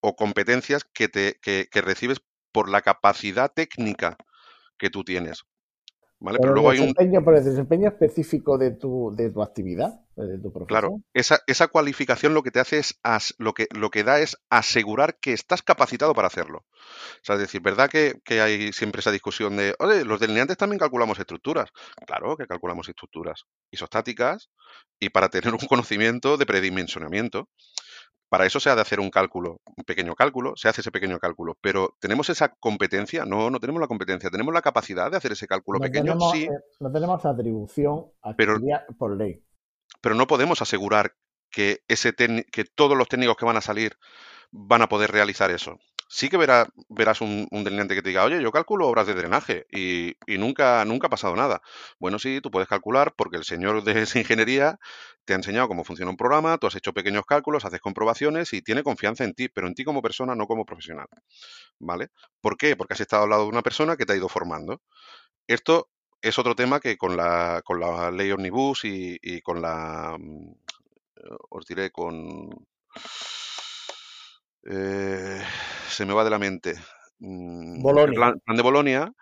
[0.00, 2.20] o competencias que, te, que, que recibes
[2.52, 4.16] por la capacidad técnica
[4.78, 5.44] que tú tienes.
[6.24, 6.38] ¿Vale?
[6.40, 9.42] Pero Por el luego hay un, desempeño, por el desempeño específico de tu, de tu
[9.42, 10.66] actividad, de tu profesión.
[10.66, 14.20] Claro, esa, esa cualificación lo que te hace es, as- lo, que, lo que da
[14.20, 16.60] es asegurar que estás capacitado para hacerlo.
[16.60, 20.56] O sea, es decir, ¿verdad que, que hay siempre esa discusión de, oye, los delineantes
[20.56, 21.70] también calculamos estructuras?
[22.06, 24.50] Claro que calculamos estructuras isostáticas
[25.00, 27.50] y para tener un conocimiento de predimensionamiento.
[28.34, 31.20] Para eso se ha de hacer un cálculo, un pequeño cálculo, se hace ese pequeño
[31.20, 33.24] cálculo, pero ¿tenemos esa competencia?
[33.24, 34.28] No, no tenemos la competencia.
[34.28, 36.04] ¿Tenemos la capacidad de hacer ese cálculo no, pequeño?
[36.14, 36.48] tenemos, Sí, eh,
[36.80, 38.06] no tenemos atribución
[38.36, 38.58] Pero-
[38.98, 39.40] por ley.
[40.00, 41.14] pero no podemos asegurar
[41.48, 43.96] que, ese que todos los técnicos que van a salir
[44.50, 45.78] van a poder realizar eso.
[46.16, 49.66] Sí que verá- verás un, un que te diga, oye, yo calculo obras de drenaje
[49.70, 51.60] y, y nunca, nunca ha pasado nada.
[51.98, 54.78] Bueno, sí, tú puedes calcular porque el señor de esa ingeniería
[55.24, 58.62] te ha enseñado cómo funciona un programa, tú has hecho pequeños cálculos, haces comprobaciones y
[58.62, 61.06] tiene confianza en ti, pero en ti como persona, no como profesional.
[61.80, 62.08] ¿Vale?
[62.40, 62.76] ¿Por qué?
[62.76, 64.82] Porque has estado al lado de una persona que te ha ido formando.
[65.48, 65.90] Esto
[66.22, 70.50] es otro tema que con la, con la ley Omnibus y, y con la, mm,
[71.16, 72.50] eh, os diré, con...
[74.70, 75.42] eh,
[75.88, 76.74] se me va de la mente.
[77.18, 78.04] Mm, Bolonia.
[78.10, 79.12] El plan, plan de Bolonia,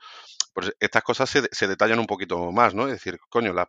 [0.54, 2.86] pues estas cosas se, se detallan un poquito más, ¿no?
[2.86, 3.68] Es decir, coño, las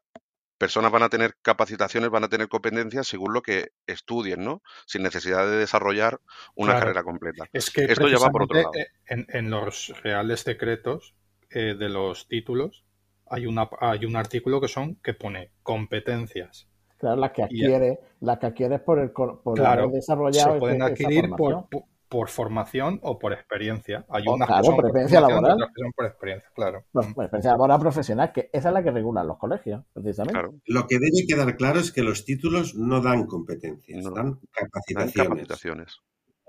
[0.58, 4.62] personas van a tener capacitaciones, van a tener competencias según lo que estudien, ¿no?
[4.86, 6.20] Sin necesidad de desarrollar
[6.56, 6.86] una Claro.
[6.86, 7.46] carrera completa.
[7.52, 11.16] Es que Esto ya va por otro eh, En, en los reales decretos
[11.50, 12.86] eh, de los títulos
[13.28, 16.68] hay, una, hay un artículo que son que pone competencias.
[16.98, 20.60] Claro, las que Y- adquieres, las que adquieres por el por Claro, haber desarrollado Se
[20.60, 24.06] pueden ese- adquirir por, por, por formación o por experiencia.
[24.10, 25.54] Hay O, unas claro, que son por por experiencia laboral.
[25.54, 26.84] otras que son por experiencia, claro.
[26.94, 30.34] Bueno, pues, experiencia laboral profesional, que esa es la que regulan los colegios, precisamente.
[30.34, 34.12] Claro, Lo que debe quedar claro es que los títulos no dan competencias, No.
[34.12, 35.14] dan dan capacitaciones.
[35.28, 36.00] capacitaciones.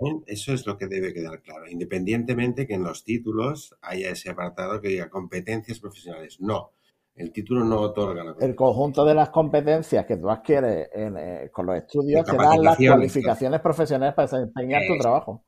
[0.00, 0.12] ¿eh?
[0.26, 4.80] Eso es lo que debe quedar claro, independientemente que en los títulos haya ese apartado
[4.80, 6.40] que diga competencias profesionales.
[6.40, 6.72] No,
[7.16, 11.66] el título no otorga la El conjunto de las competencias que tú adquieres eh, con
[11.66, 15.44] los estudios te dan las cualificaciones profesionales para desempeñar tu trabajo.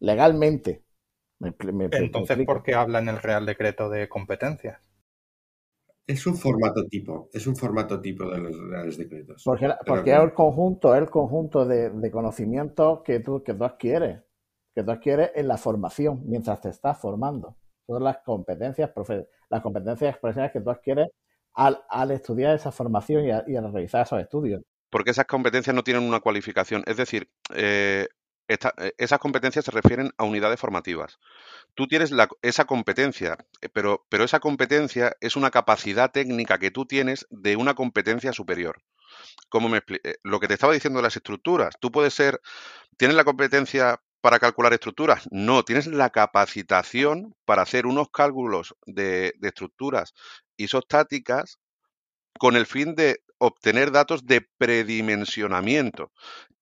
[0.00, 0.82] Legalmente.
[1.38, 4.80] Entonces, ¿por qué habla en el Real Decreto de competencias?
[6.06, 9.42] Es un formato tipo, es un formato tipo de los reales decretos.
[9.44, 14.22] Porque, porque es el conjunto, es el conjunto de, conocimientos que tú, que tú adquieres,
[14.74, 17.56] que tú adquieres en la formación, mientras te estás formando.
[17.86, 18.90] Son las competencias,
[19.48, 21.08] las competencias profesionales que tú adquieres
[21.54, 24.62] al, al estudiar esa formación y, al realizar esos estudios.
[24.90, 26.82] Porque esas competencias no tienen una cualificación.
[26.86, 28.06] Es decir, eh,
[28.48, 31.18] eh, esas competencias se refieren a unidades formativas.
[31.74, 36.86] Tú tienes esa competencia, eh, pero, pero esa competencia es una capacidad técnica que tú
[36.86, 38.82] tienes de una competencia superior.
[39.48, 42.40] Como me eh, lo que te estaba diciendo de las estructuras, tú puedes ser,
[42.96, 45.28] ¿tienes la competencia para calcular estructuras?
[45.30, 50.14] No, tienes la capacitación para hacer unos cálculos de, de estructuras
[50.56, 51.60] isostáticas
[52.36, 56.10] con el fin de obtener datos de predimensionamiento.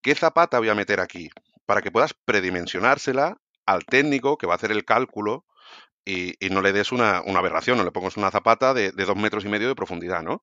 [0.03, 1.31] ¿Qué zapata voy a meter aquí?
[1.67, 5.45] para que puedas predimensionársela al técnico que va a hacer el cálculo
[6.05, 9.49] y, no le des una, aberración, no le pongas una zapata de, dos metros y
[9.49, 10.43] medio de profundidad, ¿no?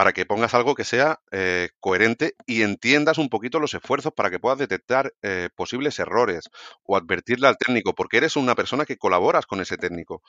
[0.00, 4.30] Para que pongas algo que sea eh, coherente y entiendas un poquito los esfuerzos para
[4.30, 6.48] que puedas detectar eh, posibles errores
[6.84, 10.22] o advertirle al técnico, porque eres una persona que colaboras con ese técnico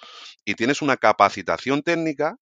[0.43, 2.35] y tienes una capacitación técnica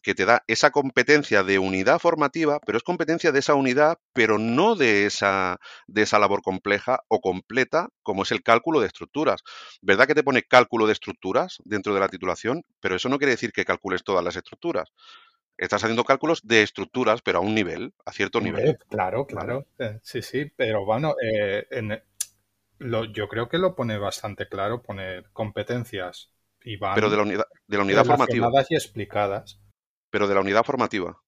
[0.00, 4.38] que te da esa competencia de unidad formativa, pero es competencia de esa unidad, pero
[4.38, 5.58] no de esa,
[5.88, 9.40] de esa labor compleja o completa como es el cálculo de estructuras.
[9.82, 12.62] ¿Verdad que te pone cálculo de estructuras dentro de la titulación?
[12.78, 14.90] Pero eso no quiere decir que calcules todas las estructuras.
[15.58, 18.78] Estás haciendo cálculos de estructuras, pero a un nivel, a cierto nivel.
[18.88, 19.66] Claro, claro.
[19.78, 21.66] Eh, sí, sí, pero bueno, eh,
[23.12, 26.30] yo creo que lo pone bastante claro, poner competencias
[26.62, 28.50] y van pero de la unidad, de la unidad formativa.
[28.68, 29.60] y explicadas
[30.10, 31.20] pero de la unidad formativa.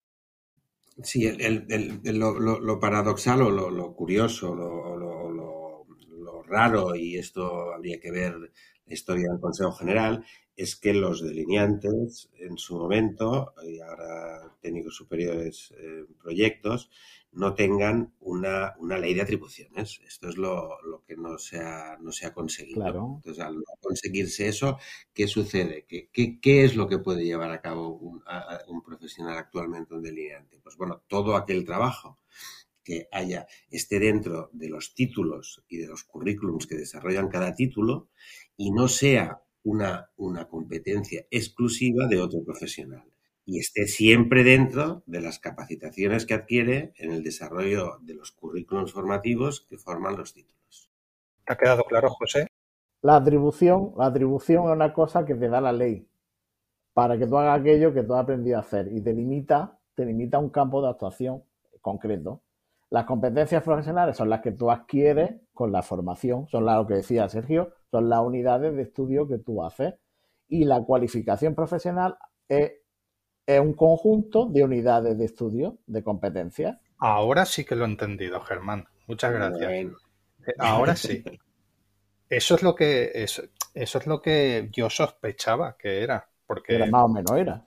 [1.02, 8.94] Sí, el, lo, paradoxal o lo, curioso, lo, raro, y esto habría que ver la
[8.94, 10.24] historia del Consejo General,
[10.58, 16.90] es que los delineantes en su momento, y ahora técnicos superiores eh, proyectos,
[17.30, 20.00] no tengan una, ley de atribuciones.
[20.04, 20.76] Esto es lo,
[21.06, 23.18] que no se ha, no se ha conseguido.
[23.18, 24.78] Entonces, al conseguirse eso,
[25.14, 25.86] ¿qué sucede?
[25.86, 26.10] ¿Qué,
[26.40, 28.24] qué, es lo que puede llevar a cabo un,
[28.66, 30.58] un profesional actualmente, un delineante?
[30.60, 32.18] Pues bueno, todo aquel trabajo
[32.82, 38.08] que haya esté dentro de los títulos y de los currículums que desarrollan cada título
[38.56, 43.04] y no sea una, una competencia exclusiva de otro profesional
[43.44, 48.92] y esté siempre dentro de las capacitaciones que adquiere en el desarrollo de los currículos
[48.92, 50.90] formativos que forman los títulos.
[51.46, 52.46] ¿Ha quedado claro, José?
[53.02, 56.06] La atribución, la atribución es una cosa que te da la ley
[56.94, 60.06] para que tú hagas aquello que tú has aprendido a hacer y te limita, te
[60.06, 61.42] limita un campo de actuación
[61.82, 62.42] concreto.
[62.90, 66.94] Las competencias profesionales son las que tú adquieres con la formación, son las, lo que
[66.94, 69.94] decía Sergio, son las unidades de estudio que tú haces.
[70.48, 72.16] Y la cualificación profesional
[72.48, 72.72] es
[73.48, 76.76] es un conjunto de unidades de estudio de competencias.
[76.98, 78.84] Ahora sí que lo he entendido, Germán.
[79.06, 79.72] Muchas gracias.
[79.72, 79.90] Eh,
[80.58, 81.24] ahora sí.
[82.28, 83.42] Eso es lo que eso,
[83.72, 87.64] es lo que yo sospechaba que era, porque era más o menos era.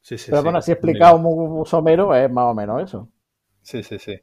[0.00, 3.08] Sí, sí, Pero bueno, así explicado muy somero es más o menos eso.
[3.66, 4.20] Sí, sí, sí.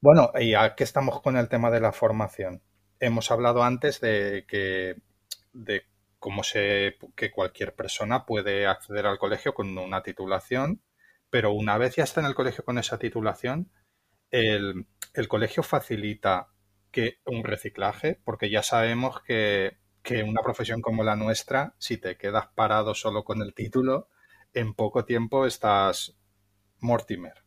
[0.00, 2.62] Bueno, y ya que estamos con el tema de la formación,
[2.98, 4.96] hemos hablado antes de que
[5.52, 5.82] de
[6.18, 10.82] como sé que cualquier persona puede acceder al colegio con una titulación,
[11.28, 13.70] pero una vez ya está en el colegio con esa titulación,
[14.30, 14.86] el,
[15.28, 16.48] colegio facilita
[16.90, 19.78] que un reciclaje, porque ya sabemos que,
[20.24, 24.08] una profesión como la nuestra, si te quedas parado solo con el título,
[24.54, 26.16] en poco tiempo estás
[26.80, 27.45] Mortimer.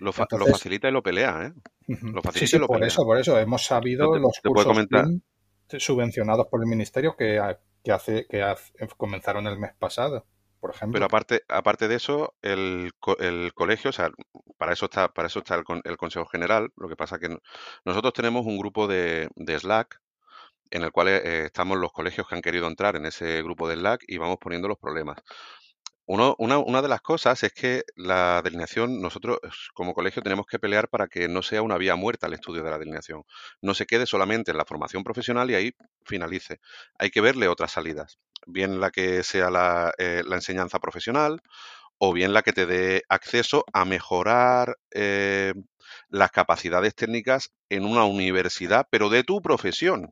[0.00, 1.52] Lo, facilita y lo pelea, ¿eh?
[2.02, 4.88] Lo facilita sí, sí, por eso, por eso hemos sabido los cursos
[5.78, 7.38] subvencionados por el ministerio que
[7.82, 8.44] que, hace, que
[8.96, 10.26] comenzaron el mes pasado,
[10.60, 10.94] por ejemplo.
[10.94, 14.10] Pero aparte, aparte de eso, el, el colegio, o sea,
[14.58, 16.70] para eso está, para eso está el, el, Consejo General.
[16.76, 17.36] Lo que pasa que
[17.84, 20.00] nosotros tenemos un grupo de, de Slack
[20.70, 23.76] en el cual eh, estamos los colegios que han querido entrar en ese grupo de
[23.76, 25.16] Slack y vamos poniendo los problemas
[26.12, 29.38] una, de las cosas es que la delineación, nosotros
[29.74, 32.70] como colegio tenemos que pelear para que no sea una vía muerta el estudio de
[32.70, 33.22] la delineación.
[33.62, 35.72] No se quede solamente en la formación profesional y ahí
[36.04, 36.58] finalice.
[36.98, 41.40] Hay que verle otras salidas, bien la que sea la, eh, enseñanza profesional
[41.98, 45.52] o bien la que te dé acceso a mejorar eh,
[46.08, 50.10] las capacidades técnicas en una universidad, pero de tu profesión.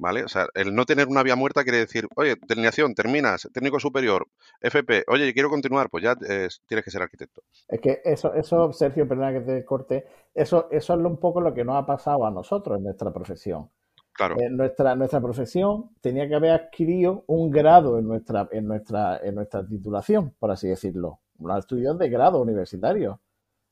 [0.00, 0.24] ¿Vale?
[0.24, 4.26] O sea, el no tener una vía muerta quiere decir, oye, terminación, terminas, técnico superior,
[4.62, 7.42] FP, oye, quiero continuar, pues ya eh, tienes que ser arquitecto.
[7.68, 11.52] Es que eso, eso Sergio, perdona que te corte, eso, eso es un poco lo
[11.52, 13.68] que nos ha pasado a nosotros en nuestra profesión.
[14.14, 14.36] Claro.
[14.40, 19.34] En nuestra, nuestra profesión tenía que haber adquirido un grado en nuestra, en nuestra, en
[19.34, 21.20] nuestra titulación, por así decirlo.
[21.38, 23.20] Unos estudios de grado universitario.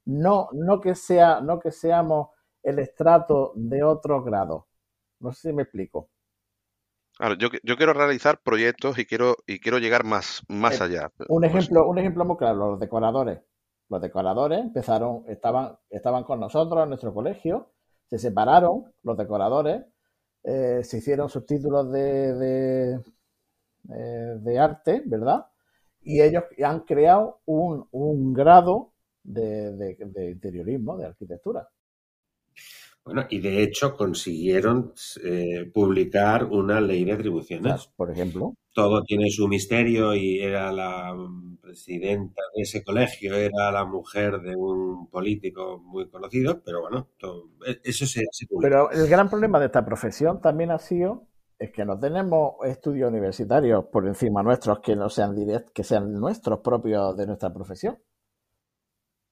[0.04, 2.28] No, no que sea, no que seamos
[2.62, 4.66] el estrato de otro grado.
[5.20, 6.10] No sé si me explico.
[7.18, 11.10] Claro, yo, yo quiero realizar proyectos y quiero, y quiero llegar más, más Eh, allá.
[11.28, 13.40] Un Pues, ejemplo, un ejemplo muy claro, los decoradores.
[13.88, 17.70] Los decoradores empezaron, estaban, estaban con nosotros en nuestro colegio,
[18.06, 19.84] se separaron los decoradores,
[20.44, 23.02] eh, se hicieron sus títulos de, de,
[23.94, 25.46] eh, de arte, ¿verdad?
[26.02, 28.92] Y ellos han creado un, un grado
[29.22, 31.68] de- de interiorismo, de arquitectura.
[33.08, 34.92] Bueno, y de hecho consiguieron
[35.24, 37.88] eh, publicar una ley de atribuciones.
[37.96, 43.72] por ejemplo, Todo tiene su misterio y era la mm, presidenta de ese colegio, era
[43.72, 48.60] la mujer de un político muy conocido, pero bueno, todo- e- eso se, se publicó.
[48.60, 51.24] Pero el gran problema de esta profesión también ha sido
[51.58, 56.12] es que no tenemos estudios universitarios por encima nuestros que no sean direct, que sean
[56.12, 57.98] nuestros propios de nuestra profesión.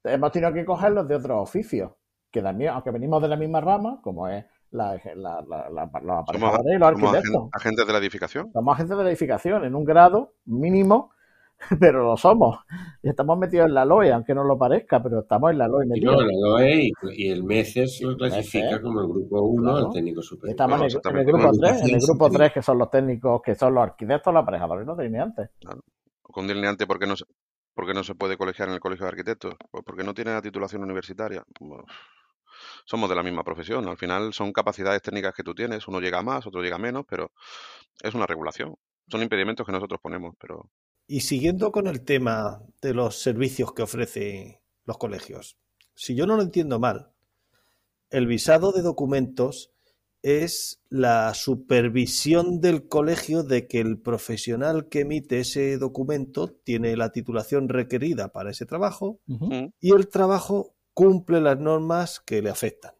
[0.05, 1.93] Hemos tenido que cogerlos de otros oficios,
[2.37, 6.25] que también, aunque venimos de la misma rama, como es la, la, la, la- los
[6.29, 7.49] y los somos arquitectos.
[7.53, 8.53] agentes de la edificación.
[8.53, 11.13] Somos agentes de la edificación en un grado mínimo,
[11.81, 12.59] pero lo somos.
[13.03, 15.87] Y estamos metidos en la LOE, aunque no lo parezca, pero estamos en la LOE
[15.87, 16.17] Y metidos.
[16.17, 18.81] no, la LOE y, y el MECES lo clasifica MECES.
[18.81, 19.87] como el grupo 1, Claro.
[19.87, 20.51] el técnico superior.
[20.51, 21.33] Estamos Bueno, en el, en el exactamente.
[21.33, 22.39] grupo Como 3, en el grupo superior.
[22.39, 25.51] 3 que son los técnicos, que son los arquitectos, los aparejadores y los delineantes.
[26.23, 27.25] Con delineante, ¿por qué no se,
[27.73, 29.55] por qué no se puede colegiar en el colegio de arquitectos?
[29.71, 31.43] Pues porque no tiene la titulación universitaria.
[31.61, 31.81] Uf.
[32.85, 33.89] Somos de la misma profesión.
[33.89, 35.87] Al final son capacidades técnicas que tú tienes.
[35.89, 37.33] Uno llega más, otro llega menos, pero
[38.03, 38.77] es una regulación.
[39.09, 40.71] Son impedimentos que nosotros ponemos, pero
[41.07, 45.57] Y siguiendo con el tema de los servicios que ofrecen los colegios,
[45.95, 47.11] si yo no lo entiendo mal,
[48.11, 49.73] el visado de documentos
[50.23, 57.13] es la supervisión del colegio de que el profesional que emite ese documento tiene la
[57.13, 62.95] titulación requerida para ese trabajo mm, y el trabajo cumple las normas que le afectan.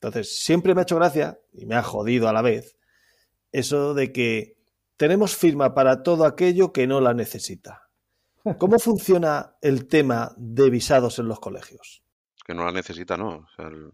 [0.00, 2.78] Entonces, siempre me ha hecho gracia, y me ha jodido a la vez,
[3.52, 4.56] eso de que
[4.96, 7.90] tenemos firma para todo aquello que no la necesita.
[8.58, 12.02] ¿Cómo funciona el tema de visados en los colegios?
[12.46, 13.28] que no la necesita, no.
[13.40, 13.90] O sea, el-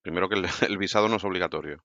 [0.00, 1.84] primero que el, el visado no es obligatorio.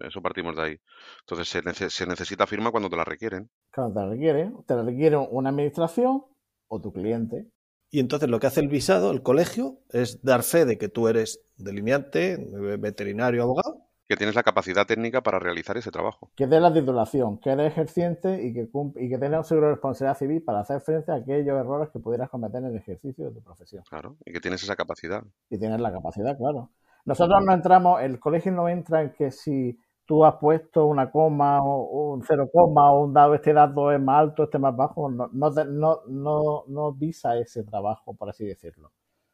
[0.00, 0.76] Eso partimos de ahí.
[1.20, 3.48] Entonces se, nece- se necesita firma cuando te la requieren.
[3.72, 6.24] Cuando te la requiere, te la requiere una administración
[6.66, 7.46] o tu cliente.
[7.90, 11.08] Y entonces lo que hace el visado, el colegio, es dar fe de que tú
[11.08, 12.36] eres delineante,
[12.78, 16.30] veterinario, abogado, Que tienes la capacidad técnica para realizar ese trabajo.
[16.36, 19.72] que dé la titulación, que eres ejerciente y que, y que tengas un seguro de
[19.74, 23.30] responsabilidad civil para hacer frente a aquellos errores que pudieras cometer en el ejercicio de
[23.32, 23.82] tu profesión.
[23.88, 24.16] Claro.
[24.24, 25.24] Y que tienes esa capacidad.
[25.50, 26.70] Y tienes la capacidad, claro.
[27.04, 31.62] Nosotros no entramos, el colegio no entra en que si tú has puesto una coma
[31.62, 35.10] o un cero coma o un dado, este dato es más alto, este más bajo,
[35.10, 38.92] no, no, no, no, no visa ese trabajo, por así decirlo.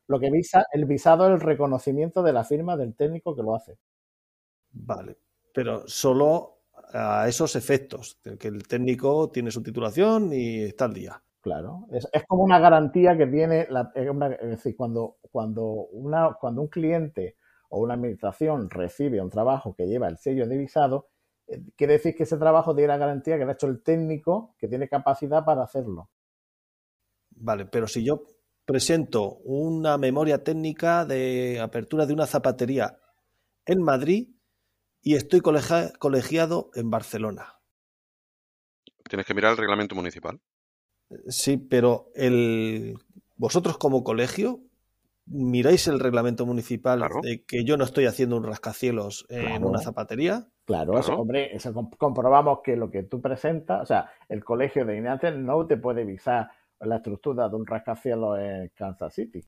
[0.09, 3.55] Lo que visa, el visado es el reconocimiento de la firma del técnico que lo
[3.55, 3.79] hace.
[4.73, 5.19] Vale,
[5.55, 6.59] pero solo
[6.93, 11.23] a esos efectos, que el técnico tiene su titulación y está al día.
[11.41, 15.65] Claro, es, es como una garantía que tiene, la, es una- es decir, cuando, cuando,
[15.93, 17.37] una, cuando un cliente
[17.73, 21.09] o una administración recibe un trabajo que lleva el sello de visado,
[21.47, 24.55] eh, quiere decir que ese trabajo tiene la garantía que lo ha hecho el técnico
[24.59, 26.11] que tiene capacidad para hacerlo.
[27.31, 28.25] Vale, pero si yo
[28.67, 32.99] presento una memoria técnica de apertura de una zapatería
[33.65, 34.29] en Madrid
[35.01, 37.55] y estoy colegia- colegiado en Barcelona.
[39.09, 40.41] Tienes que mirar el reglamento municipal.
[41.29, 42.95] Sí, pero el,
[43.37, 44.61] vosotros como colegio
[45.27, 47.21] miráis el reglamento municipal Claro.
[47.23, 49.69] de que yo no estoy haciendo un rascacielos en Claro.
[49.69, 50.47] una zapatería.
[50.65, 54.85] Claro, eso, hombre, eso com- comprobamos que lo que tú presentas, o sea, el colegio
[54.85, 56.51] de delineantes no te puede visar
[56.81, 59.41] la estructura de un rascacielos en Kansas City.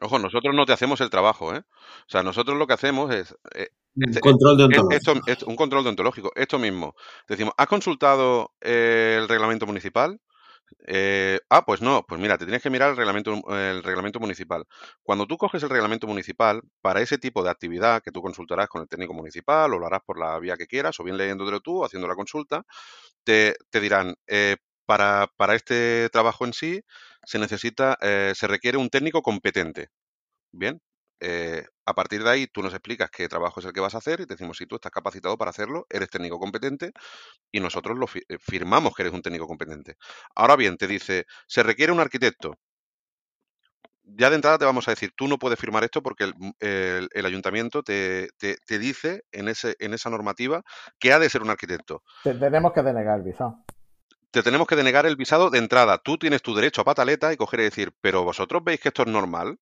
[0.00, 1.58] Ojo, nosotros no te hacemos el trabajo, ¿eh?
[1.60, 4.94] O sea, nosotros lo que hacemos es eh, Un Este- control deontológico.
[4.94, 6.32] esto, es un control deontológico.
[6.34, 6.94] Esto mismo.
[7.28, 10.18] Decimos, ¿has consultado eh, el reglamento municipal?
[10.86, 14.64] Eh, ah, pues no, pues mira, te tienes que mirar el reglamento, el reglamento municipal.
[15.02, 18.82] Cuando tú coges el reglamento municipal, para ese tipo de actividad que tú consultarás con
[18.82, 21.84] el técnico municipal o lo harás por la vía que quieras, o bien leyéndotelo tú
[21.84, 22.64] haciendo la consulta,
[23.24, 26.82] te, te dirán, eh, para, para este trabajo en sí
[27.24, 29.88] se necesita, eh, se requiere un técnico competente.
[30.52, 30.80] Bien,
[31.22, 33.98] eh, a partir de ahí tú nos explicas qué trabajo es el que vas a
[33.98, 36.92] hacer y te decimos si tú estás capacitado para hacerlo, eres técnico competente
[37.52, 39.96] y nosotros lo fi- eh, firmamos que eres un técnico competente.
[40.34, 42.54] Ahora bien, te dice, se requiere un arquitecto.
[44.04, 47.08] Ya de entrada te vamos a decir, tú no puedes firmar esto porque el, el-
[47.12, 50.62] el ayuntamiento te, te- te dice en, ese, en esa normativa
[50.98, 52.02] que ha de ser un arquitecto.
[52.22, 53.64] Te- tenemos que denegar el visado.
[54.30, 55.98] Te tenemos que denegar el visado de entrada.
[55.98, 59.02] Tú tienes tu derecho a pataleta y coger y decir, pero vosotros veis que esto
[59.02, 59.58] es normal.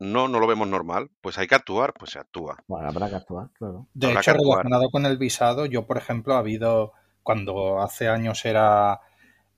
[0.00, 1.12] No, no lo vemos normal.
[1.20, 2.64] Pues hay que actuar, pues se actúa.
[2.66, 3.88] Bueno, habrá que actuar, claro.
[3.94, 8.44] De Habrá hecho, relacionado con el visado, yo, por ejemplo, ha habido, cuando hace años
[8.44, 9.00] era,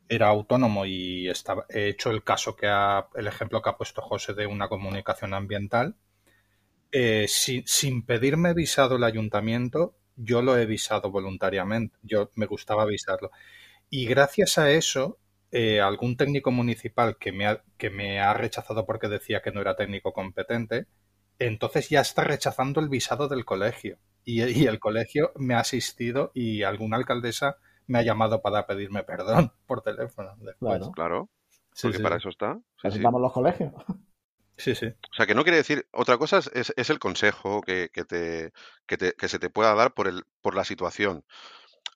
[0.09, 4.03] era autónomo y estaba, he hecho el caso que ha, el ejemplo que ha puesto
[4.03, 5.97] José de una comunicación ambiental,
[6.93, 11.99] eh, si- sin pedirme visado el ayuntamiento, yo lo he visado voluntariamente.
[12.03, 13.31] Yo me gustaba visarlo.
[13.91, 15.19] Y gracias a eso,
[15.53, 19.61] eh, algún técnico municipal que me, ha, que me ha rechazado porque decía que no
[19.61, 20.87] era técnico competente,
[21.39, 23.99] entonces ya está rechazando el visado del colegio.
[24.25, 27.57] Y, y el colegio me ha asistido y alguna alcaldesa
[27.87, 30.35] me ha llamado para pedirme perdón por teléfono.
[30.39, 30.57] después.
[30.59, 30.91] Claro.
[30.93, 31.31] Claro,
[31.75, 32.03] Sí, porque sí.
[32.03, 32.55] para eso está.
[32.55, 32.85] Sí, sí.
[32.85, 33.73] Necesitamos los colegios.
[34.57, 34.87] Sí, sí.
[34.87, 38.05] O sea, que no quiere decir, otra cosa es, es- es el consejo que, que
[38.05, 38.53] te,
[38.87, 41.25] que, te- que se te pueda dar por, el, por la situación.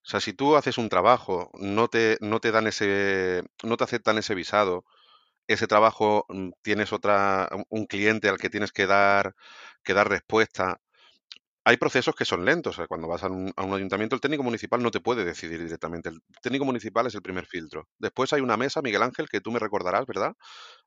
[0.06, 3.84] O sea, si tú haces un trabajo, no te, no te dan ese, no te
[3.84, 4.84] aceptan ese visado,
[5.48, 9.34] ese trabajo mm, tienes otra, un- cliente al que tienes que dar,
[9.84, 10.80] que dar respuesta.
[11.64, 12.76] Hay procesos que son lentos.
[12.76, 15.24] o sea, cuando vas a un, a un ayuntamiento, el técnico municipal no te puede
[15.24, 16.10] decidir directamente.
[16.10, 17.88] El técnico municipal es el primer filtro.
[17.98, 20.34] Después hay una mesa, Miguel Ángel, que tú me recordarás, ¿verdad?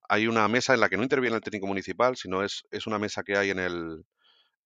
[0.10, 3.00] Hay una mesa en la que no interviene el técnico municipal, sino es, es una
[3.00, 4.06] mesa que hay en el,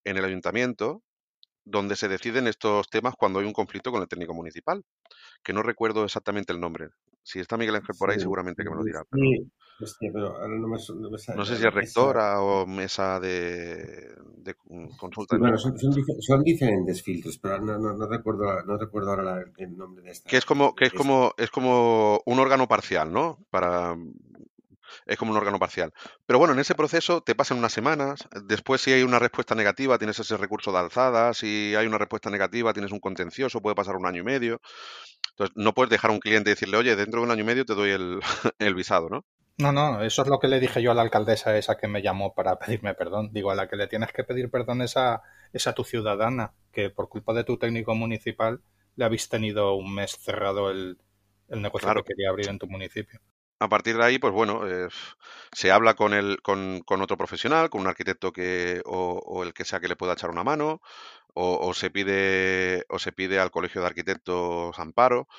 [0.03, 1.03] en el ayuntamiento
[1.65, 4.83] donde se deciden estos temas cuando hay un conflicto con el técnico municipal,
[5.43, 6.89] que no recuerdo exactamente el nombre.
[7.23, 9.03] Si está Miguel Ángel por ahí, Sí, seguramente que me lo dirá.
[9.09, 9.51] pero sí.
[9.81, 13.19] Hostia, pero ahora no me, no me sale no sé si es rectora o mesa
[13.19, 14.55] de, de
[14.99, 15.35] consulta.
[15.35, 19.23] Sí, bueno, son, son dife- son diferentes filtros, pero no, no, recuerdo, no recuerdo ahora
[19.23, 20.29] la- el nombre de esta.
[20.29, 23.39] que es como que es como es como un órgano parcial, ¿no?
[23.49, 23.95] Para
[25.05, 25.91] es como un órgano parcial.
[26.25, 29.97] Pero bueno, en ese proceso te pasan unas semanas, después si hay una respuesta negativa
[29.97, 33.95] tienes ese recurso de alzada, si hay una respuesta negativa tienes un contencioso, puede pasar
[33.95, 34.59] un año y medio.
[35.31, 37.45] Entonces no puedes dejar a un cliente y decirle, oye, dentro de un año y
[37.45, 38.19] medio te doy el,
[38.59, 39.25] el visado, ¿no?
[39.57, 42.01] No, no, eso es lo que le dije yo a la alcaldesa esa que me
[42.01, 43.29] llamó para pedirme perdón.
[43.33, 45.21] Digo, a la que le tienes que pedir perdón es a,
[45.53, 48.61] es a tu ciudadana, que por culpa de tu técnico municipal
[48.95, 50.97] le habéis tenido un mes cerrado el,
[51.49, 51.93] el negocio Claro.
[51.93, 53.19] que quería abrir en tu municipio.
[53.63, 54.89] A partir de ahí, pues bueno, eh,
[55.53, 59.63] se habla con, el, con, con otro profesional, con un arquitecto que, o, el que
[59.63, 60.81] sea que le pueda echar una mano,
[61.33, 65.29] o, se pide, o se pide al Colegio de Arquitectos amparo,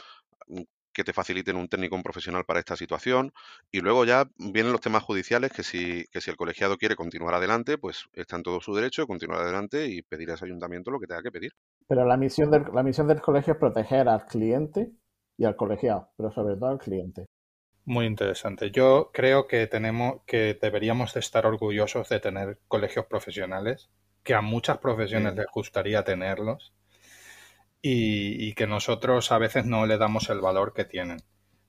[0.49, 0.63] mm,
[0.95, 3.35] que te faciliten un técnico, un profesional para esta situación,
[3.71, 7.35] y luego ya vienen los temas judiciales, que si, que si el colegiado quiere continuar
[7.35, 10.91] adelante, pues está en todo su derecho de continuar adelante y pedir a ese ayuntamiento
[10.91, 11.53] lo que tenga que pedir.
[11.87, 14.93] Pero la misión, del, la misión del colegio es proteger al cliente
[15.37, 17.27] y al colegiado, pero sobre todo al cliente.
[17.87, 18.71] Muy interesante.
[18.71, 23.91] Yo creo que tenemos, que deberíamos de estar orgullosos de tener colegios profesionales,
[24.23, 25.39] que a muchas profesiones Sí.
[25.39, 26.73] les gustaría tenerlos,
[27.83, 31.19] y, y que nosotros a veces no le damos el valor que tienen.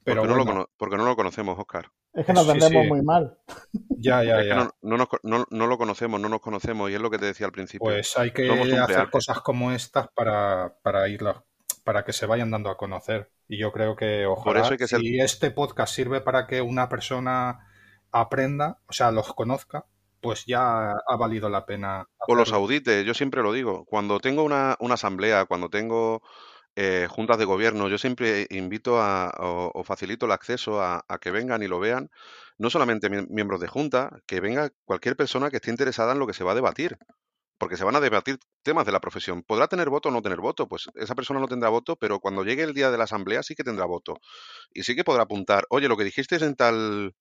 [0.06, 1.92] Pero porque, no lo bueno, cono- porque no lo conocemos, Oscar.
[2.14, 2.88] Es que nos vendemos sí.
[2.88, 3.38] muy mal.
[3.90, 4.56] ya, ya, Es que ya.
[4.56, 7.26] no, no nos no- no lo conocemos, no nos conocemos, y es lo que te
[7.26, 7.86] decía al principio.
[7.86, 11.38] Pues hay que hacer cosas como estas para, para irlas,
[11.86, 13.32] para que se vayan dando a conocer.
[13.48, 16.62] Y yo creo que ojalá, eso hay que ser- si este podcast sirve para que
[16.62, 17.60] una persona
[18.12, 19.86] aprenda, o sea, los conozca,
[20.22, 22.08] pues ya ha valido la pena.
[22.28, 22.64] O los hacerlo.
[22.66, 23.86] audite, yo siempre lo digo.
[23.86, 26.22] Cuando tengo una, una asamblea, cuando tengo
[26.76, 31.20] eh, juntas de gobierno, yo siempre invito a, o, o facilito el acceso a, a
[31.20, 32.10] que vengan y lo vean,
[32.58, 36.28] no solamente mie- miembros de junta, que venga cualquier persona que esté interesada en lo
[36.28, 36.98] que se va a debatir.
[37.58, 39.44] Porque se van a debatir temas de la profesión.
[39.44, 40.68] ¿Podrá tener voto o no tener voto?
[40.68, 43.56] Pues esa persona no tendrá voto, pero cuando llegue el día de la asamblea sí
[43.56, 44.18] que tendrá voto.
[44.74, 47.16] Y sí que podrá apuntar, oye, lo que dijisteis en tal,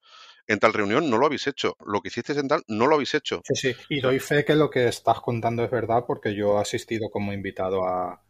[0.47, 1.77] en tal reunión no lo habéis hecho.
[1.87, 3.43] Lo que hicisteis en tal no lo habéis hecho.
[3.45, 6.63] Sí, sí, y doy fe que lo que estás contando es verdad porque yo he
[6.63, 8.25] asistido como invitado a,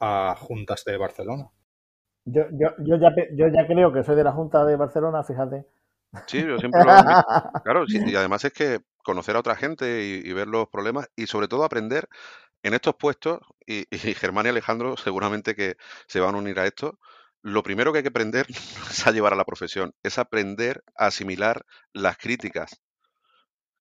[0.00, 1.50] a juntas de Barcelona.
[2.24, 5.64] Yo, yo, yo, ya, yo ya creo que soy de la Junta de Barcelona, fíjate.
[6.26, 7.22] Sí, yo siempre lo admito.
[7.64, 11.26] Claro, sí, y además es que conocer a otra gente y, ver los problemas y
[11.26, 12.10] sobre todo aprender
[12.62, 15.76] en estos puestos, y, Germán y Alejandro seguramente que
[16.06, 16.98] se van a unir a esto,
[17.40, 18.46] lo primero que hay que aprender
[18.90, 21.64] es a llevar a la profesión, es aprender a asimilar
[21.94, 22.82] las críticas.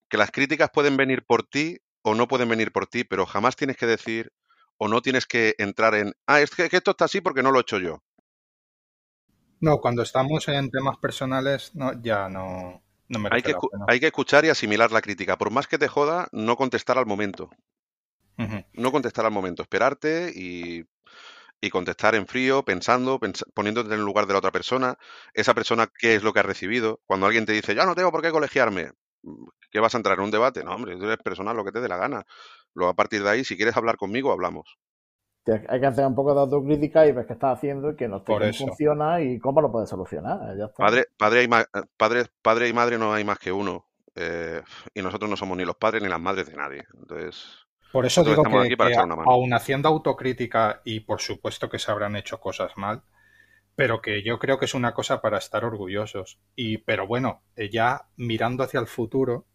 [0.09, 3.57] Que las críticas pueden venir por ti o no pueden venir por ti, pero jamás
[3.57, 4.31] tienes que decir
[4.77, 7.51] o no tienes que entrar en, ah, es que, que esto está así porque no
[7.51, 8.01] lo he hecho yo.
[9.59, 13.85] No, cuando estamos en temas personales, no, ya no, no Hay que, la escu- pena.
[13.87, 15.37] hay que escuchar y asimilar la crítica.
[15.37, 17.49] Por más que te joda, no contestar al momento.
[18.73, 19.61] No contestar al momento.
[19.63, 20.85] Esperarte y,
[21.61, 24.97] y contestar en frío, pensando, pens- poniéndote en el lugar de la otra persona.
[25.33, 27.01] Esa persona, ¿qué es lo que ha recibido?
[27.07, 28.91] Cuando alguien te dice, ya no tengo por qué colegiarme,
[29.71, 30.63] ¿qué vas a entrar en un debate?
[30.63, 32.25] No, hombre, tú eres personal, lo que te dé la gana.
[32.75, 34.77] Luego, a partir de ahí, si quieres hablar conmigo, hablamos.
[35.69, 38.23] Hay que hacer un poco de autocrítica y ver qué estás haciendo y que no,
[38.23, 38.65] Por cómo eso.
[38.65, 40.55] funciona y cómo lo puedes solucionar.
[40.57, 40.83] Ya está.
[40.85, 41.65] Padre, padre, y ma-
[41.97, 43.85] padre, padre y madre no hay más que uno.
[44.19, 44.63] eh,
[44.95, 46.83] y nosotros no somos ni los padres ni las madres de nadie.
[46.99, 49.31] Entonces, Por eso digo estamos que, aquí para que echar una mano.
[49.31, 53.03] aun haciendo autocrítica y por supuesto que se habrán hecho cosas mal,
[53.75, 56.39] pero que yo creo que es una cosa para estar orgullosos.
[56.55, 59.45] Y, pero bueno, eh, ya mirando hacia el futuro,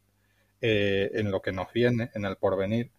[0.61, 2.91] eh, en lo que nos viene, en el porvenir,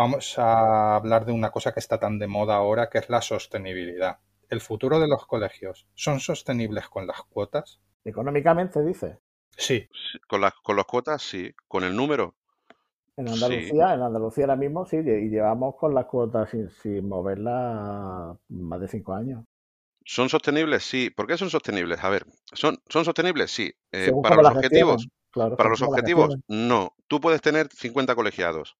[0.00, 3.20] vamos a hablar de una cosa que está tan de moda ahora, que es la
[3.20, 4.18] sostenibilidad.
[4.48, 7.80] ¿El futuro de los colegios son sostenibles con las cuotas?
[8.02, 9.18] Económicamente, dice.
[9.50, 9.86] Sí,
[10.26, 11.52] Con las, con las cuotas, sí.
[11.68, 12.34] Con el número,
[13.18, 13.34] En sí.
[13.34, 18.80] Andalucía, en Andalucía ahora mismo sí, y llevamos con las cuotas sin, sin moverlas más
[18.80, 19.44] de cinco años.
[20.06, 20.82] ¿Son sostenibles?
[20.82, 21.10] Sí.
[21.10, 22.02] ¿Por qué son sostenibles?
[22.02, 22.24] A ver,
[22.54, 23.50] ¿son, son sostenibles?
[23.50, 23.70] Sí.
[23.92, 25.08] Eh, para los objetivos.
[25.30, 26.94] Claro, para los objetivos, no.
[27.06, 28.78] Tú puedes tener 50 colegiados.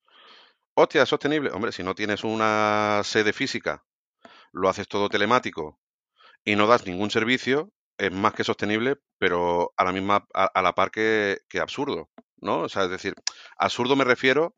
[0.82, 1.51] Hostia, ¿es sostenible?
[1.51, 3.85] Hombre, si no tienes una sede física,
[4.52, 5.78] lo haces todo telemático
[6.44, 10.62] y no das ningún servicio, es más que sostenible, pero a la misma, a, a
[10.62, 12.62] la par que, que absurdo, ¿no?
[12.62, 13.15] O sea, es decir,
[13.59, 14.55] absurdo me refiero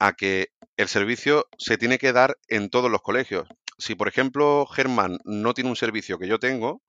[0.00, 3.48] a que el servicio se tiene que dar en todos los colegios.
[3.78, 6.82] Si, por ejemplo, Germán no tiene un servicio que yo tengo,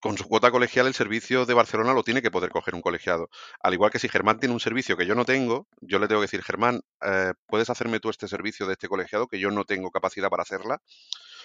[0.00, 3.28] con su cuota colegial el servicio de Barcelona lo tiene que poder coger un colegiado.
[3.60, 6.20] Al igual que si Germán tiene un servicio que yo no tengo, yo le tengo
[6.20, 9.64] que decir, Germán, eh, ¿puedes hacerme tú este servicio de este colegiado que yo no
[9.64, 10.80] tengo capacidad para hacerla?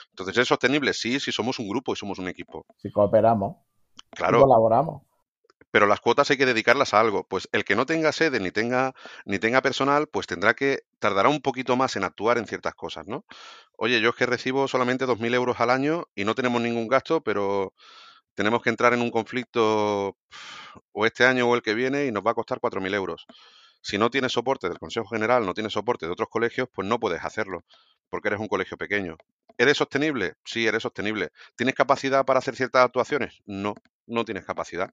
[0.10, 0.94] Entonces, ¿es sostenible?
[0.94, 2.66] Sí, si somos un grupo y somos un equipo.
[2.78, 3.58] Si cooperamos
[4.12, 5.04] Claro, colaboramos.
[5.72, 7.26] pero las cuotas hay que dedicarlas a algo.
[7.28, 8.94] Pues el que no tenga sede ni tenga,
[9.26, 13.08] ni tenga personal, pues tendrá que, tardará un poquito más en actuar en ciertas cosas,
[13.08, 13.24] ¿no?
[13.78, 17.22] Oye, yo es que recibo solamente 2.000 euros al año y no tenemos ningún gasto,
[17.22, 17.74] pero
[18.42, 20.18] tenemos que entrar en un conflicto
[20.94, 23.28] o este año o el que viene y nos va a costar 4.000 euros.
[23.84, 27.00] Si no tienes soporte del Consejo General, no tienes soporte de otros colegios, pues no
[27.00, 27.64] puedes hacerlo,
[28.10, 29.16] porque eres un colegio pequeño.
[29.60, 30.34] ¿Eres sostenible?
[30.44, 31.30] Sí, eres sostenible.
[31.56, 33.44] ¿Tienes capacidad para hacer ciertas actuaciones?
[33.46, 33.76] No,
[34.08, 34.92] no tienes capacidad.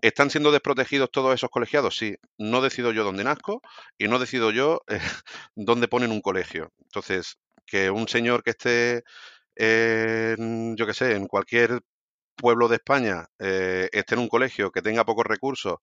[0.00, 1.98] ¿Están siendo desprotegidos todos esos colegiados?
[1.98, 2.16] Sí.
[2.38, 3.60] No decido yo dónde nazco
[3.98, 4.98] y no decido yo eh,
[5.56, 6.72] dónde ponen un colegio.
[6.84, 7.36] Entonces,
[7.66, 9.04] que un señor que esté,
[9.58, 11.82] yo qué sé, en cualquier
[12.36, 15.76] pueblo de España eh, esté en un colegio que tenga pocos recursos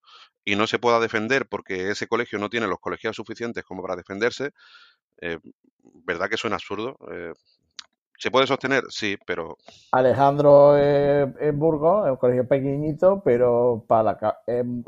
[0.44, 3.96] y no se pueda defender porque ese colegio no tiene los colegiados suficientes como para
[3.96, 4.52] defenderse,
[5.22, 5.40] eh,
[6.06, 6.98] ¿verdad que suena absurdo?
[7.12, 7.34] Eh,
[8.18, 8.84] ¿Se puede sostener?
[8.90, 9.58] Sí, pero
[9.94, 14.38] Alejandro eh, en Burgos es un colegio pequeñito, pero para la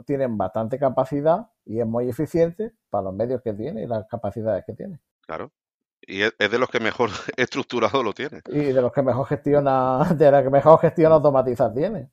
[0.06, 4.66] tienen bastante capacidad y es muy eficiente para los medios que tiene y las capacidades
[4.66, 5.00] que tiene.
[5.22, 5.52] claro.
[6.08, 8.42] Y es, de los que mejor estructurado lo tiene.
[8.48, 12.10] Y de los que mejor gestiona, de los que mejor gestión automatizada tiene.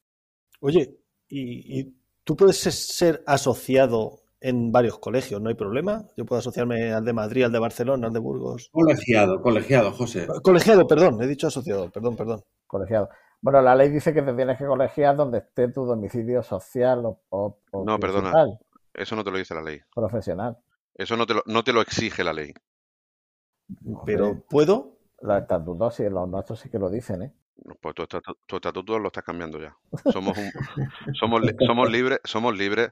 [0.61, 0.99] Oye,
[1.29, 1.95] y, y
[2.25, 6.05] tú puedes ser- asociado en varios colegios, no hay problema.
[6.17, 8.69] Yo puedo asociarme al de Madrid, al de Barcelona, al de Burgos.
[8.73, 10.29] Colegiado, colegiado, José.
[10.43, 12.45] Colegiado, perdón, he dicho asociado, perdón, perdón.
[12.67, 13.09] Colegiado.
[13.41, 17.21] Bueno, la ley dice que te tienes que colegiar donde esté tu domicilio social o,
[17.31, 18.33] o- No, perdona.
[18.95, 19.81] Eso no te lo dice la ley.
[19.95, 20.57] profesional.
[20.95, 22.53] Eso no te lo, no te lo exige la ley.
[24.05, 24.99] Pero puedo.
[25.21, 27.33] Los estatutos sí, los nuestros sí que lo dicen, ¿eh?
[27.81, 29.77] Pues tu, estatu- tu estatuto lo estás cambiando ya.
[30.05, 30.53] Somos un,
[31.13, 32.91] somos, li- somos libres, somos libres.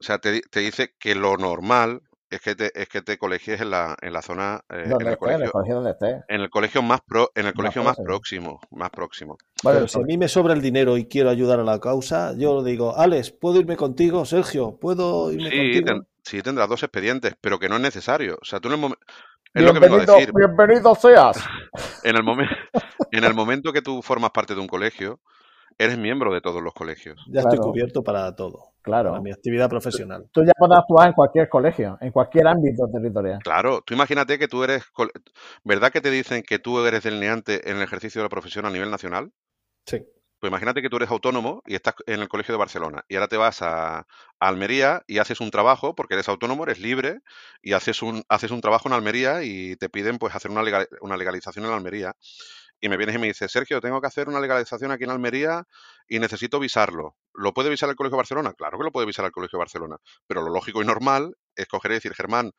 [0.00, 3.60] O sea, te, te dice que lo normal es que te, es que te colegies
[3.60, 6.22] en la, en la zona, eh, en el esté, en el colegio, colegio donde esté.
[6.28, 8.60] en el colegio más pro, en el colegio más próximo.
[8.60, 9.36] próximo, más próximo.
[9.62, 12.34] Bueno, Pero si a mí me sobra el dinero y quiero ayudar a la causa,
[12.36, 14.24] yo digo, Alex, ¿puedo irme contigo?
[14.24, 15.86] Sergio, ¿puedo irme Sí, contigo?
[15.86, 18.38] ten- sí tendrás dos expedientes, pero que no es necesario.
[18.40, 19.04] O sea, tú en el momento,
[19.54, 20.32] es lo que vengo a bienvenido, decir.
[20.34, 21.38] bienvenido seas.
[22.04, 22.54] En el momento,
[23.12, 25.20] en el momento que tú formas parte de un colegio,
[25.78, 27.18] eres miembro de todos los colegios.
[27.32, 27.70] Ya estoy Claro.
[27.72, 29.10] cubierto para todo, Claro.
[29.10, 30.26] para mi actividad profesional.
[30.32, 33.38] Tú ya puedes actuar en cualquier colegio, en cualquier ámbito territorial.
[33.42, 34.84] Claro, tú imagínate que tú eres,
[35.64, 38.70] ¿verdad que te dicen que tú eres delineante en el ejercicio de la profesión a
[38.70, 39.32] nivel nacional?
[39.86, 40.04] Sí.
[40.44, 43.28] Pues imagínate que tú eres autónomo y estás en el colegio de Barcelona y ahora
[43.28, 44.06] te vas a,
[44.38, 47.20] Almería y haces un trabajo porque eres autónomo, eres libre
[47.62, 50.86] y haces un, haces un trabajo en Almería y te piden pues hacer una, legal-
[51.00, 52.12] una legalización en Almería.
[52.80, 55.64] Y me vienes y me dices, Sergio, tengo que hacer una legalización aquí en Almería
[56.08, 57.16] y necesito visarlo.
[57.34, 58.52] ¿Lo puede visar el Colegio de Barcelona?
[58.54, 59.96] Claro que lo puede visar el Colegio de Barcelona.
[60.26, 62.52] Pero lo lógico y normal es coger y decir, Germán,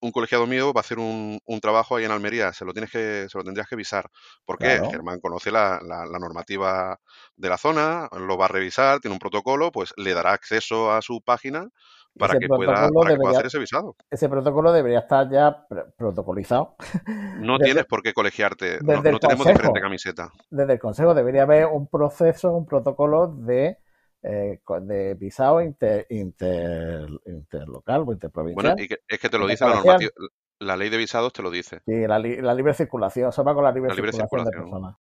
[0.00, 2.90] un colegiado mío va a hacer un, un trabajo ahí en Almería, se lo tienes
[2.90, 4.06] que, se lo tendrías que visar.
[4.44, 4.76] ¿Por qué?
[4.76, 4.90] Claro.
[4.90, 6.98] Germán conoce la, la- la normativa
[7.36, 11.00] de la zona, lo va a revisar, tiene un protocolo, pues le dará acceso a
[11.02, 11.68] su página
[12.16, 13.96] para que pueda, para que pueda hacer ese visado.
[14.08, 16.76] Ese protocolo debería estar ya pr- protocolizado.
[17.40, 19.48] No Desde- tienes por qué colegiarte, no, no tenemos consejo.
[19.48, 20.28] diferente camiseta.
[20.50, 23.78] Desde el Consejo debería haber un proceso, un protocolo de,
[24.24, 28.72] eh, de visado inter, inter- interlocal o interprovincial.
[28.72, 30.10] Bueno, y que- es que te lo dice la normativa,
[30.58, 31.82] la ley de visados te lo dice.
[31.86, 34.50] Sí, la, li- la libre circulación, se va con la libre, La libre circulación, de
[34.50, 34.96] personas.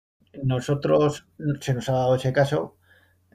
[0.44, 1.28] Nosotros
[1.60, 2.76] se nos ha dado ese caso.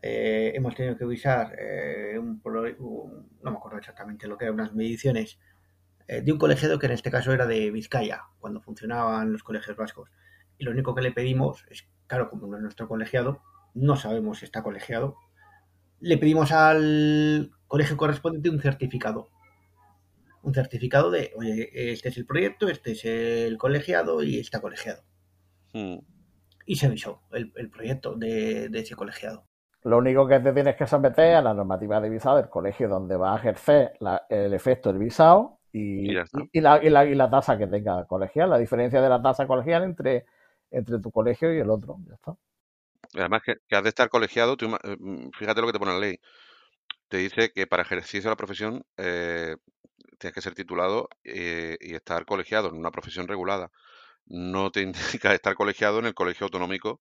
[0.07, 4.45] eh, hemos tenido que visar eh, un, pro- un- no me acuerdo exactamente lo que
[4.45, 5.39] eran, unas mediciones
[6.09, 9.77] eh, de un colegiado que en este caso era de Vizcaya, cuando funcionaban los colegios
[9.79, 10.11] vascos.
[10.59, 13.41] Y lo único que le pedimos es, claro, como no es nuestro colegiado,
[13.73, 15.17] no sabemos si está colegiado,
[16.05, 19.29] le pedimos al colegio correspondiente un certificado.
[20.43, 25.03] Un certificado de, oye, este es el proyecto, este es el colegiado y está colegiado.
[25.73, 25.97] Mm.
[26.67, 29.47] Y se visó el, el proyecto de, de ese colegiado.
[29.83, 33.17] Lo único que te tienes que someter a la normativa de visado del colegio donde
[33.17, 36.41] va a ejercer la- el efecto del visado y, Y ya está.
[36.41, 39.21] y- y la, y la- y la tasa que tenga colegial, la diferencia de la
[39.23, 40.25] tasa colegial entre,
[40.71, 41.99] entre tu colegio y el otro.
[42.07, 42.35] Ya está.
[43.15, 45.99] Además que, has de estar colegiado, tú eh, mm, fíjate lo que te pone la
[45.99, 46.19] ley.
[47.09, 49.57] Te dice que para ejercicio de la profesión eh,
[50.19, 53.71] tienes que ser titulado eh, y estar colegiado en una profesión regulada.
[54.27, 57.01] No te indica estar colegiado en el colegio autonómico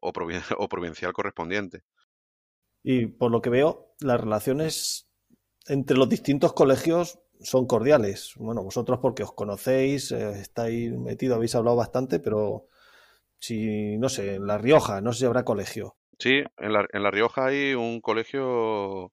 [0.00, 1.84] o, provin- o provincial correspondiente.
[2.82, 5.08] Y por lo que veo, las relaciones
[5.68, 8.34] entre los distintos colegios son cordiales.
[8.36, 12.68] Bueno, vosotros porque os conocéis, estáis metidos, habéis hablado bastante, pero
[13.42, 15.96] si, no sé, en La Rioja, no sé si habrá colegio.
[16.18, 19.10] Sí, en la, en La Rioja hay un colegio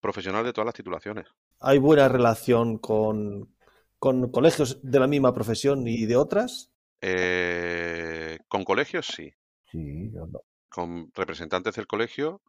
[0.00, 1.26] profesional de todas las titulaciones.
[1.60, 3.54] ¿Hay buena relación con,
[3.98, 6.70] con colegios de la misma profesión y de otras?
[7.00, 9.32] Eh, con colegios sí,
[9.70, 10.40] Sí, yo no.
[10.68, 12.40] con representantes del colegio,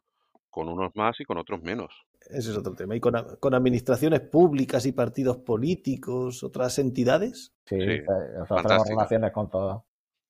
[0.50, 1.92] con unos más y con otros menos.
[2.30, 2.94] Ese es otro tema.
[2.96, 7.52] ¿Y con, con administraciones públicas y partidos políticos, otras entidades?
[7.66, 9.82] Sí, Sí, eh, tenemos relaciones con todas.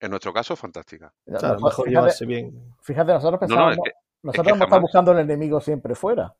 [0.04, 1.12] En nuestro caso, fantástica.
[1.24, 2.74] Claro, Nosotros- mejor fíjate, llevarse bien.
[2.82, 4.82] fíjate, nosotros No, no, pensábamos, es que, nosotros que hemos estado jamás.
[4.82, 6.34] buscando el enemigo siempre fuera.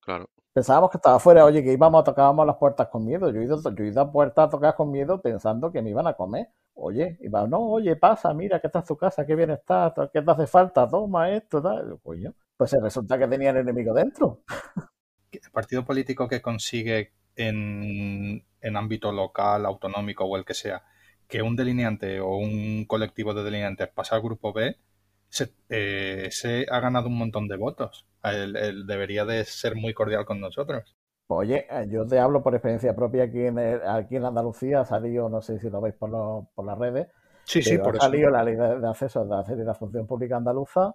[0.00, 0.26] claro.
[0.52, 3.28] Pensábamos que estaba fuera, oye, que íbamos, tocábamos las puertas con miedo.
[3.30, 5.90] Yo he ido, yo he ido a puertas a tocar con miedo pensando que me
[5.90, 6.46] iban a comer.
[6.74, 10.22] Oye, iba, no, oye, pasa, mira, que esta es tu casa, qué bien está, qué
[10.22, 11.98] te hace falta, toma esto, tal.
[12.04, 14.42] Coño, pues resulta que tenía el enemigo dentro.
[15.32, 20.84] El partido político que consigue en, en ámbito local, autonómico o el que sea,
[21.28, 24.78] que un delineante o un colectivo de delineantes pase al grupo B,
[25.28, 28.06] se, eh, se ha ganado un montón de votos.
[28.22, 30.96] Él, él debería de ser muy cordial con nosotros.
[31.26, 34.84] Oye, eh, yo te hablo por experiencia propia aquí en, el- aquí en Andalucía, ha
[34.84, 37.08] salido, no sé si lo veis por, los- por las redes,
[37.44, 38.08] Sí, sí, por ha eso.
[38.08, 40.94] salido la ley de, de acceso de la de la función pública andaluza,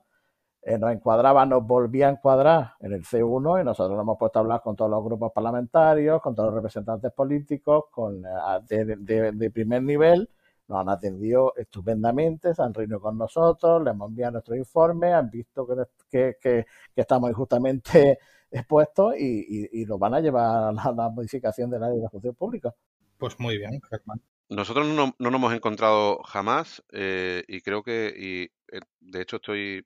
[0.61, 4.40] eh, nos encuadraba, nos volvía a encuadrar en el C1 y nosotros nos hemos puesto
[4.40, 8.95] a hablar con todos los grupos parlamentarios, con todos los representantes políticos, con eh, de,
[8.98, 10.30] de- de primer nivel,
[10.68, 15.30] nos han atendido estupendamente, se han reunido con nosotros, les hemos enviado nuestros informes, han
[15.30, 15.76] visto que,
[16.10, 18.19] que, que- que estamos injustamente
[18.52, 21.98] expuestos y, y, y nos van a llevar a la, la modificación de la ley
[21.98, 22.73] de la función pública.
[23.18, 24.22] Pues muy bien, Germán.
[24.49, 29.36] Nosotros no, no nos hemos encontrado jamás eh, y creo que, y eh, de hecho
[29.36, 29.86] estoy,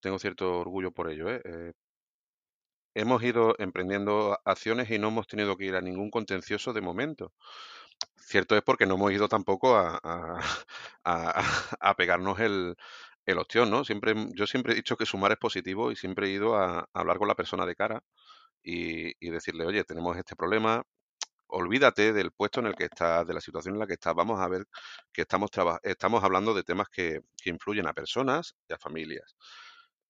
[0.00, 1.30] tengo cierto orgullo por ello.
[1.30, 1.40] ¿eh?
[1.44, 1.72] Eh,
[2.94, 7.32] hemos ido emprendiendo acciones y no hemos tenido que ir a ningún contencioso de momento.
[8.16, 10.40] Cierto es porque no hemos ido tampoco a, a-
[11.96, 12.76] pegarnos el,
[13.26, 13.84] el ostión, ¿no?
[13.84, 17.18] Siempre, yo siempre he dicho que sumar es positivo y siempre he ido a, hablar
[17.18, 18.02] con la persona de cara
[18.62, 20.84] y, y decirle, oye, tenemos este problema,
[21.48, 24.14] olvídate del puesto en el que estás, de la situación en la que estás.
[24.14, 24.66] Vamos a ver
[25.12, 25.50] que estamos,
[25.84, 29.36] estamos hablando de temas que, que influyen a personas y a familias.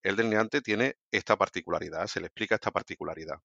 [0.03, 3.37] El delineante tiene esta particularidad, se le explica esta particularidad.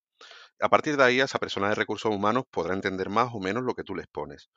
[0.61, 3.73] A partir de ahí, esa persona de recursos humanos podrá entender más o menos lo
[3.75, 4.49] que tú les pones.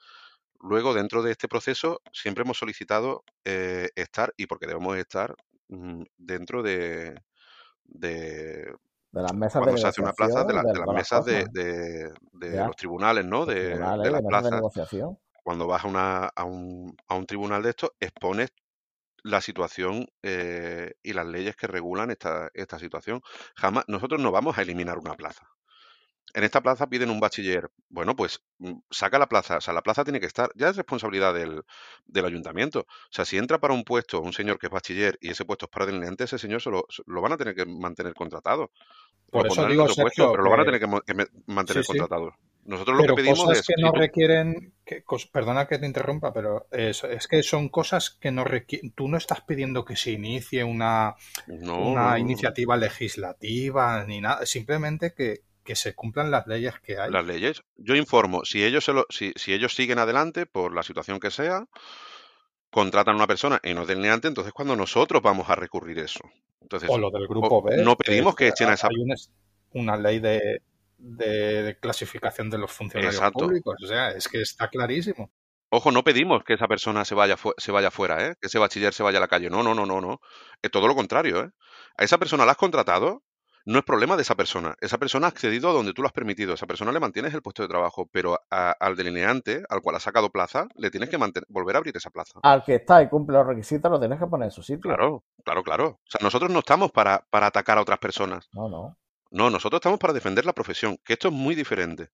[0.61, 5.35] Luego, dentro de este proceso, siempre hemos solicitado eh, estar, y porque debemos estar,
[5.69, 7.21] mm, dentro de,
[7.85, 8.75] de
[9.13, 11.25] De las mesas de cuando se hace una plaza, de, la- de de las mesas
[11.25, 12.13] de,
[12.65, 13.47] los tribunales, ¿no?
[13.47, 14.53] De, tribunales, las plazas.
[14.53, 15.19] negociación.
[15.45, 18.51] Cuando vas a, una, a, un, a un tribunal de estos, expones
[19.29, 23.21] la situación eh, y las leyes que regulan esta, esta situación.
[23.57, 25.49] Jamás, nosotros no vamos a eliminar una plaza.
[26.35, 27.71] En esta plaza piden un bachiller.
[27.89, 29.59] Bueno, pues mm, saca la plaza.
[29.59, 30.51] O sea, la plaza tiene que estar.
[30.55, 31.63] Ya es responsabilidad del,
[32.07, 32.81] del ayuntamiento.
[32.81, 35.67] O sea, si entra para un puesto un señor que es bachiller y ese puesto
[35.67, 38.71] es para delineante, ese señor se lo, van a tener que mantener contratado.
[39.31, 41.99] Por Lo eso digo, puesto, Sergio, pero lo van a tener que mantener Sí, sí.
[42.65, 44.73] Nosotros lo Pero que pedimos cosas es, que "Oye, no requieren
[45.33, 48.93] perdona que te interrumpa, pero es, que son cosas que no requieren.
[48.93, 51.15] Tú no estás pidiendo que se inicie una,
[51.47, 55.43] una iniciativa legislativa ni nada, simplemente que,
[55.75, 57.11] se cumplan las leyes que hay.
[57.11, 57.63] Las leyes.
[57.77, 61.31] Yo informo, si ellos, se lo, si, si ellos siguen adelante por la situación que
[61.31, 61.67] sea,
[62.71, 66.21] contratan a una persona y no delineante, entonces cuando nosotros vamos a recurrir eso.
[66.63, 67.83] Entonces, o lo del grupo B.
[67.85, 68.89] No pedimos que, echen a esa.
[68.89, 68.95] Hay
[69.73, 70.63] una ley de,
[70.99, 73.77] de clasificación de los funcionarios públicos.
[73.83, 75.31] O sea, es que está clarísimo.
[75.71, 78.35] Ojo, no pedimos que esa persona se vaya, se vaya fuera, ¿eh?
[78.41, 79.51] que ese bachiller se vaya a la calle.
[79.51, 80.21] No, no, no, no, no.
[80.63, 81.41] Es todo lo contrario.
[81.41, 81.51] ¿eh?
[81.99, 83.23] A esa persona la has contratado,
[83.67, 84.75] no es problema de esa persona.
[84.81, 86.55] Esa persona ha accedido a donde tú lo has permitido.
[86.55, 90.31] Esa persona le mantienes el puesto de trabajo, pero al delineante, al cual ha sacado
[90.31, 91.19] plaza, le tienes que
[91.49, 92.41] volver a abrir esa plaza.
[92.43, 94.81] Al que está y cumple los requisitos, lo tienes que poner en su sitio.
[94.81, 95.87] Claro, claro, claro.
[95.87, 98.49] O sea, nosotros no estamos para, para atacar a otras personas.
[98.53, 98.97] No, no.
[99.31, 102.11] No, nosotros estamos para defender la profesión, que esto es muy diferente.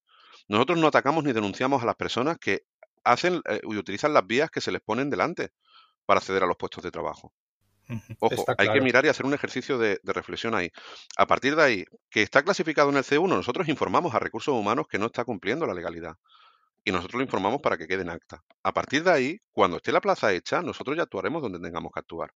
[0.48, 2.64] Nosotros no atacamos ni denunciamos a las personas que
[3.04, 5.50] hacen eh, y utilizan las vías que se les ponen delante
[6.06, 7.32] para acceder a los puestos de trabajo.
[8.18, 10.70] Ojo, hay que mirar y hacer un ejercicio de, reflexión ahí.
[11.16, 14.86] A partir de ahí, que está clasificado en el C1, nosotros informamos a recursos humanos
[14.88, 16.16] que no está cumpliendo la legalidad.
[16.82, 18.42] Y nosotros lo informamos para que quede en acta.
[18.62, 22.00] A partir de ahí, cuando esté la plaza hecha, nosotros ya actuaremos donde tengamos que
[22.00, 22.32] actuar.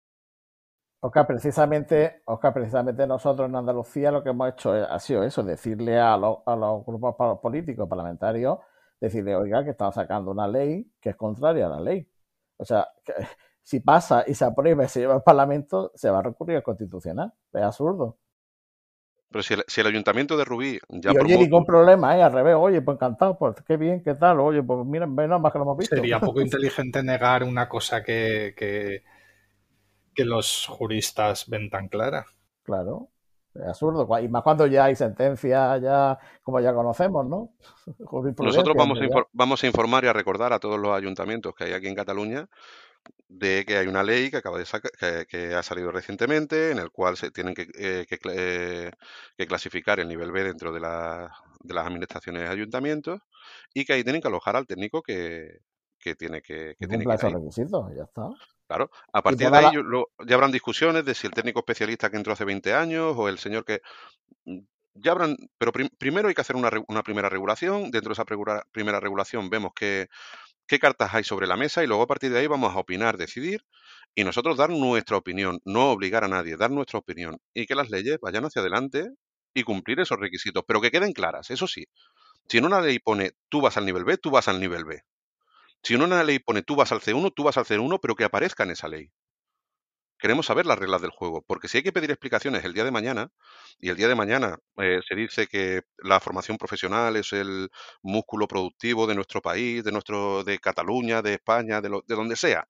[1.00, 5.98] Oscar, precisamente, Oscar, precisamente nosotros en Andalucía lo que hemos hecho ha sido eso, decirle
[5.98, 6.38] a, los,
[6.84, 8.58] grupos políticos, parlamentarios,
[9.00, 12.08] decirle, oiga, que están sacando una ley que es contraria a la ley.
[12.56, 12.88] O sea,
[13.62, 16.62] si pasa y se aprueba y se lleva al Parlamento, se va a recurrir al
[16.64, 17.32] Constitucional.
[17.52, 18.18] Es absurdo.
[19.30, 21.12] Pero si el, ayuntamiento de Rubí ya.
[21.12, 22.22] Y oye, ningún problema, ¿eh?
[22.22, 25.52] Al revés, oye, pues encantado, pues qué bien, qué tal, oye, pues miren, menos más
[25.52, 25.94] que lo hemos visto.
[25.94, 29.04] Sería poco inteligente negar una cosa que, que
[30.18, 32.26] que los juristas ven tan clara.
[32.64, 33.08] Claro,
[33.54, 34.08] es absurdo.
[34.18, 37.52] Y más cuando ya hay sentencia, ya como ya conocemos, ¿no?
[38.42, 41.72] Nosotros vamos a, vamos a informar y a recordar a todos los ayuntamientos que hay
[41.72, 42.48] aquí en Cataluña
[43.28, 47.16] de que hay una ley que acaba de que, ha salido recientemente en el cual
[47.16, 48.90] se tienen que, eh, eh,
[49.36, 53.20] que, clasificar el nivel B dentro de, la, de, las administraciones de ayuntamientos
[53.72, 55.60] y que ahí tienen que alojar al técnico que,
[56.18, 58.30] tiene que, que tiene que requisitos, ya está.
[58.68, 59.72] Claro, a partir de ahí
[60.26, 63.38] ya habrán discusiones de si el técnico especialista que entró hace 20 años o el
[63.38, 63.80] señor que...
[64.44, 64.58] Mm,
[65.00, 67.92] ya habrán, pero primero hay que hacer una, una, primera regulación.
[67.92, 68.24] Dentro de esa
[68.72, 70.08] primera regulación vemos qué,
[70.66, 73.16] qué cartas hay sobre la mesa y luego a partir de ahí vamos a opinar,
[73.16, 73.64] decidir
[74.14, 77.90] y nosotros dar nuestra opinión, no obligar a nadie, dar nuestra opinión y que las
[77.90, 79.08] leyes vayan hacia adelante
[79.54, 81.86] y cumplir esos requisitos, pero que queden claras, eso sí.
[82.48, 85.02] Si en una ley pone tú vas al nivel B, tú vas al nivel B.
[85.82, 88.24] Si en una ley pone tú vas al C1, tú vas al C1, pero que
[88.24, 89.10] aparezca en esa ley.
[90.20, 92.90] Queremos saber las reglas del juego, porque si hay que pedir explicaciones el día de
[92.90, 93.30] mañana,
[93.78, 97.70] y el día de mañana eh, se dice que la formación profesional es el
[98.02, 102.66] músculo productivo de nuestro país, de nuestro, de Cataluña, de España, de, de donde sea,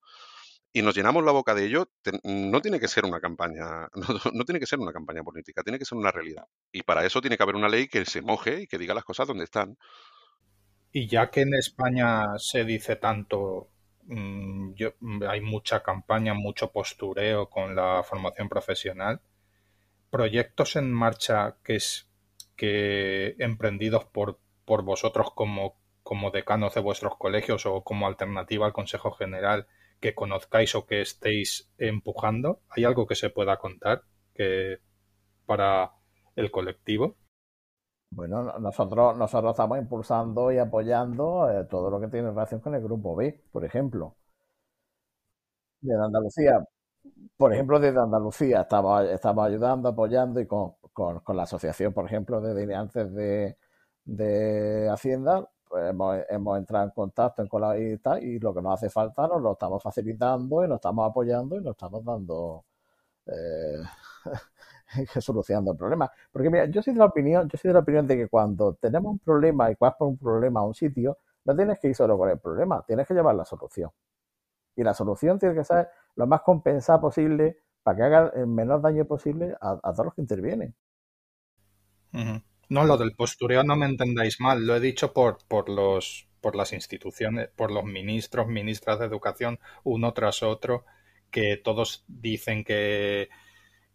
[0.72, 1.90] y nos llenamos la boca de ello,
[2.24, 3.89] no tiene que ser una campaña,
[4.35, 6.44] no, tiene que ser una campaña política, tiene que ser una realidad.
[6.72, 9.05] Y para eso tiene que haber una ley que se moje y que diga las
[9.05, 9.76] cosas donde están.
[10.93, 13.69] Y ya que en España se dice tanto,
[14.06, 19.20] mm, mm, hay mucha campaña, mucho postureo con la formación profesional,
[20.10, 22.09] proyectos en marcha que es
[22.56, 28.73] que emprendidos por, por vosotros como, como decanos de vuestros colegios o como alternativa al
[28.73, 29.66] Consejo General
[30.01, 32.60] que conozcáis o que estéis empujando?
[32.69, 34.02] ¿Hay algo que se pueda contar
[34.35, 34.78] que
[35.47, 35.93] para
[36.36, 37.16] el colectivo?
[38.10, 42.82] Bueno, nosotros, nosotros estamos impulsando y apoyando eh, todo lo que tiene relación con el
[42.82, 44.16] grupo B, por ejemplo.
[45.80, 46.64] Desde Andalucía,
[47.36, 52.40] por ejemplo, desde Andalucía estamos, estamos ayudando, apoyando y con, con, la asociación, por ejemplo,
[52.40, 53.59] de delineantes de,
[54.05, 58.62] de Hacienda, pues hemos, hemos, entrado en contacto en la y, tal, y lo que
[58.62, 62.64] nos hace falta nos lo estamos facilitando y nos estamos apoyando y nos estamos dando
[63.26, 63.82] eh,
[65.20, 66.10] solucionando el problema.
[66.31, 68.74] Porque mira, yo soy de la opinión, yo soy de la opinión de que cuando
[68.74, 71.94] tenemos un problema y vas por un problema a un sitio, no tienes que ir
[71.94, 73.90] solo con el problema, tienes que llevar la solución.
[74.77, 78.81] Y la solución tiene que ser lo más compensada posible para que haga el menor
[78.82, 80.74] daño posible a, todos los que intervienen.
[82.69, 86.56] No, lo del postureo no me entendáis mal, lo he dicho por, por los por
[86.56, 90.85] las instituciones, por los ministros, ministras de educación, uno tras otro,
[91.31, 93.28] que todos dicen que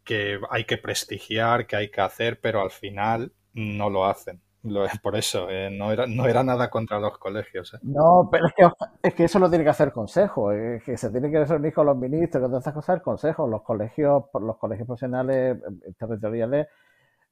[0.03, 4.41] que hay que prestigiar, que hay que hacer, pero al final no lo hacen.
[5.03, 7.73] por eso, eh, no, era, no era nada contra los colegios.
[7.73, 7.77] Eh.
[7.81, 8.69] No, pero es que,
[9.01, 11.85] es que eso lo tiene que hacer consejo, es que se tiene que reunir con
[11.85, 16.67] los ministros, con todas estas cosas, el consejo, los colegios, los colegios profesionales eh, territoriales,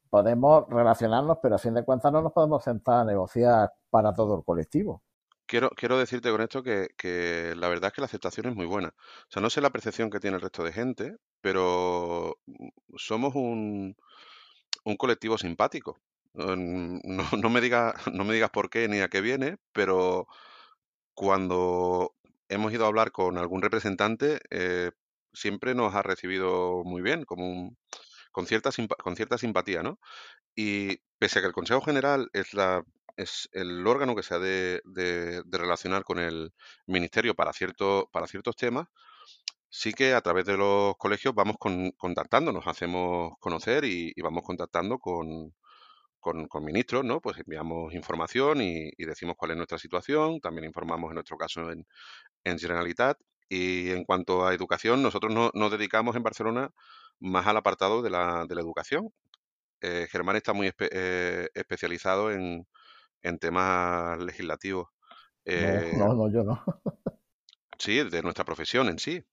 [0.09, 4.37] podemos relacionarnos, pero a fin de cuentas no nos podemos sentar a negociar para todo
[4.37, 5.01] el colectivo
[5.51, 8.65] quiero, quiero decirte con esto que, que la verdad es que la aceptación es muy
[8.65, 8.87] buena.
[8.87, 12.37] O sea, no sé la percepción que tiene el resto de gente, pero
[12.97, 13.95] somos un,
[14.85, 15.99] un colectivo simpático.
[16.33, 20.27] Mm, No, no me digas, no me digas por qué ni a qué viene, pero
[21.13, 22.15] cuando
[22.49, 24.91] hemos ido a hablar con algún representante, eh,
[25.33, 27.77] siempre nos ha recibido muy bien, como un-
[28.31, 28.71] con cierta,
[29.03, 29.99] con cierta simpatía, ¿no?
[30.55, 32.83] Y pese a que el Consejo General es la,
[33.17, 36.53] es el órgano que se ha de, de- de relacionar con el
[36.87, 38.87] Ministerio para, cierto, para ciertos temas,
[39.71, 44.21] sí que a través de los colegios vamos con- contactando, nos hacemos conocer y, y
[44.21, 45.55] vamos contactando con,
[46.19, 47.21] con, con ministros, ¿no?
[47.21, 51.71] Pues enviamos información y, y decimos cuál es nuestra situación, también informamos en nuestro caso
[51.71, 51.87] en,
[52.43, 53.17] en Generalitat.
[53.49, 56.69] Y en cuanto a educación, nosotros no- nos dedicamos en Barcelona
[57.19, 59.09] más al apartado de la, de la educación.
[59.81, 62.65] Eh, Germán está muy espe- eh, especializado en,
[63.23, 64.87] en temas legislativos.
[64.89, 66.63] No, Eh, no, no, yo no.
[67.77, 69.23] Sí, de nuestra profesión en sí.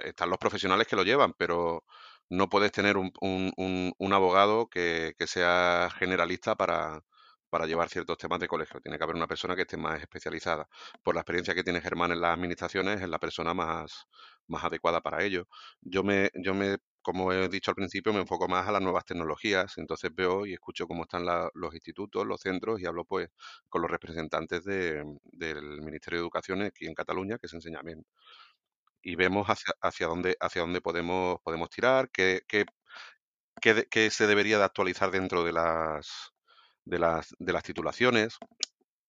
[0.00, 1.84] Están los profesionales que lo llevan, pero
[2.30, 3.52] no puedes tener un, un-
[3.98, 7.02] un- abogado que, que sea generalista para,
[7.50, 8.80] para llevar ciertos temas de colegio.
[8.80, 10.68] Tiene que haber una persona que esté más especializada.
[11.02, 14.06] Por la experiencia que tiene Germán en las administraciones, es la persona más,
[14.48, 15.46] más adecuada para ello.
[15.80, 19.04] Yo me, yo me, como he dicho al principio, me enfoco más a las nuevas
[19.04, 19.76] tecnologías.
[19.78, 23.28] Entonces veo y escucho cómo están la- los institutos, los centros y hablo pues
[23.68, 28.08] con los representantes de- del Ministerio de Educación aquí en Cataluña, que es Enseñamiento
[29.04, 32.42] y vemos hacia, hacia dónde, hacia dónde podemos, podemos tirar, qué,
[33.60, 36.32] qué- qué se debería de actualizar dentro de las,
[36.84, 38.36] de las, de las titulaciones,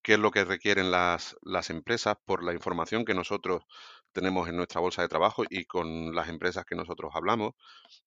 [0.04, 3.64] qué es lo que requieren las, las empresas por la información que nosotros
[4.14, 7.54] tenemos en nuestra bolsa de trabajo y con las empresas que nosotros hablamos.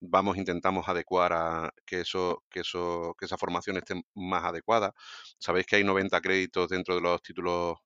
[0.01, 4.95] Vamos, intentamos adecuar a que eso, que eso, que esa formación esté más adecuada.
[5.39, 7.79] Sabéis que hay 90 créditos dentro de los títulos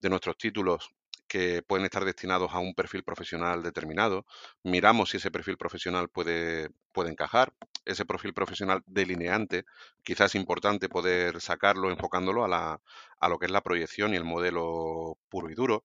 [0.00, 0.88] de nuestros títulos
[1.28, 4.26] que pueden estar destinados a un perfil profesional determinado.
[4.62, 7.52] Miramos si ese perfil profesional puede, puede encajar.
[7.84, 9.64] Ese perfil profesional delineante,
[10.02, 12.80] quizás es importante poder sacarlo enfocándolo a, la,
[13.20, 15.84] a lo que es la proyección y el modelo puro y duro.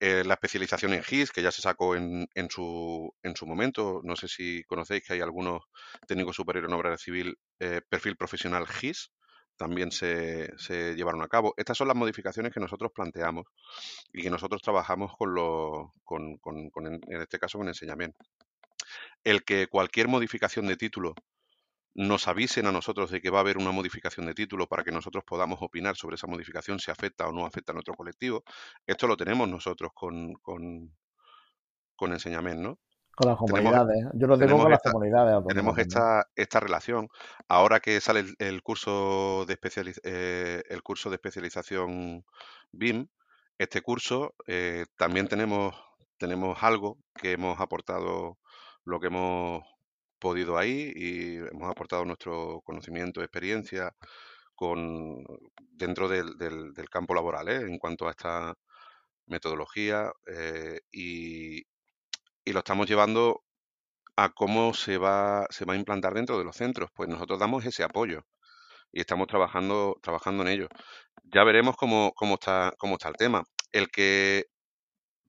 [0.00, 4.00] Eh, la especialización en GIS, que ya se sacó en, en, su, en su momento.
[4.02, 5.62] No sé si conocéis que hay algunos
[6.08, 9.12] técnicos superiores en obra civil, eh, perfil profesional GIS,
[9.62, 10.56] también se,
[10.96, 11.54] llevaron a cabo.
[11.56, 13.46] Estas son las modificaciones que nosotros planteamos
[14.12, 18.18] y que nosotros trabajamos con, lo, con, con, con en este caso, con enseñamiento.
[19.22, 21.14] El que cualquier modificación de título
[21.94, 24.90] nos avisen a nosotros de que va a haber una modificación de título para que
[24.90, 28.42] nosotros podamos opinar sobre esa modificación, si afecta o no afecta a nuestro colectivo.
[28.84, 30.92] Esto lo tenemos nosotros con, con,
[31.94, 32.78] con ¿no?
[33.14, 34.06] Con las Tenemos, comunidades.
[34.14, 37.08] Yo lo tengo con las esta, comunidades tenemos esta, esta relación.
[37.48, 42.24] Ahora que sale el, el curso de especializ- eh, el curso de especialización
[42.72, 43.06] BIM,
[43.58, 45.74] este curso eh, también tenemos,
[46.16, 48.38] tenemos algo que hemos aportado,
[48.84, 49.62] lo que hemos
[50.18, 53.94] podido ahí y hemos aportado nuestro conocimiento, experiencia
[54.54, 55.22] con,
[55.72, 57.56] dentro del, del- del campo laboral, ¿eh?
[57.56, 58.54] en cuanto a esta
[59.26, 61.62] metodología eh, y,
[62.44, 63.44] y lo estamos llevando
[64.16, 66.90] a cómo se va, se va a implantar dentro de los centros.
[66.94, 68.22] Pues nosotros damos ese apoyo
[68.92, 70.68] y estamos trabajando, trabajando en ello.
[71.24, 73.44] Ya veremos cómo, cómo está, cómo está el tema.
[73.72, 74.46] El que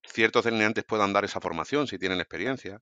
[0.03, 2.81] ciertos delineantes puedan dar esa formación si tienen experiencia,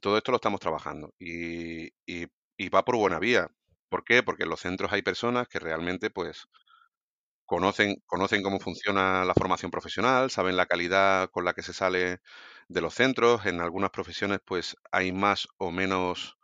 [0.00, 3.48] todo esto lo estamos trabajando y, y- y va por buena vía.
[3.88, 4.22] ¿Por qué?
[4.22, 6.46] Porque en los centros hay personas que realmente pues
[7.52, 12.20] conocen, conocen cómo funciona la formación profesional, saben la calidad con la que se sale
[12.68, 13.44] de los centros.
[13.44, 16.38] En algunas profesiones pues hay más o menos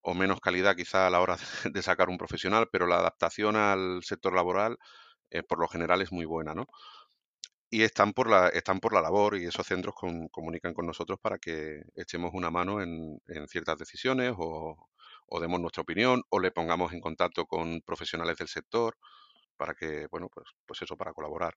[0.00, 1.36] o menos calidad quizá a la hora
[1.72, 4.78] de, sacar un profesional, pero la adaptación al sector laboral
[5.30, 6.66] eh, por lo general es muy buena, ¿no?
[7.70, 9.94] Y están por la, están por la labor y esos centros
[10.30, 15.82] comunican con nosotros para que echemos una mano en, en ciertas decisiones o demos nuestra
[15.82, 18.96] opinión o le pongamos en contacto con profesionales del sector
[19.58, 21.54] para que, bueno, pues, pues eso, para colaborar.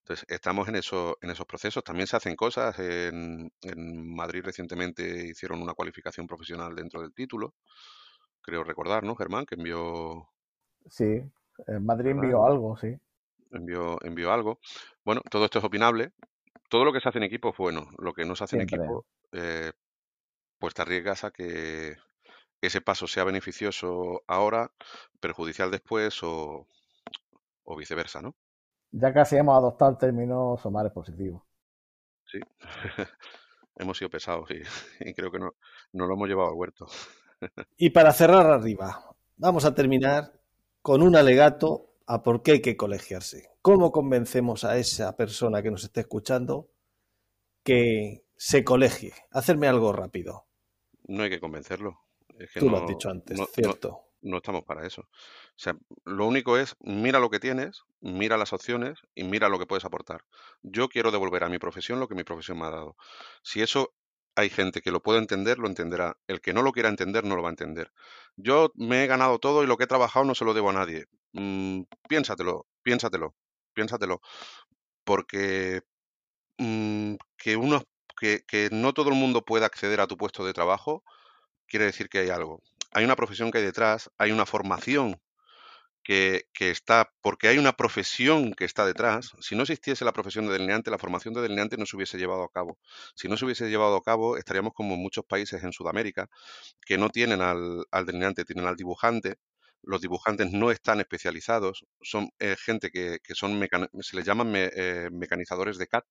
[0.00, 1.84] Entonces, estamos en, eso, en esos procesos.
[1.84, 2.78] También se hacen cosas.
[2.80, 7.54] En, en Madrid recientemente hicieron una cualificación profesional dentro del título.
[8.42, 9.46] Creo recordar, ¿no, Germán?
[9.46, 10.28] Que envió,
[10.88, 11.30] Sí,
[11.66, 12.12] en Madrid ¿verdad?
[12.12, 12.98] envió algo, sí.
[13.50, 14.58] Envió, envió algo.
[15.04, 16.12] Bueno, todo esto es opinable.
[16.70, 17.88] Todo lo que se hace en equipo es bueno.
[17.98, 19.72] Lo que no se hace en equipo, eh,
[20.58, 21.96] pues te arriesgas a que
[22.62, 24.72] ese paso sea beneficioso ahora,
[25.20, 26.68] perjudicial después o,
[27.64, 28.34] o viceversa, ¿no?
[28.90, 31.44] Ya casi hemos adoptado el término somar positivo.
[32.26, 32.38] Sí.
[33.76, 34.62] Hemos sido pesados y,
[35.08, 35.54] y creo que no,
[35.92, 36.86] no lo hemos llevado al huerto.
[37.76, 39.04] Y para cerrar arriba,
[39.36, 40.40] vamos a terminar
[40.80, 43.50] con un alegato a por qué hay que colegiarse.
[43.60, 46.70] ¿Cómo convencemos a esa persona que nos esté escuchando
[47.62, 49.12] que se colegie?
[49.30, 50.46] Hacerme algo rápido.
[51.06, 51.98] No hay que convencerlo.
[52.58, 54.12] Tú lo has dicho antes, cierto.
[54.22, 55.08] no estamos para eso.
[55.56, 59.58] O sea, lo único es, mira lo que tienes, mira las opciones y mira lo
[59.58, 60.24] que puedes aportar.
[60.62, 62.96] Yo quiero devolver a mi profesión lo que mi profesión me ha dado.
[63.42, 63.94] Si eso
[64.36, 66.16] hay gente que lo puede entender, lo entenderá.
[66.26, 67.92] El que no lo quiera entender, no lo va a entender.
[68.36, 70.72] Yo me he ganado todo y lo que he trabajado no se lo debo a
[70.72, 71.06] nadie.
[71.32, 73.34] Mm, piénsatelo, piénsatelo,
[73.74, 74.20] piénsatelo.
[75.04, 75.82] Porque
[76.58, 77.82] mm, que uno
[78.18, 81.04] que, que no todo el mundo pueda acceder a tu puesto de trabajo
[81.68, 82.62] quiere decir que hay algo.
[82.92, 85.20] Hay una profesión que hay detrás, hay una formación
[86.04, 89.32] que, está, porque hay una profesión que está detrás.
[89.40, 92.44] Si no existiese la profesión de delineante, la formación de delineante no se hubiese llevado
[92.44, 92.78] a cabo.
[93.16, 96.28] Si no se hubiese llevado a cabo, estaríamos como muchos países en Sudamérica
[96.86, 99.36] que no tienen al, delineante, tienen al dibujante.
[99.82, 103.60] Los dibujantes no están especializados, son eh, gente que, son
[104.00, 106.04] se les llaman eh, mecanizadores de CAD,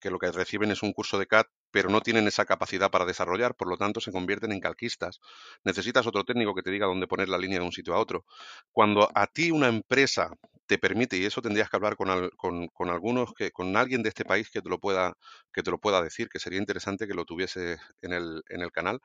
[0.00, 3.06] que lo que reciben es un curso de CAD pero no tienen esa capacidad para
[3.06, 5.18] desarrollar, por lo tanto se convierten en calquistas.
[5.64, 8.24] Necesitas otro técnico que te diga dónde poner la línea de un sitio a otro.
[8.70, 10.30] Cuando a ti una empresa
[10.66, 14.24] te permite, y eso tendrías que hablar con, con, algunos, que, con alguien de este
[14.24, 15.14] país que te, lo pueda,
[15.52, 18.70] que te lo pueda decir, que sería interesante que lo tuviese en el, en el
[18.70, 19.00] canal.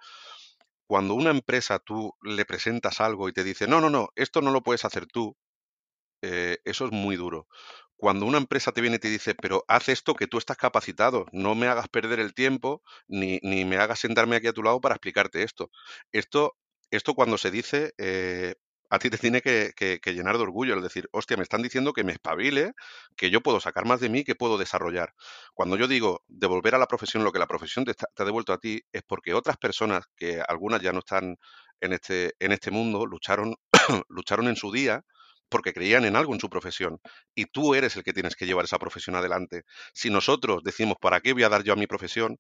[0.88, 4.52] Cuando una empresa tú le presentas algo y te dice, no, no, no, esto no
[4.52, 5.36] lo puedes hacer tú,
[6.22, 7.48] eh, eso es muy duro
[7.98, 11.26] cuando una empresa te viene y te dice, pero haz esto que tú estás capacitado,
[11.32, 14.80] no me hagas perder el tiempo ni, ni me hagas sentarme aquí a tu lado
[14.80, 15.72] para explicarte esto.
[16.12, 16.56] Esto,
[16.92, 18.56] esto cuando se dice, eh,
[18.90, 19.74] a ti te tiene que,
[20.06, 22.74] llenar de orgullo, es decir, hostia, me están diciendo que me espabile,
[23.16, 25.14] que yo puedo sacar más de mí, que puedo desarrollar.
[25.54, 28.54] Cuando yo digo devolver a la profesión lo que la profesión te, te ha devuelto
[28.54, 31.38] a ti, es porque otras personas, que algunas ya no están
[31.82, 33.56] en este, en este mundo, lucharon,
[34.10, 35.04] lucharon en su día
[35.50, 37.00] porque creían en algo en su profesión
[37.36, 39.64] y tú eres el que tienes que llevar esa profesión adelante.
[39.94, 42.40] Si nosotros decimos, ¿para qué voy a dar yo a mi profesión?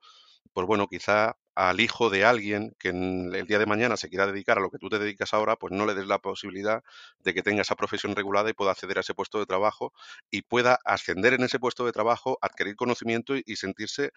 [0.53, 4.57] Pues bueno, quizá al hijo de alguien que el día de mañana se quiera dedicar
[4.57, 6.83] a lo que tú te dedicas ahora, pues no le des la posibilidad
[7.19, 9.93] de que tenga esa profesión regulada y pueda acceder a ese puesto de trabajo
[10.29, 14.11] y pueda ascender en ese puesto de trabajo, adquirir conocimiento y, sentirse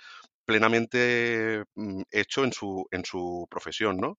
[0.44, 4.18] plenamente mm, hecho en su, en su profesión, ¿no?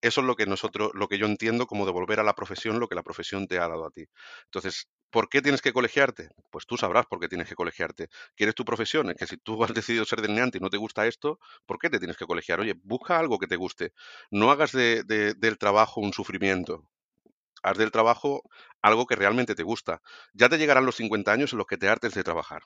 [0.00, 2.86] Eso es lo que nosotros, lo que yo entiendo como devolver a la profesión lo
[2.88, 4.04] que la profesión te ha dado a ti.
[4.44, 6.28] Entonces, ¿por qué tienes que colegiarte?
[6.50, 8.08] Pues tú sabrás por qué tienes que colegiarte.
[8.36, 9.10] ¿Quieres tu profesión?
[9.10, 11.90] Es que si tú has decidido ser delineante y no te gusta esto, ¿por qué
[11.90, 12.60] te tienes que colegiar?
[12.60, 13.92] Oye, busca algo que te guste.
[14.30, 16.88] No hagas del trabajo un sufrimiento.
[17.62, 18.42] Haz del trabajo
[18.82, 20.00] algo que realmente te gusta.
[20.32, 22.62] Ya te llegarán los 50 años en los que te hartes de trabajar.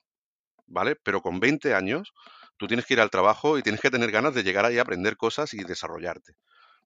[0.67, 0.97] ¿Vale?
[1.03, 2.13] Pero con 20 años,
[2.59, 4.83] tú tienes que ir al trabajo y tienes que tener ganas de llegar ahí a
[4.83, 6.35] aprender cosas y desarrollarte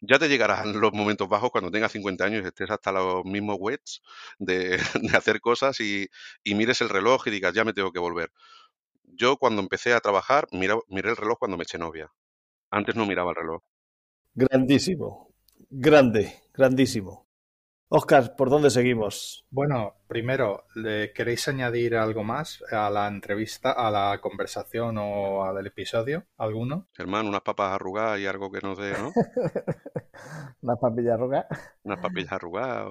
[0.01, 3.57] ya te llegarán los momentos bajos cuando tengas 50 años y estés hasta los mismos
[3.59, 4.03] wets
[4.39, 4.79] de,
[5.17, 6.09] hacer cosas y,
[6.45, 8.31] mires el reloj y digas, ya me tengo que volver.
[9.05, 12.13] Yo cuando empecé a trabajar, miré el reloj cuando me eché novia.
[12.71, 13.63] Antes no miraba el reloj.
[14.35, 15.33] Grandísimo.
[15.71, 17.26] Grande, grandísimo.
[17.89, 19.47] Oscar, ¿por dónde seguimos?
[19.49, 25.65] Bueno, primero, ¿le ¿queréis añadir algo más a la entrevista, a la conversación o al
[25.65, 26.25] episodio?
[26.37, 26.89] ¿Alguno?
[26.99, 29.13] Hermano, unas papas arrugadas y algo que nos dé, ¿no?
[30.63, 31.47] unas papillas arrugadas.
[31.85, 32.91] Unas papillas arrugadas.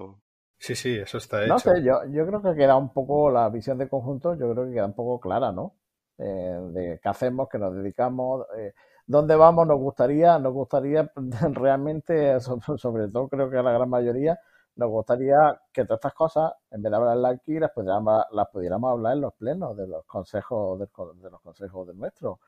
[0.57, 1.53] Sí, sí, eso está hecho.
[1.53, 4.65] No sé, yo, yo creo que queda un poco la visión de conjunto, yo creo
[4.65, 5.75] que queda un poco clara, ¿no?
[6.17, 8.45] Eh, de qué hacemos, qué nos dedicamos.
[8.57, 8.73] Eh,
[9.05, 9.67] ¿Dónde vamos?
[9.67, 11.11] Nos gustaría, nos gustaría
[11.51, 14.39] realmente, sobre todo creo que a la gran mayoría,
[14.75, 18.91] nos gustaría que todas estas cosas, en vez de hablarlas aquí, las pudiéramos, las pudiéramos
[18.91, 20.87] hablar en los plenos de los consejos de,
[21.29, 22.39] los consejos de nuestro,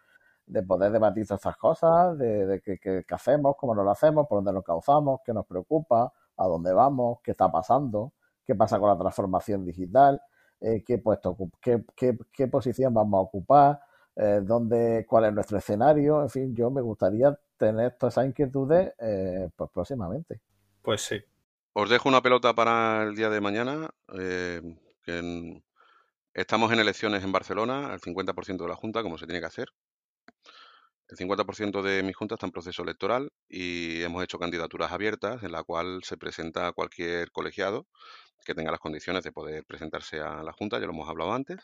[0.45, 4.53] de poder debatir todas estas cosas, de, qué, hacemos, cómo nos lo hacemos, por dónde
[4.53, 8.13] nos causamos, qué nos preocupa, a dónde vamos, qué está pasando,
[8.45, 10.21] qué pasa con la transformación digital,
[10.59, 13.79] eh, qué, puesto, qué, qué, posición vamos a ocupar,
[14.15, 18.93] eh, dónde, cuál es nuestro escenario, en fin, yo me gustaría tener todas esas inquietudes
[18.99, 20.41] eh, pues próximamente.
[20.81, 21.21] Pues sí,
[21.79, 23.91] os dejo una pelota para el día de mañana.
[24.17, 24.61] Eh,
[26.33, 29.67] estamos en elecciones en Barcelona, el 50% de la Junta, como se tiene que hacer.
[31.07, 35.51] El 50% de mi Junta está en proceso electoral y hemos hecho candidaturas abiertas en
[35.51, 37.85] la cual se presenta cualquier colegiado
[38.43, 41.59] que tenga las condiciones de poder presentarse a la Junta, ya lo hemos hablado antes.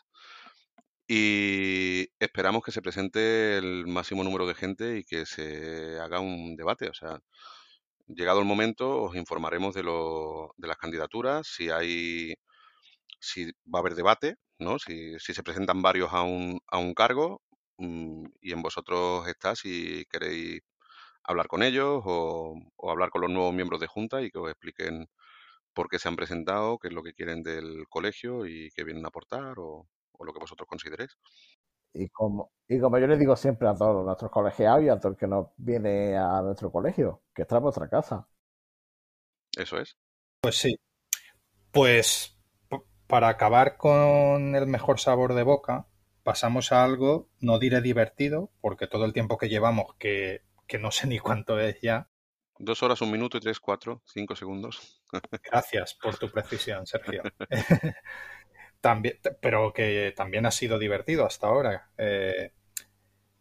[1.08, 6.54] Y esperamos que se presente el máximo número de gente y que se haga un
[6.56, 6.88] debate.
[6.88, 7.18] O sea,
[8.06, 12.34] llegado el momento, os informaremos de, lo, de las candidaturas, si hay,
[13.20, 14.78] si va a haber debate, ¿no?
[14.78, 17.42] Si, si se presentan varios a un, a un cargo
[17.78, 20.60] mm, y en vosotros está si queréis
[21.24, 24.50] hablar con ellos o, o, hablar con los nuevos miembros de Junta y que os
[24.50, 25.06] expliquen
[25.74, 29.04] por qué se han presentado, qué es lo que quieren del colegio y qué vienen
[29.06, 31.16] a aportar o, o lo que vosotros consideréis.
[31.94, 35.12] Y como, y como yo les digo siempre a todos nuestros colegiados y a todo
[35.12, 38.28] el que nos viene a nuestro colegio, que está en vuestra casa.
[39.56, 39.96] Eso es.
[40.40, 40.76] Pues sí.
[41.70, 42.36] Pues
[43.06, 45.86] para acabar con el mejor sabor de boca,
[46.22, 50.90] pasamos a algo, no diré divertido, porque todo el tiempo que llevamos, que, que no
[50.90, 52.08] sé ni cuánto es ya.
[52.58, 55.02] Dos horas, un minuto y tres, cuatro, cinco segundos.
[55.44, 57.22] Gracias por tu precisión, Sergio.
[58.84, 61.88] también, pero que también ha sido divertido hasta ahora.
[61.96, 62.52] Eh,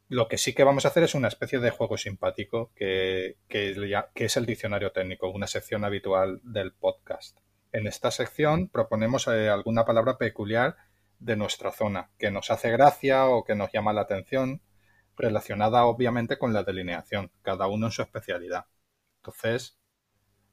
[0.08, 3.76] lo que sí que vamos a hacer es una especie de juego simpático que, que,
[4.16, 7.40] es el diccionario técnico, una sección habitual del podcast.
[7.74, 10.78] En esta sección proponemos eh, alguna palabra peculiar
[11.20, 14.62] de nuestra zona que nos hace gracia o que nos llama la atención,
[15.18, 18.68] relacionada obviamente con la delineación, cada uno en su especialidad.
[19.18, 19.78] Entonces,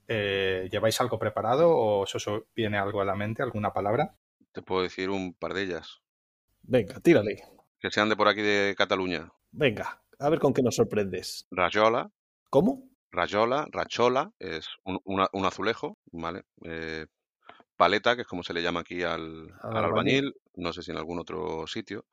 [0.08, 4.16] eh, ¿lleváis algo preparado o os viene algo a la mente, alguna palabra?
[4.52, 6.00] Te puedo decir un par de ellas.
[6.62, 7.42] Venga, tírale.
[7.78, 9.32] Que sean de por aquí de Cataluña.
[9.52, 11.46] Venga, a ver con qué nos sorprendes.
[11.50, 12.10] Rayola.
[12.50, 12.88] ¿Cómo?
[13.12, 16.44] Rayola, rachola, es un, azulejo, ¿vale?
[16.64, 17.06] Eh,
[17.76, 20.92] paleta, que es como se le llama aquí al, al, al albañil, no sé si
[20.92, 22.06] en algún otro sitio.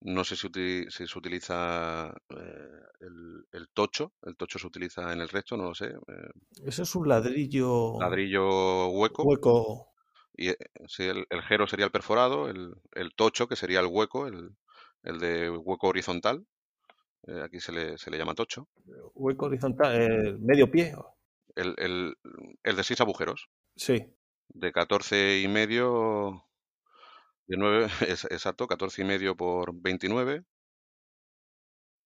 [0.00, 0.48] No sé si,
[0.90, 5.74] se utiliza eh, el, el, tocho, el tocho se utiliza en el resto, no lo
[5.74, 5.86] sé.
[5.86, 6.30] Eh,
[6.66, 7.98] Eso es un ladrillo.
[7.98, 9.22] Ladrillo hueco.
[9.22, 9.93] Hueco.
[10.36, 10.58] Y eh,
[10.88, 14.50] sí, el, el, jero sería el perforado, el, el, tocho, que sería el hueco, el,
[15.02, 16.46] el de hueco horizontal.
[17.26, 18.68] Eh, aquí se le, se le llama tocho.
[19.14, 20.94] Hueco horizontal, eh, medio pie.
[21.54, 22.16] El,
[22.62, 23.48] de seis agujeros.
[23.76, 24.12] Sí.
[24.48, 26.44] De 14 y medio
[27.46, 30.44] de 9, es, exacto, 14 y medio por 29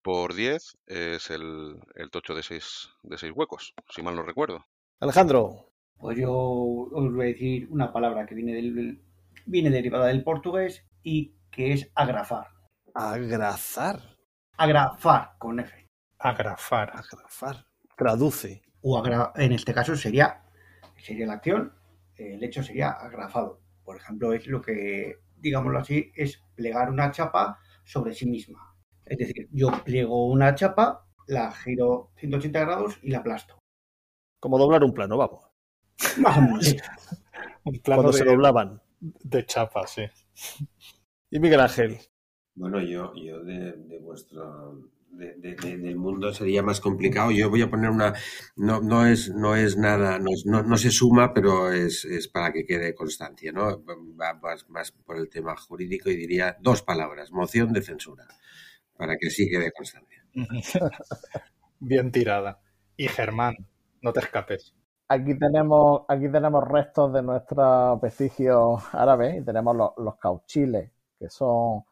[0.02, 4.64] por 10 es el, el tocho de 6 de seis huecos, si mal no recuerdo.
[5.00, 5.68] Alejandro.
[5.98, 9.02] Pues yo os voy a decir una palabra que viene, del,
[9.46, 12.46] viene derivada del portugués y que es agrafar.
[12.94, 14.00] Agrazar.
[14.56, 15.86] Agrafar, con F.
[16.18, 16.90] Agrafar.
[16.90, 17.66] Agrafar.
[17.96, 18.62] Traduce.
[18.80, 20.44] O agra en este caso sería,
[20.96, 21.72] sería la acción,
[22.16, 23.60] el hecho sería agrafado.
[23.84, 28.76] Por ejemplo, es lo que, digámoslo así, es plegar una chapa sobre sí misma.
[29.04, 33.58] Es decir, yo pliego una chapa, la giro 180 grados y la aplasto.
[34.38, 35.47] Como doblar un plano, vamos.
[36.18, 36.76] Más o menos.
[37.64, 38.82] un plano Cuando de, se doblaban.
[39.00, 40.02] De chapa, sí.
[41.30, 41.98] Y Miguel Ángel.
[42.54, 47.30] Bueno, yo, yo de, de vuestro de, de, del mundo sería más complicado.
[47.30, 48.14] Yo voy a poner una,
[48.56, 52.28] no, no es, no es nada, no, es, no, no, se suma, pero es, es,
[52.28, 53.84] para que quede constancia, ¿no?
[53.84, 58.26] Va más, más, por el tema jurídico y diría dos palabras, moción de censura,
[58.96, 60.24] para que sí quede constancia.
[61.80, 62.60] Bien tirada.
[62.96, 63.54] Y Germán,
[64.02, 64.74] no te escapes.
[65.10, 71.30] Aquí tenemos, aquí tenemos restos de nuestros vestigios árabes y tenemos los, los cauchiles, que
[71.30, 71.85] son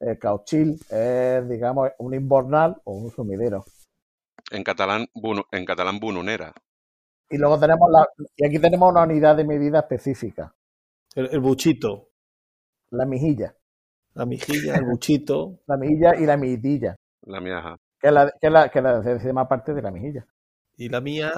[0.00, 3.64] el cauchil es, digamos, un inbornal o un sumidero.
[4.50, 6.54] En catalán, bunu, en catalán bununera.
[7.28, 8.06] Y luego tenemos la,
[8.36, 10.52] y aquí tenemos una unidad de medida específica.
[11.14, 12.08] El, el, buchito.
[12.90, 13.54] La mijilla.
[14.14, 15.60] La mijilla, el buchito.
[15.66, 16.96] La mijilla y la mitilla.
[17.22, 17.76] La miaja.
[18.00, 20.26] Que es la, que es la, que la décima parte de la mijilla.
[20.76, 21.30] Y la mía,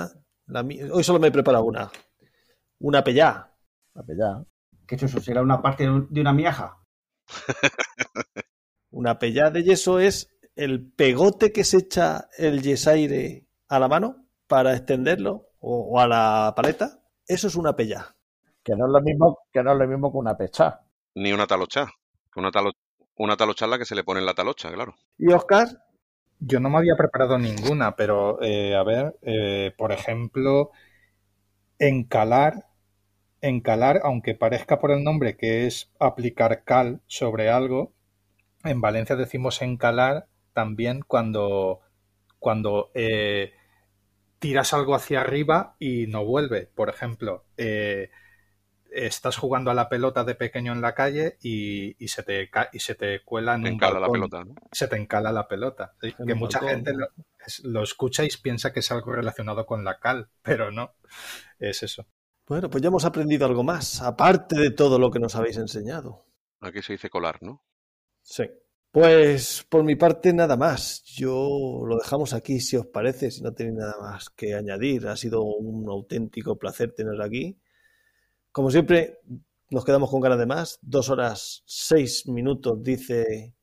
[0.52, 0.60] la
[0.92, 1.90] hoy solo me he preparado una.
[2.78, 3.52] Una pellá.
[3.94, 4.44] La pellá.
[4.86, 5.20] ¿Qué es eso?
[5.20, 6.78] ¿Será una parte de una miaja?
[8.90, 14.26] Una pellá de yeso es el pegote que se echa el yesaire a la mano
[14.46, 17.02] para extenderlo o, o, a la paleta.
[17.26, 18.14] Eso es una pellá.
[18.62, 20.82] Que no es lo mismo que, no es lo mismo que una pechá.
[21.14, 21.86] Ni una talocha.
[22.36, 22.72] Una, talo,
[23.16, 24.94] una talocha es la que se le pone en la talocha, claro.
[25.16, 25.68] ¿Y Oscar?
[26.44, 30.70] Yo no me había preparado ninguna, pero eh, a ver, eh, por ejemplo,
[31.78, 32.66] encalar,
[33.40, 37.92] encalar, aunque parezca por el nombre que es aplicar cal sobre algo,
[38.64, 41.80] en Valencia decimos encalar también cuando,
[42.38, 43.52] cuando eh,
[44.38, 46.68] tiras algo hacia arriba y no vuelve.
[46.74, 48.10] Por ejemplo, eh,
[48.94, 52.78] estás jugando a la pelota de pequeño en la calle y, y se, te, y
[52.80, 54.00] se te cuela en te un encala balcón.
[54.00, 54.58] la pelota, ¿no?
[54.70, 55.94] Se te encala la pelota.
[56.00, 56.14] ¿sí?
[56.26, 56.74] Que mucha balcón.
[56.76, 57.08] gente lo,
[57.64, 60.94] lo, escucha y piensa que es algo relacionado con la cal, pero no.
[61.58, 62.06] Es eso.
[62.46, 66.26] Bueno, pues ya hemos aprendido algo más, aparte de todo lo que nos habéis enseñado.
[66.60, 67.64] Aquí se dice colar, ¿no?
[68.22, 68.44] Sí.
[68.90, 71.02] Pues por mi parte nada más.
[71.04, 75.08] Yo lo dejamos aquí si os parece, si no tenéis nada más que añadir.
[75.08, 77.58] Ha sido un auténtico placer tener aquí.
[78.52, 79.18] Como siempre,
[79.70, 80.78] nos quedamos con ganas de más.
[80.82, 83.54] Dos horas seis minutos, dice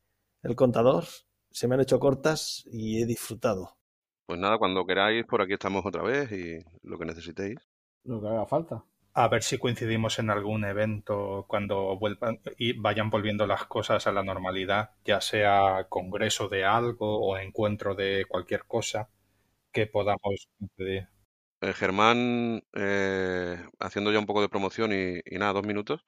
[0.43, 1.05] el contador.
[1.51, 3.77] Se me han hecho cortas y he disfrutado.
[4.25, 7.57] Pues nada, cuando queráis, por aquí estamos otra vez y lo que necesitéis.
[8.03, 8.83] Lo que haga falta.
[9.13, 14.11] a ver si coincidimos en algún evento cuando vuelvan y vayan volviendo las cosas a
[14.11, 19.09] la normalidad, ya sea congreso de algo o encuentro de cualquier cosa
[19.71, 21.09] que podamos pedir.
[21.61, 26.05] Eh, Germán, eh, haciendo ya un poco de promoción y, y nada, dos minutos.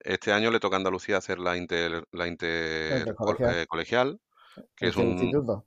[0.00, 3.56] Este año le toca a Andalucía hacer la inter, la inter Intercolegial.
[3.62, 4.20] eh, colegial,
[4.76, 5.66] que es un Interinstituto.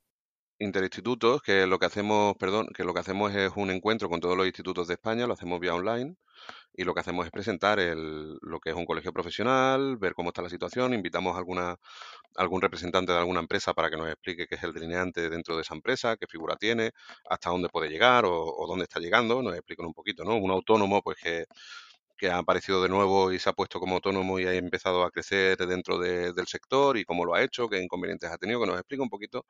[0.59, 4.37] interinstitutos, que lo que hacemos, perdón, que lo que hacemos es un encuentro con todos
[4.37, 6.15] los institutos de España, lo hacemos vía online
[6.73, 10.29] y lo que hacemos es presentar el, lo que es un colegio profesional, ver cómo
[10.29, 11.75] está la situación, invitamos a alguna,
[12.35, 15.61] algún representante de alguna empresa para que nos explique qué es el delineante dentro de
[15.63, 16.91] esa empresa, qué figura tiene,
[17.29, 20.35] hasta dónde puede llegar o, o dónde está llegando, nos explican un poquito, ¿no?
[20.37, 21.45] Un autónomo, pues que,
[22.19, 25.11] que ha aparecido de nuevo y se ha puesto como autónomo y ha empezado a
[25.11, 28.67] crecer dentro de- del sector y cómo lo ha hecho, qué inconvenientes ha tenido, que
[28.67, 29.45] nos explica un poquito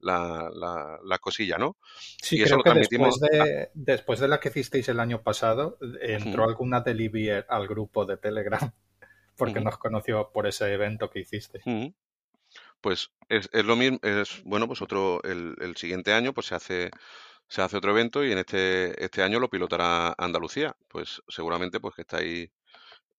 [0.00, 1.76] la, la, las cosillas, ¿no?
[2.20, 4.98] Sí, Y eso creo lo que transmitimos después de, después de la que hicisteis el
[5.00, 6.48] año pasado, entró Ujú.
[6.48, 8.60] alguna delivery al grupo de Telegram
[9.36, 11.66] porque nos conoció por ese evento que hiciste.
[12.80, 16.54] Pues es, es lo mismo, es bueno, pues otro, el, el siguiente año pues se
[16.54, 16.90] hace,
[17.54, 20.76] se hace otro evento y en este, este año lo pilotará Andalucía.
[20.88, 22.50] Pues seguramente pues que estáis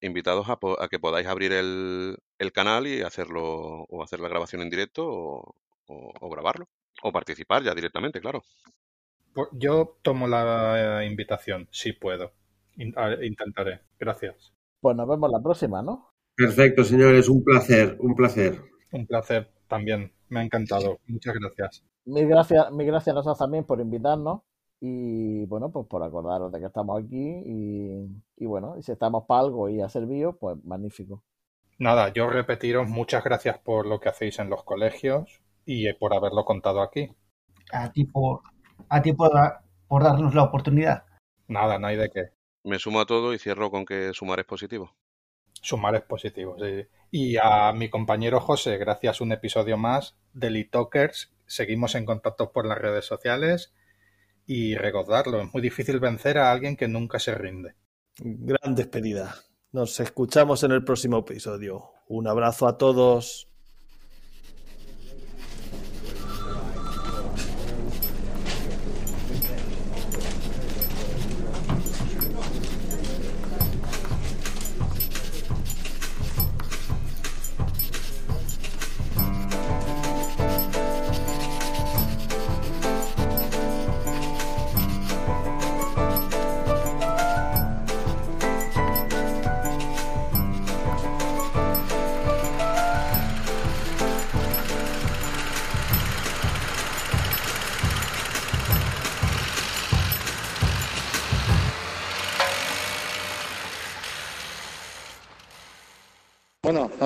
[0.02, 3.44] invitados a, po- a que podáis abrir el, el canal y hacerlo,
[3.90, 5.56] o hacer la grabación en directo o,
[5.88, 6.68] o- o grabarlo.
[7.04, 8.44] O participar ya directamente, claro.
[9.34, 12.34] Pues Yo tomo la eh, invitación, si puedo.
[12.78, 13.82] Intentaré.
[14.00, 14.54] Gracias.
[14.80, 16.14] Pues nos vemos la próxima, ¿no?
[16.38, 18.62] Perfecto, señores, un placer, un placer.
[18.92, 20.12] Un placer también.
[20.30, 21.00] Me ha encantado.
[21.06, 21.84] Muchas gracias.
[22.06, 24.42] Mil gracias, mil gracias a nosotros también por invitarnos
[24.80, 28.08] y bueno, pues por acordaros de que estamos aquí y,
[28.38, 31.24] y bueno, y si estamos para algo y ha servido, pues magnífico.
[31.78, 36.14] Nada, yo repetiros muchas gracias por lo que hacéis en los colegios y eh, por
[36.14, 37.12] haberlo contado aquí.
[37.72, 38.42] A ti por,
[38.88, 39.32] a ti por,
[39.88, 41.04] por darnos la oportunidad.
[41.48, 42.30] Nada, no hay de qué.
[42.64, 44.96] Me sumo a todo y cierro con que sumar es positivo.
[45.62, 46.88] Sumar es positivo, sí.
[47.12, 51.35] Y a mi compañero José, gracias un episodio más de Talkers.
[51.48, 53.74] Seguimos en contacto por las redes sociales
[54.46, 57.76] y recordarlo, es muy difícil vencer a alguien que nunca se rinde.
[58.18, 59.36] Gran despedida.
[59.72, 61.92] Nos escuchamos en el próximo episodio.
[62.08, 63.50] Un abrazo a todos.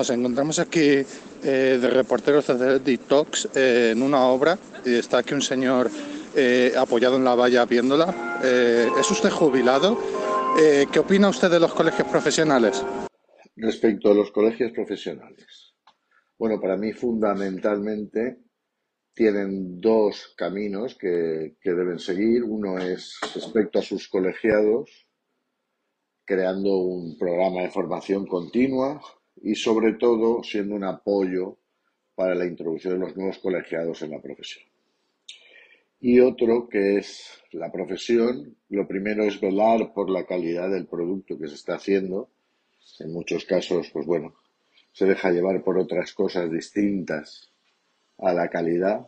[0.00, 1.04] Nos encontramos aquí
[1.42, 5.90] eh, de reporteros de TikToks eh, en una obra y está aquí un señor
[6.34, 8.40] eh, apoyado en la valla viéndola.
[8.42, 9.98] Eh, ¿Es usted jubilado?
[10.58, 12.82] Eh, ¿Qué opina usted de los colegios profesionales?
[13.56, 15.74] Respecto a los colegios profesionales.
[16.38, 18.38] Bueno, para mí fundamentalmente
[19.12, 22.42] tienen dos caminos que, que deben seguir.
[22.42, 25.10] Uno es respecto a sus colegiados,
[26.24, 28.98] creando un programa de formación continua
[29.42, 31.56] y sobre todo siendo un apoyo
[32.14, 34.64] para la introducción de los nuevos colegiados en la profesión.
[36.00, 41.38] Y otro que es la profesión, lo primero es velar por la calidad del producto
[41.38, 42.30] que se está haciendo.
[43.00, 44.34] En muchos casos, pues bueno,
[44.92, 47.50] se deja llevar por otras cosas distintas
[48.18, 49.06] a la calidad.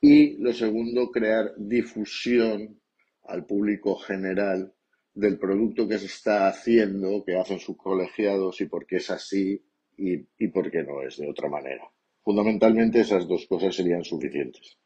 [0.00, 2.78] Y lo segundo, crear difusión
[3.24, 4.72] al público general
[5.14, 9.62] del producto que se está haciendo, que hacen sus colegiados y por qué es así
[9.96, 11.84] y, y por qué no es de otra manera.
[12.22, 14.78] Fundamentalmente esas dos cosas serían suficientes.